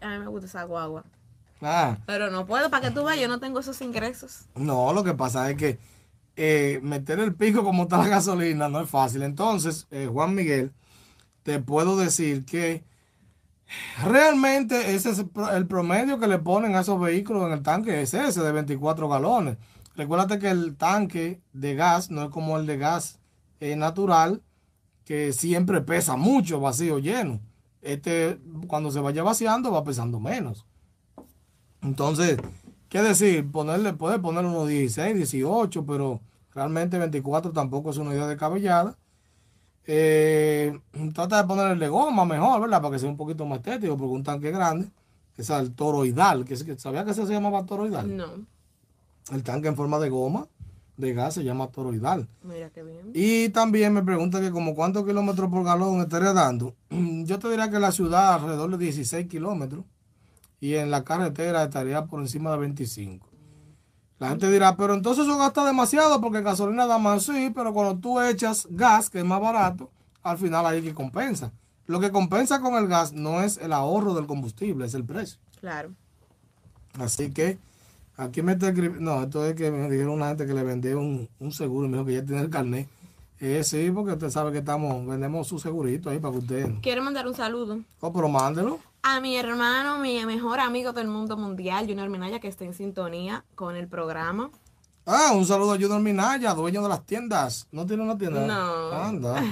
A 0.00 0.08
mí 0.08 0.18
me 0.20 0.28
gusta 0.28 0.46
esa 0.46 0.64
guagua. 0.64 1.04
Ah. 1.60 1.98
Pero 2.06 2.30
no 2.30 2.46
puedo, 2.46 2.70
para 2.70 2.88
que 2.88 2.94
tú 2.94 3.04
veas, 3.04 3.20
yo 3.20 3.28
no 3.28 3.40
tengo 3.40 3.60
esos 3.60 3.78
ingresos. 3.82 4.46
No, 4.54 4.90
lo 4.94 5.04
que 5.04 5.12
pasa 5.12 5.50
es 5.50 5.58
que 5.58 5.78
eh, 6.36 6.80
meter 6.82 7.18
el 7.18 7.34
pico 7.34 7.62
como 7.62 7.82
está 7.82 7.98
la 7.98 8.08
gasolina 8.08 8.70
no 8.70 8.80
es 8.80 8.88
fácil. 8.88 9.22
Entonces, 9.22 9.86
eh, 9.90 10.08
Juan 10.10 10.34
Miguel, 10.34 10.72
te 11.44 11.60
puedo 11.60 11.96
decir 11.96 12.44
que 12.44 12.82
realmente 14.02 14.94
ese 14.94 15.10
es 15.10 15.18
el 15.20 15.28
pro- 15.28 15.50
el 15.54 15.66
promedio 15.66 16.18
que 16.18 16.26
le 16.26 16.38
ponen 16.38 16.74
a 16.74 16.80
esos 16.80 17.00
vehículos 17.00 17.46
en 17.46 17.52
el 17.52 17.62
tanque, 17.62 18.02
es 18.02 18.14
ese 18.14 18.42
de 18.42 18.52
24 18.52 19.08
galones. 19.08 19.56
Recuérdate 19.96 20.38
que 20.40 20.50
el 20.50 20.76
tanque 20.76 21.40
de 21.52 21.74
gas 21.76 22.10
no 22.10 22.24
es 22.24 22.30
como 22.30 22.58
el 22.58 22.66
de 22.66 22.78
gas 22.78 23.20
eh, 23.60 23.76
natural, 23.76 24.42
que 25.04 25.32
siempre 25.32 25.80
pesa 25.82 26.16
mucho 26.16 26.60
vacío 26.60 26.98
lleno. 26.98 27.40
Este, 27.82 28.38
cuando 28.66 28.90
se 28.90 29.00
vaya 29.00 29.22
vaciando, 29.22 29.70
va 29.70 29.84
pesando 29.84 30.18
menos. 30.18 30.64
Entonces, 31.82 32.38
¿qué 32.88 33.02
decir? 33.02 33.50
Ponerle, 33.50 33.92
puede 33.92 34.18
poner 34.18 34.44
unos 34.46 34.66
16, 34.68 35.14
18, 35.14 35.84
pero 35.84 36.20
realmente 36.54 36.98
24 36.98 37.52
tampoco 37.52 37.90
es 37.90 37.98
una 37.98 38.12
idea 38.14 38.26
descabellada. 38.26 38.96
Eh, 39.86 40.78
trata 41.12 41.42
de 41.42 41.48
ponerle 41.48 41.88
goma 41.88 42.24
mejor, 42.24 42.60
¿verdad? 42.60 42.80
Para 42.80 42.92
que 42.94 42.98
sea 42.98 43.08
un 43.08 43.16
poquito 43.16 43.44
más 43.44 43.58
estético, 43.58 43.96
porque 43.96 44.12
un 44.14 44.22
tanque 44.24 44.50
grande, 44.50 44.88
es 45.36 45.50
el 45.50 45.72
toroidal, 45.74 46.44
que, 46.44 46.54
que 46.64 46.78
¿sabía 46.78 47.04
que 47.04 47.10
ese 47.10 47.26
se 47.26 47.32
llamaba 47.32 47.64
toroidal? 47.66 48.16
No, 48.16 48.26
El 49.32 49.42
tanque 49.42 49.68
en 49.68 49.76
forma 49.76 49.98
de 49.98 50.08
goma, 50.08 50.46
de 50.96 51.12
gas, 51.12 51.34
se 51.34 51.44
llama 51.44 51.66
toroidal. 51.68 52.28
mira 52.42 52.70
qué 52.70 52.82
bien. 52.82 53.10
Y 53.14 53.48
también 53.50 53.92
me 53.92 54.02
pregunta 54.02 54.40
que 54.40 54.50
como 54.50 54.74
cuántos 54.74 55.04
kilómetros 55.04 55.50
por 55.50 55.64
galón 55.64 56.00
estaría 56.00 56.32
dando. 56.32 56.74
Yo 57.24 57.38
te 57.38 57.48
diría 57.50 57.70
que 57.70 57.78
la 57.80 57.92
ciudad 57.92 58.34
alrededor 58.34 58.70
de 58.70 58.78
16 58.78 59.26
kilómetros 59.26 59.84
y 60.60 60.74
en 60.74 60.90
la 60.90 61.04
carretera 61.04 61.64
estaría 61.64 62.06
por 62.06 62.20
encima 62.20 62.52
de 62.52 62.58
25. 62.58 63.28
La 64.18 64.28
gente 64.28 64.50
dirá, 64.50 64.76
pero 64.76 64.94
entonces 64.94 65.26
eso 65.26 65.36
gasta 65.36 65.64
demasiado 65.64 66.20
porque 66.20 66.40
gasolina 66.40 66.86
da 66.86 66.98
más, 66.98 67.24
sí, 67.24 67.50
pero 67.54 67.74
cuando 67.74 67.98
tú 67.98 68.20
echas 68.20 68.66
gas, 68.70 69.10
que 69.10 69.18
es 69.18 69.24
más 69.24 69.40
barato, 69.40 69.90
al 70.22 70.38
final 70.38 70.64
ahí 70.66 70.82
que 70.82 70.94
compensa. 70.94 71.52
Lo 71.86 72.00
que 72.00 72.10
compensa 72.10 72.60
con 72.60 72.74
el 72.74 72.86
gas 72.86 73.12
no 73.12 73.42
es 73.42 73.58
el 73.58 73.72
ahorro 73.72 74.14
del 74.14 74.26
combustible, 74.26 74.86
es 74.86 74.94
el 74.94 75.04
precio. 75.04 75.38
Claro. 75.60 75.90
Así 76.98 77.30
que 77.32 77.58
aquí 78.16 78.40
me 78.42 78.52
está 78.52 78.68
escribiendo, 78.68 79.16
no, 79.16 79.22
esto 79.24 79.44
es 79.44 79.54
que 79.54 79.70
me 79.70 79.90
dijeron 79.90 80.14
una 80.14 80.28
gente 80.28 80.46
que 80.46 80.54
le 80.54 80.62
vendía 80.62 80.96
un, 80.96 81.28
un 81.38 81.52
seguro 81.52 81.86
y 81.86 81.90
me 81.90 81.98
dijo 81.98 82.06
que 82.06 82.14
ya 82.14 82.24
tiene 82.24 82.42
el 82.42 82.50
carnet. 82.50 82.88
Eh, 83.40 83.62
sí, 83.64 83.90
porque 83.90 84.12
usted 84.12 84.30
sabe 84.30 84.52
que 84.52 84.58
estamos, 84.58 85.06
vendemos 85.06 85.48
su 85.48 85.58
segurito 85.58 86.08
ahí 86.08 86.18
para 86.18 86.32
que 86.32 86.38
usted, 86.38 86.74
Quiero 86.80 87.02
mandar 87.02 87.26
un 87.26 87.34
saludo 87.34 87.80
oh, 88.00 88.12
pero 88.12 88.28
mándelo. 88.28 88.78
A 89.06 89.20
mi 89.20 89.36
hermano, 89.36 89.98
mi 89.98 90.24
mejor 90.24 90.60
amigo 90.60 90.94
del 90.94 91.08
mundo 91.08 91.36
mundial, 91.36 91.86
Junior 91.86 92.08
Minaya, 92.08 92.40
que 92.40 92.48
está 92.48 92.64
en 92.64 92.72
sintonía 92.72 93.44
con 93.54 93.76
el 93.76 93.86
programa. 93.86 94.50
Ah, 95.04 95.32
un 95.34 95.44
saludo 95.44 95.72
a 95.72 95.74
Junior 95.74 96.00
Minaya, 96.00 96.54
dueño 96.54 96.82
de 96.82 96.88
las 96.88 97.04
tiendas. 97.04 97.68
¿No 97.70 97.84
tiene 97.84 98.02
una 98.02 98.16
tienda? 98.16 98.46
No. 98.46 98.92
Anda. 98.92 99.42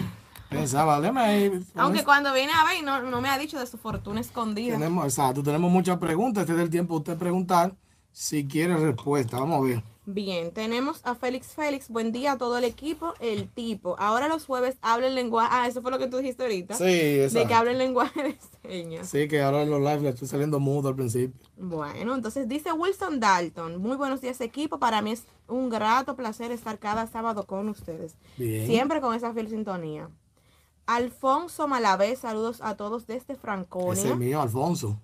Pensaba, 0.49 0.97
ahí. 0.97 1.63
Aunque 1.75 2.03
cuando 2.03 2.33
viene 2.33 2.53
a 2.55 2.65
ver, 2.65 2.83
no, 2.83 3.03
no 3.03 3.21
me 3.21 3.29
ha 3.29 3.37
dicho 3.37 3.59
de 3.59 3.67
su 3.67 3.77
fortuna 3.77 4.23
escondida. 4.23 4.73
Tenemos, 4.73 5.05
exacto, 5.05 5.43
tenemos 5.43 5.71
muchas 5.71 5.99
preguntas. 5.99 6.43
Este 6.43 6.55
es 6.55 6.61
el 6.61 6.71
tiempo 6.71 6.95
de 6.95 6.99
usted 7.01 7.19
preguntar 7.19 7.75
si 8.11 8.47
quiere 8.49 8.75
respuesta. 8.79 9.39
Vamos 9.39 9.59
a 9.59 9.69
ver. 9.69 9.85
Bien, 10.13 10.53
tenemos 10.53 11.01
a 11.05 11.15
Félix 11.15 11.49
Félix. 11.55 11.89
Buen 11.89 12.13
día 12.13 12.33
a 12.33 12.39
todo 12.39 12.59
el 12.59 12.65
equipo. 12.65 13.15
El 13.19 13.49
tipo. 13.49 13.97
Ahora 13.99 14.29
los 14.29 14.45
jueves 14.45 14.77
hablen 14.83 15.15
lenguaje. 15.15 15.49
Ah, 15.51 15.67
eso 15.69 15.81
fue 15.81 15.91
lo 15.91 15.99
que 15.99 16.07
tú 16.07 16.19
dijiste 16.19 16.43
ahorita. 16.43 16.75
Sí, 16.75 16.85
De 16.85 17.25
exacto. 17.25 17.49
que 17.49 17.55
hablen 17.55 17.79
lenguaje 17.79 18.23
de 18.23 18.39
señas. 18.63 19.09
Sí, 19.09 19.27
que 19.29 19.41
ahora 19.41 19.63
en 19.63 19.71
los 19.71 19.81
live 19.81 20.01
le 20.01 20.09
estoy 20.11 20.29
saliendo 20.29 20.61
mudo 20.61 20.89
al 20.91 20.97
principio. 20.97 21.41
Bueno, 21.57 22.15
entonces 22.15 22.47
dice 22.49 22.73
Wilson 22.73 23.21
Dalton. 23.21 23.79
Muy 23.81 23.97
buenos 23.97 24.21
días, 24.21 24.41
equipo. 24.43 24.79
Para 24.79 25.01
mí 25.01 25.13
es 25.13 25.25
un 25.49 25.71
grato 25.71 26.15
placer 26.15 26.51
estar 26.53 26.79
cada 26.79 27.07
sábado 27.07 27.45
con 27.47 27.69
ustedes. 27.71 28.17
Bien. 28.37 28.67
Siempre 28.67 29.01
con 29.01 29.15
esa 29.15 29.33
fiel 29.33 29.49
sintonía. 29.49 30.11
Alfonso 30.87 31.69
Malavé, 31.69 32.17
saludos 32.17 32.61
a 32.61 32.77
todos 32.77 33.07
desde 33.07 33.23
Ese 33.23 33.33
es 33.35 33.39
Franconia. 33.39 34.15
mío, 34.17 34.43
Alfonso. 34.43 34.99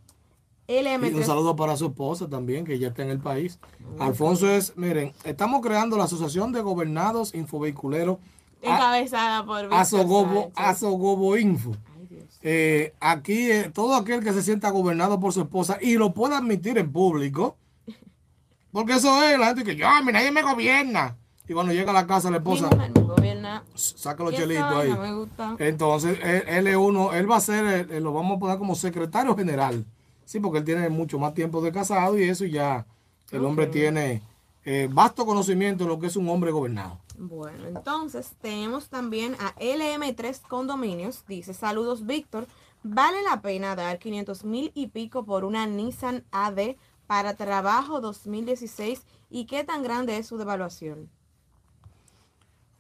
Y 0.70 0.78
un 0.80 0.84
LM3. 0.84 1.24
saludo 1.24 1.56
para 1.56 1.76
su 1.78 1.86
esposa 1.86 2.28
también, 2.28 2.64
que 2.66 2.78
ya 2.78 2.88
está 2.88 3.02
en 3.02 3.08
el 3.08 3.20
país. 3.20 3.58
Alfonso 3.98 4.50
es, 4.50 4.76
miren, 4.76 5.12
estamos 5.24 5.62
creando 5.62 5.96
la 5.96 6.04
Asociación 6.04 6.52
de 6.52 6.60
Gobernados 6.60 7.34
Infovehiculeros 7.34 8.18
Encabezada 8.60 9.46
por 9.46 9.72
Asogobo. 9.72 10.52
Asogobo 10.54 11.36
Info. 11.38 11.72
Ay, 11.96 12.06
Dios. 12.10 12.38
Eh, 12.42 12.92
aquí 13.00 13.50
eh, 13.50 13.70
todo 13.72 13.94
aquel 13.94 14.22
que 14.22 14.32
se 14.34 14.42
sienta 14.42 14.68
gobernado 14.70 15.18
por 15.20 15.32
su 15.32 15.40
esposa 15.40 15.78
y 15.80 15.94
lo 15.94 16.12
pueda 16.12 16.36
admitir 16.38 16.76
en 16.76 16.92
público, 16.92 17.56
porque 18.72 18.94
eso 18.94 19.22
es 19.24 19.38
la 19.38 19.46
gente 19.46 19.64
que 19.64 19.74
yo, 19.76 19.86
mira, 20.04 20.18
nadie 20.18 20.32
me 20.32 20.42
gobierna. 20.42 21.16
Y 21.48 21.54
cuando 21.54 21.72
llega 21.72 21.92
a 21.92 21.94
la 21.94 22.06
casa 22.06 22.30
la 22.30 22.36
esposa, 22.38 22.68
gobierna. 22.94 23.64
saca 23.74 24.22
los 24.22 24.34
chelitos 24.34 24.70
ahí. 24.70 24.92
me 24.92 25.14
gusta. 25.14 25.56
Entonces, 25.60 26.18
él, 26.22 26.42
él 26.46 26.66
es 26.66 26.76
uno, 26.76 27.14
él 27.14 27.30
va 27.30 27.36
a 27.36 27.40
ser, 27.40 27.64
el- 27.64 27.90
el- 27.90 28.02
lo 28.04 28.12
vamos 28.12 28.36
a 28.36 28.40
poner 28.40 28.58
como 28.58 28.74
secretario 28.74 29.34
general. 29.34 29.86
Sí, 30.28 30.40
porque 30.40 30.58
él 30.58 30.64
tiene 30.64 30.90
mucho 30.90 31.18
más 31.18 31.32
tiempo 31.32 31.62
de 31.62 31.72
casado 31.72 32.18
y 32.18 32.24
eso 32.24 32.44
ya 32.44 32.84
el 33.30 33.42
hombre 33.46 33.66
tiene 33.66 34.20
eh, 34.62 34.86
vasto 34.92 35.24
conocimiento 35.24 35.84
de 35.84 35.88
lo 35.88 35.98
que 35.98 36.08
es 36.08 36.16
un 36.16 36.28
hombre 36.28 36.50
gobernado. 36.50 36.98
Bueno, 37.16 37.66
entonces 37.66 38.32
tenemos 38.42 38.90
también 38.90 39.36
a 39.40 39.54
LM3 39.54 40.42
Condominios. 40.42 41.24
Dice, 41.26 41.54
saludos 41.54 42.04
Víctor. 42.04 42.46
¿Vale 42.82 43.22
la 43.22 43.40
pena 43.40 43.74
dar 43.74 43.98
500 43.98 44.44
mil 44.44 44.70
y 44.74 44.88
pico 44.88 45.24
por 45.24 45.46
una 45.46 45.66
Nissan 45.66 46.22
AD 46.30 46.76
para 47.06 47.34
trabajo 47.34 48.02
2016 48.02 49.00
y 49.30 49.46
qué 49.46 49.64
tan 49.64 49.82
grande 49.82 50.18
es 50.18 50.26
su 50.26 50.36
devaluación. 50.36 51.08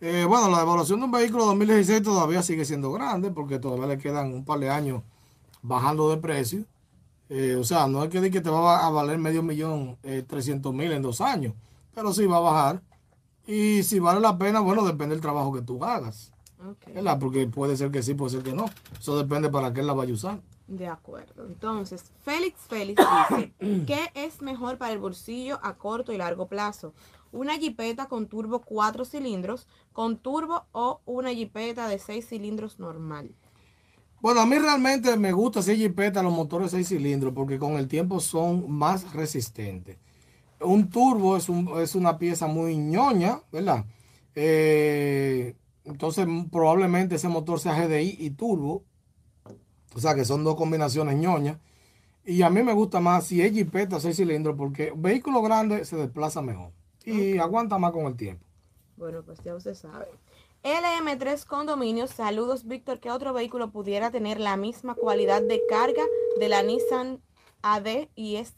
Eh, 0.02 0.26
bueno, 0.28 0.50
la 0.50 0.58
devaluación 0.58 1.00
de 1.00 1.06
un 1.06 1.12
vehículo 1.12 1.46
2016 1.46 2.02
todavía 2.02 2.42
sigue 2.42 2.66
siendo 2.66 2.92
grande 2.92 3.30
porque 3.30 3.58
todavía 3.58 3.86
le 3.86 3.96
quedan 3.96 4.34
un 4.34 4.44
par 4.44 4.58
de 4.58 4.68
años 4.68 5.02
bajando 5.62 6.10
de 6.10 6.18
precio. 6.18 6.64
Eh, 7.28 7.56
o 7.56 7.64
sea, 7.64 7.86
no 7.86 8.04
es 8.04 8.10
que, 8.10 8.30
que 8.30 8.40
te 8.40 8.50
va 8.50 8.86
a 8.86 8.90
valer 8.90 9.18
medio 9.18 9.42
millón, 9.42 9.98
eh, 10.02 10.24
300 10.26 10.72
mil 10.72 10.92
en 10.92 11.02
dos 11.02 11.20
años, 11.20 11.54
pero 11.94 12.12
sí 12.12 12.26
va 12.26 12.38
a 12.38 12.40
bajar. 12.40 12.82
Y 13.46 13.82
si 13.82 13.98
vale 13.98 14.20
la 14.20 14.38
pena, 14.38 14.60
bueno, 14.60 14.84
depende 14.84 15.14
del 15.14 15.22
trabajo 15.22 15.52
que 15.52 15.62
tú 15.62 15.84
hagas. 15.84 16.32
Ok. 16.66 16.94
¿verdad? 16.94 17.18
Porque 17.18 17.46
puede 17.46 17.76
ser 17.76 17.90
que 17.90 18.02
sí, 18.02 18.14
puede 18.14 18.32
ser 18.32 18.42
que 18.42 18.52
no. 18.52 18.66
Eso 18.98 19.16
depende 19.16 19.48
para 19.48 19.72
qué 19.72 19.82
la 19.82 19.92
vaya 19.92 20.10
a 20.10 20.14
usar. 20.14 20.40
De 20.66 20.86
acuerdo. 20.86 21.46
Entonces, 21.46 22.04
Félix 22.24 22.60
Félix 22.68 23.02
dice, 23.30 23.54
¿qué 23.86 24.10
es 24.14 24.42
mejor 24.42 24.76
para 24.76 24.92
el 24.92 24.98
bolsillo 24.98 25.58
a 25.62 25.74
corto 25.76 26.12
y 26.12 26.18
largo 26.18 26.46
plazo? 26.46 26.92
¿Una 27.32 27.58
jipeta 27.58 28.06
con 28.06 28.26
turbo 28.26 28.60
4 28.60 29.04
cilindros, 29.04 29.66
con 29.92 30.18
turbo 30.18 30.66
o 30.72 31.00
una 31.06 31.30
jipeta 31.32 31.88
de 31.88 31.98
6 31.98 32.26
cilindros 32.26 32.78
normal? 32.78 33.34
Bueno, 34.20 34.40
a 34.40 34.46
mí 34.46 34.58
realmente 34.58 35.16
me 35.16 35.32
gusta 35.32 35.60
ese 35.60 35.76
jipeta 35.76 36.22
los 36.22 36.32
motores 36.32 36.72
6 36.72 36.88
cilindros 36.88 37.32
porque 37.34 37.58
con 37.58 37.74
el 37.74 37.86
tiempo 37.88 38.18
son 38.20 38.70
más 38.70 39.12
resistentes. 39.12 39.96
Un 40.60 40.90
turbo 40.90 41.36
es, 41.36 41.48
un- 41.48 41.80
es 41.80 41.94
una 41.94 42.18
pieza 42.18 42.46
muy 42.48 42.76
ñoña, 42.76 43.40
¿verdad? 43.52 43.84
Eh, 44.34 45.54
entonces 45.84 46.26
probablemente 46.50 47.14
ese 47.16 47.28
motor 47.28 47.60
sea 47.60 47.74
GDI 47.74 48.16
y 48.20 48.30
turbo. 48.30 48.84
O 49.94 50.00
sea 50.00 50.14
que 50.14 50.24
son 50.24 50.44
dos 50.44 50.56
combinaciones 50.56 51.16
ñoñas. 51.16 51.58
Y 52.24 52.42
a 52.42 52.50
mí 52.50 52.62
me 52.62 52.74
gusta 52.74 53.00
más 53.00 53.26
si 53.26 53.40
es 53.42 53.52
jipeta 53.52 54.00
6 54.00 54.16
cilindros 54.16 54.56
porque 54.56 54.92
vehículo 54.96 55.42
grande 55.42 55.84
se 55.84 55.96
desplaza 55.96 56.42
mejor 56.42 56.72
y 57.04 57.38
aguanta 57.38 57.78
más 57.78 57.92
con 57.92 58.06
el 58.06 58.16
tiempo. 58.16 58.44
Bueno, 58.96 59.22
pues 59.22 59.38
ya 59.44 59.54
usted 59.54 59.74
sabe. 59.74 60.06
LM3 60.68 61.46
Condominios, 61.46 62.10
saludos 62.10 62.66
Víctor, 62.66 63.00
¿qué 63.00 63.10
otro 63.10 63.32
vehículo 63.32 63.70
pudiera 63.70 64.10
tener 64.10 64.38
la 64.38 64.58
misma 64.58 64.94
cualidad 64.94 65.40
de 65.40 65.62
carga 65.66 66.02
de 66.38 66.48
la 66.50 66.62
Nissan 66.62 67.22
AD 67.62 68.08
y 68.14 68.36
es 68.36 68.52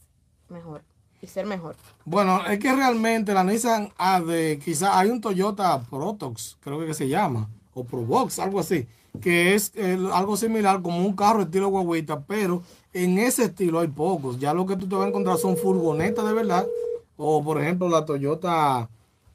mejor? 0.48 0.82
Y 1.22 1.28
ser 1.28 1.46
mejor. 1.46 1.76
Bueno, 2.04 2.44
es 2.46 2.58
que 2.58 2.74
realmente 2.74 3.32
la 3.32 3.44
Nissan 3.44 3.92
AD, 3.96 4.58
quizá 4.58 4.98
hay 4.98 5.08
un 5.08 5.20
Toyota 5.20 5.80
Protox, 5.88 6.56
creo 6.58 6.84
que 6.84 6.94
se 6.94 7.06
llama, 7.06 7.48
o 7.74 7.84
Probox, 7.84 8.40
algo 8.40 8.58
así, 8.58 8.88
que 9.20 9.54
es 9.54 9.72
algo 10.12 10.36
similar 10.36 10.82
como 10.82 11.06
un 11.06 11.14
carro 11.14 11.42
estilo 11.42 11.68
guaguita, 11.68 12.22
pero 12.22 12.64
en 12.92 13.18
ese 13.18 13.44
estilo 13.44 13.78
hay 13.78 13.88
pocos. 13.88 14.40
Ya 14.40 14.52
lo 14.52 14.66
que 14.66 14.74
tú 14.74 14.88
te 14.88 14.96
vas 14.96 15.04
a 15.04 15.08
encontrar 15.10 15.38
son 15.38 15.56
furgonetas 15.56 16.26
de 16.26 16.32
verdad, 16.32 16.66
o 17.16 17.44
por 17.44 17.62
ejemplo 17.62 17.88
la 17.88 18.04
Toyota 18.04 18.88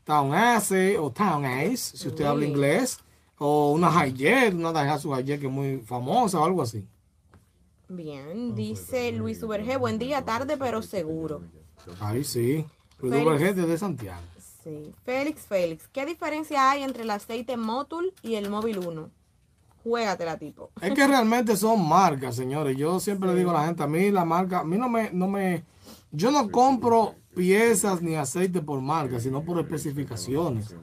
Town 0.06 0.34
Ace 0.36 1.00
o 1.00 1.12
Town 1.12 1.44
Ace, 1.46 1.98
si 1.98 2.08
usted 2.08 2.26
habla 2.26 2.46
inglés, 2.46 3.00
o 3.40 3.72
una 3.72 4.08
Hijet, 4.08 4.54
una 4.54 4.72
Daihatsu 4.72 5.14
Hijet 5.18 5.40
que 5.40 5.48
es 5.48 5.52
muy 5.52 5.80
famosa 5.80 6.40
o 6.40 6.46
algo 6.46 6.62
así. 6.62 6.88
Bien, 7.90 8.54
dice 8.56 9.12
Luis 9.12 9.42
Uberge, 9.42 9.78
buen 9.78 9.98
día, 9.98 10.24
tarde 10.24 10.58
pero 10.58 10.84
seguro. 10.84 11.42
Ahí 12.00 12.24
sí. 12.24 12.66
Luis 13.00 13.14
Félix. 13.14 13.26
Duvergé 13.26 13.54
desde 13.54 13.78
Santiago. 13.80 14.22
Sí. 14.64 14.94
Félix 15.04 15.42
Félix, 15.42 15.88
¿qué 15.88 16.06
diferencia 16.06 16.72
hay 16.72 16.84
entre 16.84 17.04
el 17.04 17.10
aceite 17.10 17.58
Motul 17.58 18.14
y 18.22 18.36
el 18.36 18.50
Móvil 18.50 18.80
1? 18.80 19.10
Juégatela, 19.84 20.38
tipo. 20.38 20.72
Es 20.82 20.94
que 20.94 21.08
realmente 21.08 21.58
son 21.58 21.88
marcas, 21.88 22.36
señores. 22.36 22.78
Yo 22.78 23.00
siempre 23.00 23.30
le 23.30 23.36
digo 23.36 23.52
a 23.52 23.54
la 23.54 23.66
gente, 23.66 23.84
a 23.84 23.88
mí 23.88 24.12
la 24.12 24.26
marca, 24.26 24.60
a 24.60 24.64
mí 24.64 24.78
no 24.78 24.90
me, 24.90 25.12
no 25.12 25.28
me, 25.28 25.64
yo 26.16 26.32
no 26.32 26.50
compro 26.50 27.16
piezas 27.36 28.02
ni 28.02 28.16
aceite 28.16 28.62
por 28.62 28.82
marca, 28.82 29.20
sino 29.20 29.44
por 29.44 29.60
especificaciones. 29.60 30.76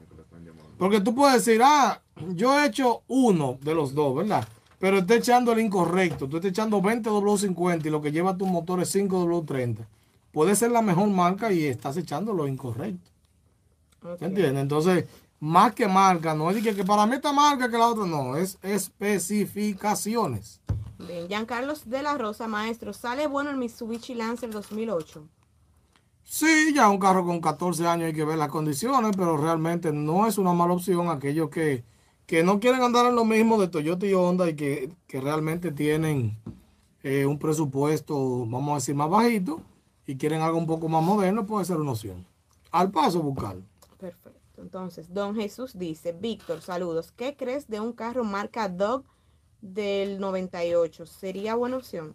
Porque 0.77 1.01
tú 1.01 1.13
puedes 1.15 1.45
decir, 1.45 1.61
ah, 1.63 2.01
yo 2.29 2.59
he 2.59 2.65
hecho 2.67 3.03
uno 3.07 3.57
de 3.61 3.73
los 3.73 3.93
dos, 3.93 4.15
¿verdad? 4.15 4.47
Pero 4.79 4.97
estoy 4.99 5.17
echando 5.17 5.53
el 5.53 5.59
incorrecto. 5.59 6.27
Tú 6.27 6.37
estás 6.37 6.51
echando 6.51 6.81
20 6.81 7.09
W50 7.09 7.85
y 7.85 7.89
lo 7.89 8.01
que 8.01 8.11
lleva 8.11 8.37
tu 8.37 8.45
motor 8.45 8.81
es 8.81 8.89
5 8.89 9.25
W30. 9.25 9.85
Puede 10.31 10.55
ser 10.55 10.71
la 10.71 10.81
mejor 10.81 11.07
marca 11.09 11.51
y 11.51 11.65
estás 11.65 11.95
echando 11.95 12.33
lo 12.33 12.47
incorrecto. 12.47 13.09
Ok. 14.03 14.21
¿Entiendes? 14.21 14.61
Entonces, 14.61 15.05
más 15.39 15.73
que 15.73 15.87
marca, 15.87 16.33
no 16.33 16.49
es 16.51 16.61
que 16.61 16.83
para 16.83 17.05
mí 17.05 17.15
esta 17.15 17.31
marca 17.31 17.69
que 17.69 17.77
la 17.77 17.87
otra, 17.87 18.05
no, 18.05 18.35
es 18.35 18.57
especificaciones. 18.61 20.59
Bien, 21.07 21.27
Giancarlos 21.27 21.89
de 21.89 22.01
la 22.01 22.17
Rosa, 22.17 22.47
maestro, 22.47 22.93
¿sale 22.93 23.27
bueno 23.27 23.49
el 23.49 23.57
Mitsubishi 23.57 24.13
Lancer 24.13 24.51
2008? 24.51 25.27
Sí, 26.23 26.73
ya 26.73 26.89
un 26.89 26.97
carro 26.97 27.25
con 27.25 27.41
14 27.41 27.85
años 27.85 28.07
hay 28.07 28.13
que 28.13 28.23
ver 28.23 28.37
las 28.37 28.47
condiciones, 28.47 29.15
pero 29.15 29.35
realmente 29.35 29.91
no 29.91 30.27
es 30.27 30.37
una 30.37 30.53
mala 30.53 30.73
opción 30.73 31.09
aquellos 31.09 31.49
que, 31.49 31.83
que 32.25 32.43
no 32.43 32.59
quieren 32.59 32.81
andar 32.81 33.05
en 33.07 33.15
lo 33.15 33.25
mismo 33.25 33.59
de 33.59 33.67
Toyota 33.67 34.05
y 34.05 34.13
Honda 34.13 34.49
y 34.49 34.55
que, 34.55 34.91
que 35.05 35.19
realmente 35.19 35.71
tienen 35.71 36.37
eh, 37.03 37.25
un 37.25 37.37
presupuesto, 37.37 38.45
vamos 38.45 38.71
a 38.71 38.75
decir, 38.75 38.95
más 38.95 39.09
bajito 39.09 39.61
y 40.07 40.15
quieren 40.15 40.41
algo 40.41 40.57
un 40.57 40.67
poco 40.67 40.87
más 40.87 41.03
moderno, 41.03 41.45
puede 41.45 41.65
ser 41.65 41.77
una 41.77 41.91
opción. 41.91 42.25
Al 42.71 42.91
paso 42.91 43.21
buscarlo. 43.21 43.63
Perfecto. 43.99 44.31
Entonces, 44.57 45.13
don 45.13 45.35
Jesús 45.35 45.77
dice, 45.77 46.13
Víctor, 46.13 46.61
saludos. 46.61 47.11
¿Qué 47.11 47.35
crees 47.35 47.67
de 47.67 47.81
un 47.81 47.91
carro 47.91 48.23
marca 48.23 48.69
Dodge 48.69 49.05
del 49.63 50.19
98? 50.19 51.05
¿Sería 51.05 51.55
buena 51.55 51.77
opción? 51.77 52.13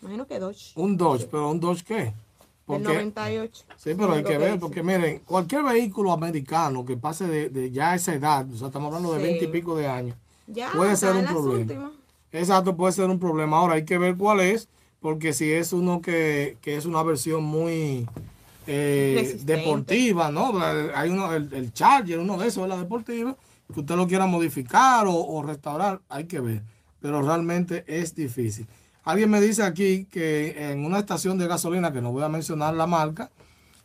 Imagino 0.00 0.26
que 0.26 0.38
Dodge. 0.38 0.72
Un 0.76 0.96
Dodge, 0.96 1.26
pero 1.30 1.50
un 1.50 1.58
Dodge 1.60 1.82
qué? 1.84 1.94
Del 1.94 2.12
Porque, 2.66 2.84
98. 2.84 3.64
sí, 3.76 3.90
pero 3.94 4.12
hay 4.14 4.22
que 4.24 4.38
ver, 4.38 4.52
dice. 4.52 4.58
porque 4.60 4.82
miren, 4.82 5.18
cualquier 5.26 5.62
vehículo 5.64 6.12
americano 6.12 6.84
que 6.84 6.96
pase 6.96 7.26
de, 7.26 7.48
de 7.50 7.70
ya 7.70 7.94
esa 7.94 8.14
edad, 8.14 8.46
o 8.50 8.56
sea, 8.56 8.68
estamos 8.68 8.86
hablando 8.88 9.12
de 9.12 9.18
Sí. 9.20 9.26
20 9.26 9.44
y 9.44 9.48
pico 9.48 9.76
de 9.76 9.86
años, 9.88 10.16
Ya, 10.46 10.70
puede 10.72 10.96
ser 10.96 11.14
un 11.14 11.26
problema. 11.26 11.60
últimas. 11.60 11.92
Exacto, 12.32 12.74
puede 12.76 12.92
ser 12.92 13.10
un 13.10 13.18
problema. 13.18 13.58
Ahora 13.58 13.74
hay 13.74 13.84
que 13.84 13.98
ver 13.98 14.16
cuál 14.16 14.40
es, 14.40 14.68
porque 15.00 15.32
si 15.32 15.52
es 15.52 15.72
uno 15.74 16.00
que, 16.00 16.56
que 16.62 16.76
es 16.76 16.86
una 16.86 17.02
versión 17.02 17.44
muy 17.44 18.08
eh, 18.66 19.38
deportiva, 19.44 20.30
¿no? 20.30 20.52
Hay 20.94 21.10
uno, 21.10 21.34
el, 21.34 21.52
el 21.52 21.72
Charger, 21.72 22.18
uno 22.18 22.38
de 22.38 22.48
esos, 22.48 22.66
la 22.68 22.76
deportiva, 22.78 23.36
que 23.72 23.80
usted 23.80 23.94
lo 23.94 24.06
quiera 24.06 24.26
modificar 24.26 25.06
o, 25.06 25.14
o 25.14 25.42
restaurar, 25.42 26.00
hay 26.08 26.24
que 26.24 26.40
ver. 26.40 26.62
Pero 27.04 27.20
realmente 27.20 27.84
es 27.86 28.14
difícil. 28.14 28.66
Alguien 29.02 29.28
me 29.28 29.38
dice 29.38 29.62
aquí 29.62 30.06
que 30.06 30.70
en 30.70 30.86
una 30.86 31.00
estación 31.00 31.36
de 31.36 31.46
gasolina, 31.46 31.92
que 31.92 32.00
no 32.00 32.12
voy 32.12 32.22
a 32.22 32.30
mencionar 32.30 32.72
la 32.72 32.86
marca, 32.86 33.30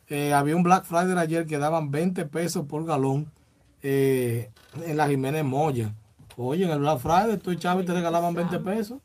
eh, 0.08 0.32
había 0.32 0.56
un 0.56 0.62
Black 0.62 0.86
Friday 0.86 1.18
ayer 1.18 1.46
que 1.46 1.58
daban 1.58 1.90
20 1.90 2.24
pesos 2.24 2.64
por 2.64 2.86
galón 2.86 3.30
eh, 3.82 4.50
en 4.86 4.96
la 4.96 5.06
Jiménez 5.06 5.44
Moya. 5.44 5.92
Oye, 6.38 6.64
en 6.64 6.70
el 6.70 6.78
Black 6.78 7.00
Friday 7.00 7.36
tú 7.36 7.50
y 7.50 7.58
te 7.58 7.92
regalaban 7.92 8.32
20 8.32 8.58
pesos. 8.60 9.02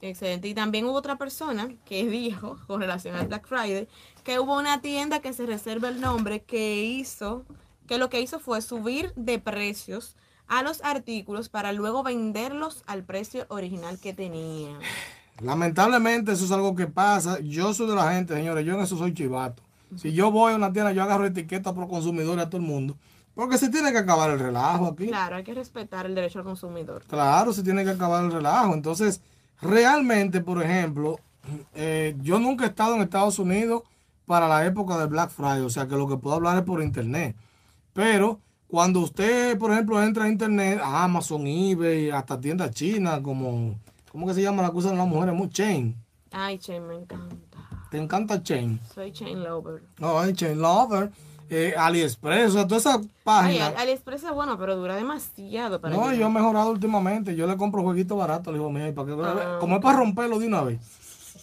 Excelente. 0.00 0.48
Y 0.48 0.54
también 0.54 0.84
hubo 0.86 0.94
otra 0.94 1.14
persona 1.16 1.72
que 1.84 2.08
dijo, 2.08 2.58
con 2.66 2.80
relación 2.80 3.14
al 3.14 3.28
Black 3.28 3.46
Friday, 3.46 3.86
que 4.24 4.40
hubo 4.40 4.58
una 4.58 4.80
tienda 4.80 5.20
que 5.20 5.32
se 5.32 5.46
reserva 5.46 5.88
el 5.88 6.00
nombre 6.00 6.42
que 6.42 6.82
hizo, 6.82 7.44
que 7.86 7.96
lo 7.96 8.10
que 8.10 8.20
hizo 8.20 8.40
fue 8.40 8.60
subir 8.60 9.12
de 9.14 9.38
precios 9.38 10.16
a 10.48 10.62
los 10.62 10.82
artículos 10.82 11.48
para 11.48 11.72
luego 11.72 12.02
venderlos 12.02 12.82
al 12.86 13.04
precio 13.04 13.46
original 13.48 13.98
que 13.98 14.12
tenían. 14.12 14.78
Lamentablemente 15.40 16.32
eso 16.32 16.44
es 16.44 16.52
algo 16.52 16.74
que 16.74 16.86
pasa. 16.86 17.40
Yo 17.40 17.74
soy 17.74 17.88
de 17.88 17.94
la 17.94 18.12
gente, 18.12 18.34
señores, 18.34 18.64
yo 18.64 18.74
en 18.74 18.80
eso 18.80 18.96
soy 18.96 19.14
chivato. 19.14 19.62
Si 19.96 20.12
yo 20.12 20.30
voy 20.30 20.52
a 20.52 20.56
una 20.56 20.72
tienda, 20.72 20.92
yo 20.92 21.02
agarro 21.02 21.26
etiqueta 21.26 21.74
pro 21.74 21.88
consumidor 21.88 22.38
a 22.40 22.48
todo 22.48 22.60
el 22.60 22.66
mundo. 22.66 22.96
Porque 23.34 23.58
se 23.58 23.68
tiene 23.68 23.90
que 23.90 23.98
acabar 23.98 24.30
el 24.30 24.38
relajo 24.38 24.86
aquí. 24.86 25.08
Claro, 25.08 25.36
hay 25.36 25.44
que 25.44 25.54
respetar 25.54 26.06
el 26.06 26.14
derecho 26.14 26.38
al 26.38 26.44
consumidor. 26.44 27.02
Claro, 27.08 27.52
se 27.52 27.62
tiene 27.64 27.84
que 27.84 27.90
acabar 27.90 28.24
el 28.24 28.30
relajo. 28.30 28.74
Entonces, 28.74 29.20
realmente, 29.60 30.40
por 30.40 30.62
ejemplo, 30.62 31.18
eh, 31.74 32.16
yo 32.20 32.38
nunca 32.38 32.64
he 32.64 32.68
estado 32.68 32.94
en 32.94 33.02
Estados 33.02 33.38
Unidos 33.38 33.82
para 34.24 34.48
la 34.48 34.64
época 34.64 34.96
del 34.98 35.08
Black 35.08 35.30
Friday, 35.30 35.60
o 35.60 35.70
sea 35.70 35.86
que 35.86 35.96
lo 35.96 36.08
que 36.08 36.16
puedo 36.16 36.36
hablar 36.36 36.56
es 36.56 36.62
por 36.64 36.82
internet. 36.82 37.36
Pero 37.92 38.40
cuando 38.74 38.98
usted, 38.98 39.56
por 39.56 39.70
ejemplo, 39.70 40.02
entra 40.02 40.24
a 40.24 40.28
internet, 40.28 40.80
a 40.82 41.04
Amazon, 41.04 41.46
eBay, 41.46 42.10
hasta 42.10 42.40
tiendas 42.40 42.72
chinas, 42.72 43.20
como, 43.20 43.76
¿cómo 44.10 44.26
que 44.26 44.34
se 44.34 44.42
llama 44.42 44.62
la 44.64 44.72
cosa 44.72 44.90
de 44.90 44.96
las 44.96 45.06
mujeres? 45.06 45.32
Muy 45.32 45.48
chain. 45.48 45.94
Ay, 46.32 46.58
Chain, 46.58 46.84
me 46.84 46.96
encanta. 46.96 47.36
¿Te 47.92 47.98
encanta 47.98 48.42
chain? 48.42 48.80
Soy 48.92 49.12
Chain 49.12 49.44
Lover. 49.44 49.80
No, 50.00 50.18
hay 50.18 50.32
chain 50.32 50.60
lover, 50.60 51.12
eh, 51.48 51.72
AliExpress, 51.78 52.50
o 52.50 52.52
sea, 52.54 52.66
todas 52.66 52.84
esas 52.84 52.96
Ay, 53.02 53.08
páginas. 53.22 53.68
Ali- 53.68 53.76
AliExpress 53.82 54.24
es 54.24 54.32
bueno, 54.32 54.58
pero 54.58 54.74
dura 54.74 54.96
demasiado 54.96 55.80
para 55.80 55.94
No, 55.94 56.12
yo 56.12 56.26
he 56.26 56.30
mejorado 56.30 56.70
últimamente. 56.70 57.36
Yo 57.36 57.46
le 57.46 57.56
compro 57.56 57.80
jueguitos 57.84 58.18
baratos 58.18 58.52
hijo 58.56 58.70
mío. 58.70 58.88
y 58.88 58.92
para 58.92 59.06
que, 59.06 59.22
Ah, 59.22 59.58
como 59.60 59.76
es 59.76 59.82
para 59.82 59.98
romperlo 59.98 60.40
de 60.40 60.48
una 60.48 60.62
vez. 60.62 60.80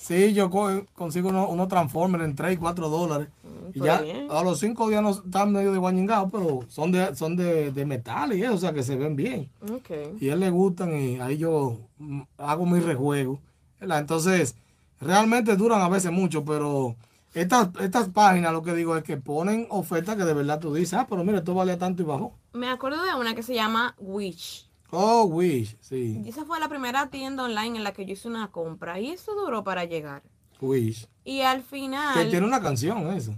Sí, 0.02 0.34
yo 0.34 0.50
co- 0.50 0.86
consigo 0.96 1.30
unos 1.30 1.48
unos 1.50 1.68
Transformers 1.68 2.24
en 2.24 2.36
3 2.36 2.54
y 2.54 2.58
4 2.58 2.90
dólares. 2.90 3.28
y 3.74 3.80
pues 3.80 3.86
ya 3.92 4.02
bien. 4.02 4.28
a 4.32 4.42
los 4.44 4.60
5 4.60 4.90
días 4.90 5.02
no 5.04 5.12
están 5.12 5.52
medio 5.52 5.72
de 5.72 5.78
guañingados, 5.78 6.30
pero 6.32 6.62
son 6.70 6.92
de 6.92 7.16
son 7.16 7.36
de, 7.36 7.72
de 7.72 7.86
metal 7.86 8.34
y 8.34 8.42
eso, 8.44 8.56
o 8.56 8.58
sea 8.58 8.74
que 8.74 8.82
se 8.84 8.96
ven 8.96 9.16
bien. 9.16 9.50
Ok. 9.72 10.20
Y 10.20 10.30
a 10.30 10.34
él 10.34 10.40
le 10.40 10.50
gustan 10.50 11.00
y 11.00 11.20
ahí 11.20 11.38
yo 11.38 11.78
mm, 12.00 12.22
hago 12.40 12.66
mi 12.66 12.80
rejuego. 12.80 13.40
¿verdad? 13.80 14.00
Entonces, 14.00 14.56
realmente 15.00 15.56
duran 15.56 15.82
a 15.82 15.90
veces 15.90 16.12
mucho, 16.12 16.44
pero 16.44 16.96
Estas, 17.34 17.70
estas 17.80 18.10
páginas 18.10 18.52
lo 18.54 18.62
que 18.62 18.74
digo 18.74 18.98
es 18.98 19.04
que 19.04 19.16
ponen 19.18 19.66
ofertas 19.70 20.18
que 20.18 20.26
de 20.26 20.34
verdad 20.34 20.60
tú 20.60 20.74
dices, 20.74 20.96
ah, 20.96 21.06
pero 21.10 21.24
mira, 21.24 21.38
esto 21.38 21.54
vale 21.54 21.78
tanto 21.78 22.02
y 22.04 22.06
bajó. 22.06 22.34
Me 22.54 22.68
acuerdo 22.70 23.02
de 23.04 23.14
una 23.16 23.34
que 23.36 23.42
se 23.44 23.54
llama 23.54 23.96
Wish. 24.00 24.68
Oh, 24.92 25.24
Wish, 25.26 25.78
sí. 25.80 26.22
Y 26.24 26.30
esa 26.30 26.46
fue 26.46 26.60
la 26.60 26.68
primera 26.70 27.08
tienda 27.10 27.44
online 27.44 27.78
en 27.78 27.84
la 27.84 27.94
que 27.94 28.06
yo 28.06 28.14
hice 28.14 28.28
una 28.28 28.52
compra 28.52 29.00
y 29.00 29.10
eso 29.12 29.34
duró 29.34 29.64
para 29.64 29.86
llegar. 29.86 30.22
Wish. 30.60 31.08
Y 31.24 31.42
al 31.42 31.60
Que 31.64 31.64
final, 31.64 32.30
tiene 32.30 32.46
una 32.46 32.62
canción 32.62 33.08
eso. 33.14 33.34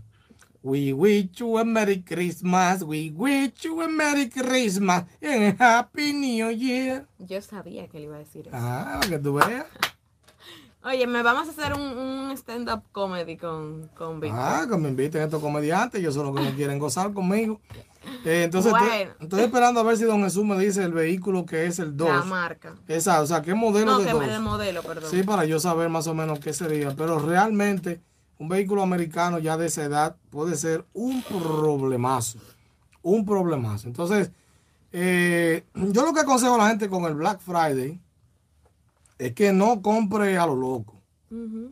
We 0.62 0.94
wish 0.94 1.32
you 1.34 1.58
a 1.60 1.66
Merry 1.66 2.02
Christmas, 2.02 2.84
we 2.84 3.12
wish 3.14 3.54
you 3.64 3.82
a 3.82 3.88
Merry 3.90 4.30
Christmas 4.30 5.04
and 5.22 5.60
a 5.62 5.80
Happy 5.80 6.14
New 6.14 6.50
Year. 6.52 7.06
yo 7.20 7.42
sabía 7.42 7.88
que 7.90 8.00
le 8.00 8.06
iba 8.06 8.16
a 8.16 8.20
decir 8.20 8.48
eso. 8.48 8.56
Ah, 8.58 9.02
que 9.08 9.20
tú 9.20 9.34
veas. 9.34 9.66
Oye, 10.86 11.08
me 11.08 11.24
vamos 11.24 11.48
a 11.48 11.52
hacer 11.52 11.74
un, 11.74 11.82
un 11.82 12.32
stand-up 12.32 12.82
comedy 12.92 13.38
con, 13.38 13.88
con 13.96 14.20
Víctor. 14.20 14.40
Ah, 14.42 14.66
que 14.70 14.78
me 14.78 14.90
inviten 14.90 15.22
estos 15.22 15.42
comediantes, 15.42 16.00
ellos 16.02 16.14
son 16.14 16.26
los 16.28 16.36
que 16.36 16.44
no 16.50 16.56
quieren 16.56 16.78
gozar 16.78 17.14
conmigo. 17.14 17.62
Eh, 18.26 18.44
entonces, 18.44 18.74
estoy- 18.74 18.88
Bueno. 18.90 19.12
estoy, 19.22 19.40
esperando 19.44 19.80
a 19.80 19.84
ver 19.84 19.96
si 19.98 20.04
don 20.04 20.24
Jesús 20.24 20.44
me 20.44 20.58
dice 20.58 20.84
el 20.84 20.92
vehículo 20.92 21.46
que 21.46 21.66
es 21.68 21.80
el 21.80 21.96
2. 21.96 22.10
la 22.10 22.24
marca. 22.26 22.76
Esa, 22.90 23.22
o 23.22 23.26
sea, 23.26 23.42
¿qué 23.42 23.54
modelo 23.54 23.92
No, 23.94 24.00
de 24.00 24.06
que 24.08 24.14
me 24.14 24.28
de 24.28 24.40
modelo, 24.40 24.84
perdón. 24.84 25.10
Sí, 25.10 25.24
para 25.24 25.46
yo 25.46 25.58
saber 25.60 25.88
más 25.88 26.06
o 26.08 26.14
menos 26.14 26.40
qué 26.40 26.52
sería. 26.52 26.92
Pero 26.98 27.18
realmente, 27.20 28.02
un 28.38 28.50
vehículo 28.50 28.82
americano 28.84 29.40
ya 29.40 29.56
de 29.56 29.68
esa 29.68 29.84
edad 29.86 30.18
puede 30.32 30.58
ser 30.58 30.84
un 30.92 31.24
problemazo. 31.24 32.40
Un 33.02 33.26
problemazo. 33.26 33.88
Entonces, 33.88 34.32
eh, 34.92 35.64
yo 35.74 36.06
lo 36.06 36.14
que 36.14 36.20
aconsejo 36.20 36.56
a 36.56 36.58
la 36.58 36.68
gente 36.70 36.90
con 36.90 37.06
el 37.06 37.16
Black 37.16 37.40
Friday 37.40 38.00
es 39.28 39.34
que 39.34 39.54
no 39.54 39.82
compre 39.82 40.38
a 40.38 40.46
lo 40.46 40.56
loco. 40.56 41.02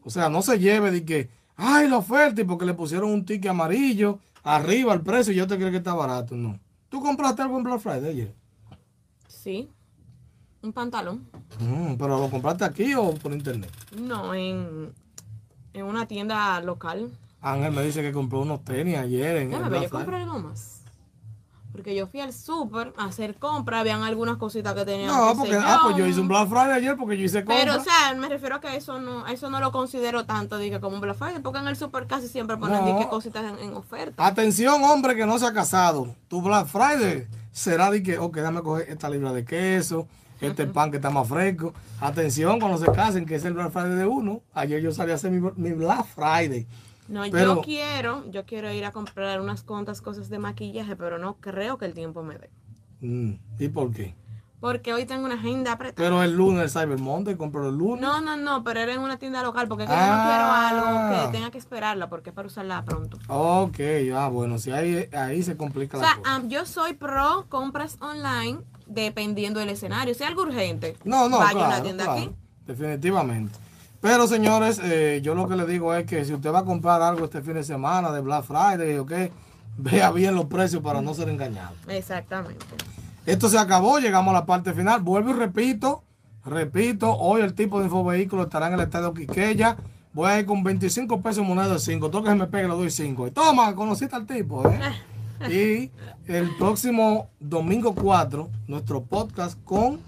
O 0.04 0.10
sea, 0.10 0.30
no 0.30 0.42
se 0.42 0.58
lleve 0.58 0.90
de 0.90 1.06
que, 1.06 1.30
ay, 1.56 1.88
la 1.88 1.98
oferta, 1.98 2.42
y 2.42 2.46
porque 2.46 2.66
le 2.66 2.74
pusieron 2.74 3.12
un 3.12 3.26
ticket 3.26 3.52
amarillo 3.52 4.20
arriba 4.44 4.92
al 4.94 5.02
precio 5.02 5.32
y 5.34 5.36
yo 5.36 5.46
te 5.46 5.56
creo 5.56 5.70
que 5.70 5.78
está 5.78 5.94
barato. 5.94 6.36
No. 6.36 6.60
¿Tú 6.90 7.00
compraste 7.02 7.44
algo 7.44 7.58
en 7.58 7.64
Black 7.64 7.80
Friday 7.80 8.10
ayer? 8.10 8.36
Sí. 9.28 9.70
Un 10.64 10.74
pantalón. 10.74 11.28
Mm, 11.60 11.96
¿Pero 11.96 12.20
lo 12.20 12.30
compraste 12.30 12.64
aquí 12.64 12.94
o 12.96 13.14
por 13.14 13.34
internet? 13.34 13.72
No, 14.00 14.34
en, 14.34 14.94
en 15.74 15.86
una 15.86 16.08
tienda 16.08 16.60
local. 16.62 17.12
Ángel 17.42 17.72
me 17.72 17.84
dice 17.84 18.02
que 18.02 18.12
compró 18.12 18.42
unos 18.42 18.64
tenis 18.64 18.98
ayer 18.98 19.38
en 19.38 19.54
el 19.54 19.60
Déjame 19.60 19.82
yo 19.82 19.90
compré 19.90 20.16
algo 20.18 20.40
más. 20.40 20.71
Porque 21.72 21.96
yo 21.96 22.06
fui 22.08 22.20
al 22.20 22.34
súper 22.34 22.94
a 22.98 23.06
hacer 23.06 23.36
compras, 23.36 23.80
habían 23.80 24.04
algunas 24.04 24.38
cositas 24.38 24.74
que 24.74 24.84
tenían 24.86 25.08
No, 25.08 25.34
porque 25.38 25.56
ah, 25.56 25.82
pues 25.84 25.96
yo 25.98 26.06
hice 26.06 26.20
un 26.20 26.28
Black 26.28 26.50
Friday 26.50 26.72
ayer 26.72 26.98
porque 26.98 27.18
yo 27.18 27.24
hice 27.24 27.46
compra. 27.46 27.56
Pero, 27.64 27.78
o 27.78 27.84
sea, 27.84 28.14
me 28.16 28.28
refiero 28.28 28.56
a 28.56 28.62
que 28.62 28.76
eso 28.76 29.00
no, 29.00 29.26
eso 29.28 29.50
no 29.50 29.60
lo 29.60 29.72
considero 29.72 30.26
tanto, 30.26 30.58
diga, 30.58 30.80
como 30.82 30.96
un 30.96 31.02
Black 31.02 31.18
Friday, 31.18 31.42
porque 31.42 31.60
en 31.60 31.68
el 31.68 31.76
súper 31.76 32.08
casi 32.08 32.28
siempre 32.28 32.58
ponen 32.58 32.84
No. 32.84 33.10
cositas 33.10 33.44
en, 33.44 33.60
en 33.60 33.76
oferta. 33.76 34.26
Atención, 34.26 34.84
hombre 34.84 35.16
que 35.16 35.26
no 35.26 35.40
se 35.40 35.46
ha 35.46 35.54
casado. 35.54 36.14
Tu 36.28 36.42
Black 36.42 36.68
Friday 36.68 37.28
será 37.52 37.90
de 37.90 38.04
que, 38.04 38.18
ok, 38.18 38.36
déjame 38.36 38.62
coger 38.62 38.90
esta 38.90 39.10
libra 39.10 39.32
de 39.32 39.46
queso, 39.46 40.08
este 40.42 40.66
pan 40.66 40.90
que 40.92 40.98
está 40.98 41.10
más 41.10 41.28
fresco. 41.28 41.74
Atención 42.00 42.60
cuando 42.60 42.78
se 42.78 42.92
casen, 42.92 43.26
que 43.26 43.36
es 43.36 43.46
el 43.46 43.54
Black 43.54 43.72
Friday 43.72 43.96
de 43.96 44.08
uno. 44.08 44.42
Ayer 44.54 44.82
yo 44.82 44.92
salí 44.92 45.12
a 45.12 45.16
hacer 45.16 45.32
mi, 45.32 45.40
mi 45.56 45.72
Black 45.72 46.06
Friday. 46.06 46.68
No, 47.12 47.24
pero- 47.30 47.56
yo 47.56 47.62
quiero, 47.62 48.24
yo 48.32 48.46
quiero 48.46 48.72
ir 48.72 48.86
a 48.86 48.92
comprar 48.92 49.42
unas 49.42 49.64
cuantas 49.64 50.02
cosas 50.02 50.30
de 50.30 50.40
maquillaje, 50.40 50.96
pero 50.96 51.18
no 51.20 51.36
creo 51.42 51.78
que 51.78 51.86
el 51.86 51.94
tiempo 51.94 52.24
me 52.24 52.38
dé. 52.38 52.50
Mm, 53.02 53.34
¿Y 53.60 53.68
por 53.70 53.92
qué? 53.92 54.16
Porque 54.62 54.94
hoy 54.94 55.06
tengo 55.06 55.26
una 55.26 55.34
agenda 55.36 55.72
apretada. 55.72 55.96
Pero 56.08 56.22
el 56.22 56.34
lunes, 56.38 56.62
el 56.64 56.70
Cyber 56.70 57.00
Monday, 57.00 57.36
compro 57.36 57.68
el 57.68 57.76
lunes. 57.76 58.00
No, 58.02 58.22
no, 58.22 58.38
no, 58.38 58.64
pero 58.64 58.80
era 58.80 58.94
en 58.94 59.02
una 59.02 59.18
tienda 59.18 59.42
local, 59.42 59.68
porque 59.68 59.84
es 59.86 59.90
que 59.90 59.96
yo 59.96 60.02
Ah. 60.02 60.70
no 60.72 60.80
quiero 60.80 60.86
algo 60.92 61.26
que 61.26 61.32
tenga 61.38 61.50
que 61.52 61.58
esperarla, 61.58 62.08
porque 62.10 62.30
es 62.30 62.36
para 62.36 62.48
usarla 62.48 62.86
pronto. 62.86 63.18
Ok, 63.28 63.80
ah, 64.16 64.30
bueno, 64.30 64.60
si 64.60 64.72
ahí, 64.72 65.10
ahí 65.14 65.42
se 65.42 65.58
complica 65.58 65.98
O 65.98 66.02
la 66.02 66.08
sea, 66.08 66.18
cosa. 66.18 66.36
am, 66.36 66.48
yo 66.48 66.66
soy 66.68 66.94
pro 66.94 67.48
compras 67.50 67.98
online 68.02 68.60
dependiendo 68.86 69.60
del 69.60 69.70
escenario. 69.70 70.14
Si 70.14 70.22
es 70.24 70.30
algo 70.30 70.44
urgente, 70.44 70.96
No, 71.06 71.28
no, 71.28 71.40
vaya 71.40 71.66
a 71.66 71.68
una 71.68 71.82
tienda 71.84 72.04
claro, 72.04 72.22
aquí. 72.22 72.32
definitivamente. 72.68 73.58
Pero 74.02 74.28
señores, 74.28 74.82
eh, 74.84 75.22
yo 75.24 75.36
lo 75.36 75.48
que 75.48 75.56
le 75.56 75.66
digo 75.68 75.94
es 75.94 76.06
que 76.06 76.26
si 76.26 76.34
usted 76.34 76.52
va 76.52 76.60
a 76.60 76.66
comprar 76.66 77.02
algo 77.04 77.26
este 77.26 77.42
fin 77.42 77.54
de 77.54 77.64
semana 77.64 78.12
de 78.12 78.20
Black 78.22 78.44
Friday, 78.44 78.98
ok, 78.98 79.12
vea 79.78 80.12
bien 80.12 80.36
los 80.36 80.46
precios 80.46 80.82
para 80.82 81.02
no 81.02 81.14
ser 81.14 81.30
engañado. 81.30 81.76
Exactamente. 81.88 82.66
Esto 83.26 83.48
se 83.48 83.60
acabó, 83.60 84.00
llegamos 84.00 84.32
a 84.32 84.40
la 84.40 84.46
parte 84.48 84.74
final. 84.74 85.02
Vuelvo 85.02 85.30
y 85.30 85.34
repito, 85.34 86.04
repito, 86.44 87.16
hoy 87.16 87.42
el 87.42 87.54
tipo 87.54 87.78
de 87.80 87.86
infovehículo 87.86 88.44
estará 88.44 88.68
en 88.68 88.74
el 88.74 88.80
estadio 88.80 89.14
Quiqueya. 89.14 89.78
Voy 90.14 90.30
a 90.30 90.40
ir 90.40 90.46
con 90.48 90.64
25 90.64 91.22
pesos 91.22 91.46
moneda 91.46 91.70
de 91.70 91.80
5. 91.80 92.10
Todo 92.10 92.24
que 92.24 92.30
se 92.30 92.36
me 92.36 92.48
pegue, 92.48 92.68
le 92.68 92.74
doy 92.74 92.90
5. 92.90 93.28
Y 93.28 93.32
toma, 93.32 93.74
conociste 93.76 94.16
al 94.16 94.26
tipo, 94.26 94.68
¿eh? 94.68 94.80
Y 95.50 95.92
el 96.32 96.56
próximo 96.58 97.30
domingo 97.40 97.96
4, 97.96 98.48
nuestro 98.68 99.04
podcast 99.04 99.58
con 99.64 100.00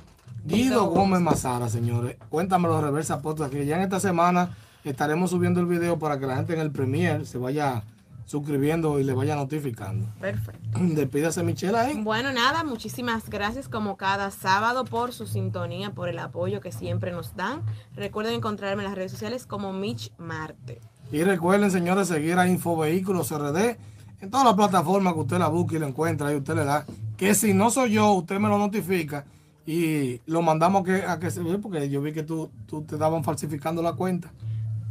Guido 0.45 0.87
Gómez 0.87 1.21
Mazara, 1.21 1.69
señores. 1.69 2.17
Cuéntame 2.27 2.67
los 2.67 2.83
reversa 2.83 3.21
podcast, 3.21 3.53
que 3.53 3.65
ya 3.65 3.77
en 3.77 3.83
esta 3.83 4.01
semana 4.01 4.49
estaremos 4.83 5.29
subiendo 5.29 5.61
el 5.61 5.67
video 5.67 5.97
para 5.97 6.19
que 6.19 6.27
la 6.27 6.35
gente 6.35 6.53
en 6.53 6.59
el 6.59 6.69
Premier 6.69 7.25
se 7.25 7.37
vaya 7.37 7.83
suscribiendo 8.25 8.99
y 8.99 9.05
le 9.05 9.13
vaya 9.13 9.37
notificando. 9.37 10.05
Perfecto. 10.19 10.79
Despídase, 10.81 11.43
Michelle, 11.43 11.77
ahí. 11.77 12.01
Bueno, 12.01 12.33
nada, 12.33 12.65
muchísimas 12.65 13.29
gracias 13.29 13.69
como 13.69 13.95
cada 13.95 14.31
sábado 14.31 14.83
por 14.83 15.13
su 15.13 15.27
sintonía, 15.27 15.91
por 15.91 16.09
el 16.09 16.19
apoyo 16.19 16.59
que 16.59 16.73
siempre 16.73 17.13
nos 17.13 17.37
dan. 17.37 17.61
Recuerden 17.95 18.33
encontrarme 18.33 18.83
en 18.83 18.89
las 18.89 18.97
redes 18.97 19.13
sociales 19.13 19.45
como 19.47 19.71
Mitch 19.71 20.11
Marte. 20.17 20.81
Y 21.09 21.23
recuerden, 21.23 21.71
señores, 21.71 22.09
seguir 22.09 22.37
a 22.37 22.49
Infovehículos 22.49 23.31
RD 23.31 23.77
en 24.19 24.29
todas 24.29 24.45
las 24.45 24.55
plataformas 24.55 25.13
que 25.13 25.19
usted 25.19 25.37
la 25.37 25.47
busque 25.47 25.77
y 25.77 25.79
la 25.79 25.87
encuentra 25.87 26.33
y 26.33 26.35
usted 26.35 26.55
le 26.55 26.65
da. 26.65 26.85
Que 27.15 27.33
si 27.33 27.53
no 27.53 27.69
soy 27.69 27.93
yo, 27.93 28.11
usted 28.11 28.39
me 28.39 28.49
lo 28.49 28.57
notifica 28.57 29.23
y 29.65 30.21
lo 30.25 30.41
mandamos 30.41 30.81
a 30.81 30.85
que, 30.85 31.05
a 31.05 31.19
que 31.19 31.31
se 31.31 31.41
vea, 31.41 31.57
porque 31.57 31.89
yo 31.89 32.01
vi 32.01 32.13
que 32.13 32.23
tú, 32.23 32.51
tú 32.65 32.83
te 32.83 32.95
estaban 32.95 33.23
falsificando 33.23 33.81
la 33.81 33.93
cuenta. 33.93 34.31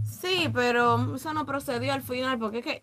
Sí, 0.05 0.49
pero 0.53 1.15
eso 1.15 1.33
no 1.35 1.47
procedió 1.47 1.93
al 1.93 2.03
final 2.03 2.39
porque 2.39 2.59
es 2.59 2.65
que 2.65 2.83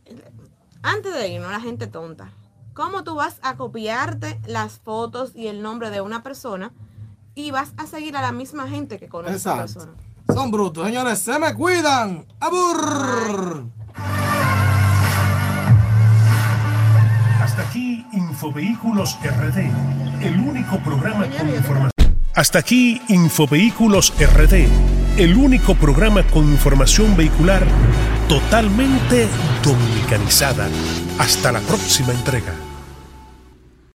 antes 0.82 1.14
de 1.14 1.30
irnos, 1.30 1.52
la 1.52 1.62
gente 1.62 1.88
tonta. 1.88 2.32
¿Cómo 2.74 3.04
tú 3.04 3.16
vas 3.16 3.40
a 3.42 3.58
copiarte 3.58 4.40
las 4.48 4.80
fotos 4.80 5.36
y 5.36 5.48
el 5.48 5.62
nombre 5.62 5.90
de 5.90 6.02
una 6.02 6.24
persona 6.24 6.72
y 7.36 7.52
vas 7.52 7.74
a 7.78 7.88
seguir 7.88 8.16
a 8.16 8.22
la 8.22 8.32
misma 8.32 8.68
gente 8.70 9.00
que 9.00 9.10
conoce 9.10 9.34
a 9.34 9.38
esa 9.38 9.58
persona? 9.58 9.92
Son 10.34 10.52
brutos, 10.52 10.86
señores, 10.86 11.20
se 11.20 11.38
me 11.40 11.54
cuidan. 11.56 12.26
¡Abur! 12.40 13.66
Hasta 17.42 17.62
aquí 17.64 17.89
Infovehículos 18.14 19.18
RD, 19.24 20.26
el 20.26 20.39
único 20.39 20.80
programa 20.80 21.26
con 21.28 21.49
información. 21.49 21.91
Hasta 22.34 22.60
aquí 22.60 23.01
Infovehículos 23.10 24.14
RD, 24.20 24.68
el 25.18 25.36
único 25.36 25.76
programa 25.76 26.24
con 26.24 26.45
información 26.45 27.16
vehicular 27.16 27.64
totalmente 28.28 29.28
dominicanizada. 29.64 30.68
Hasta 31.20 31.51
la 31.51 31.60
próxima 31.60 32.14
entrega. 32.14 32.69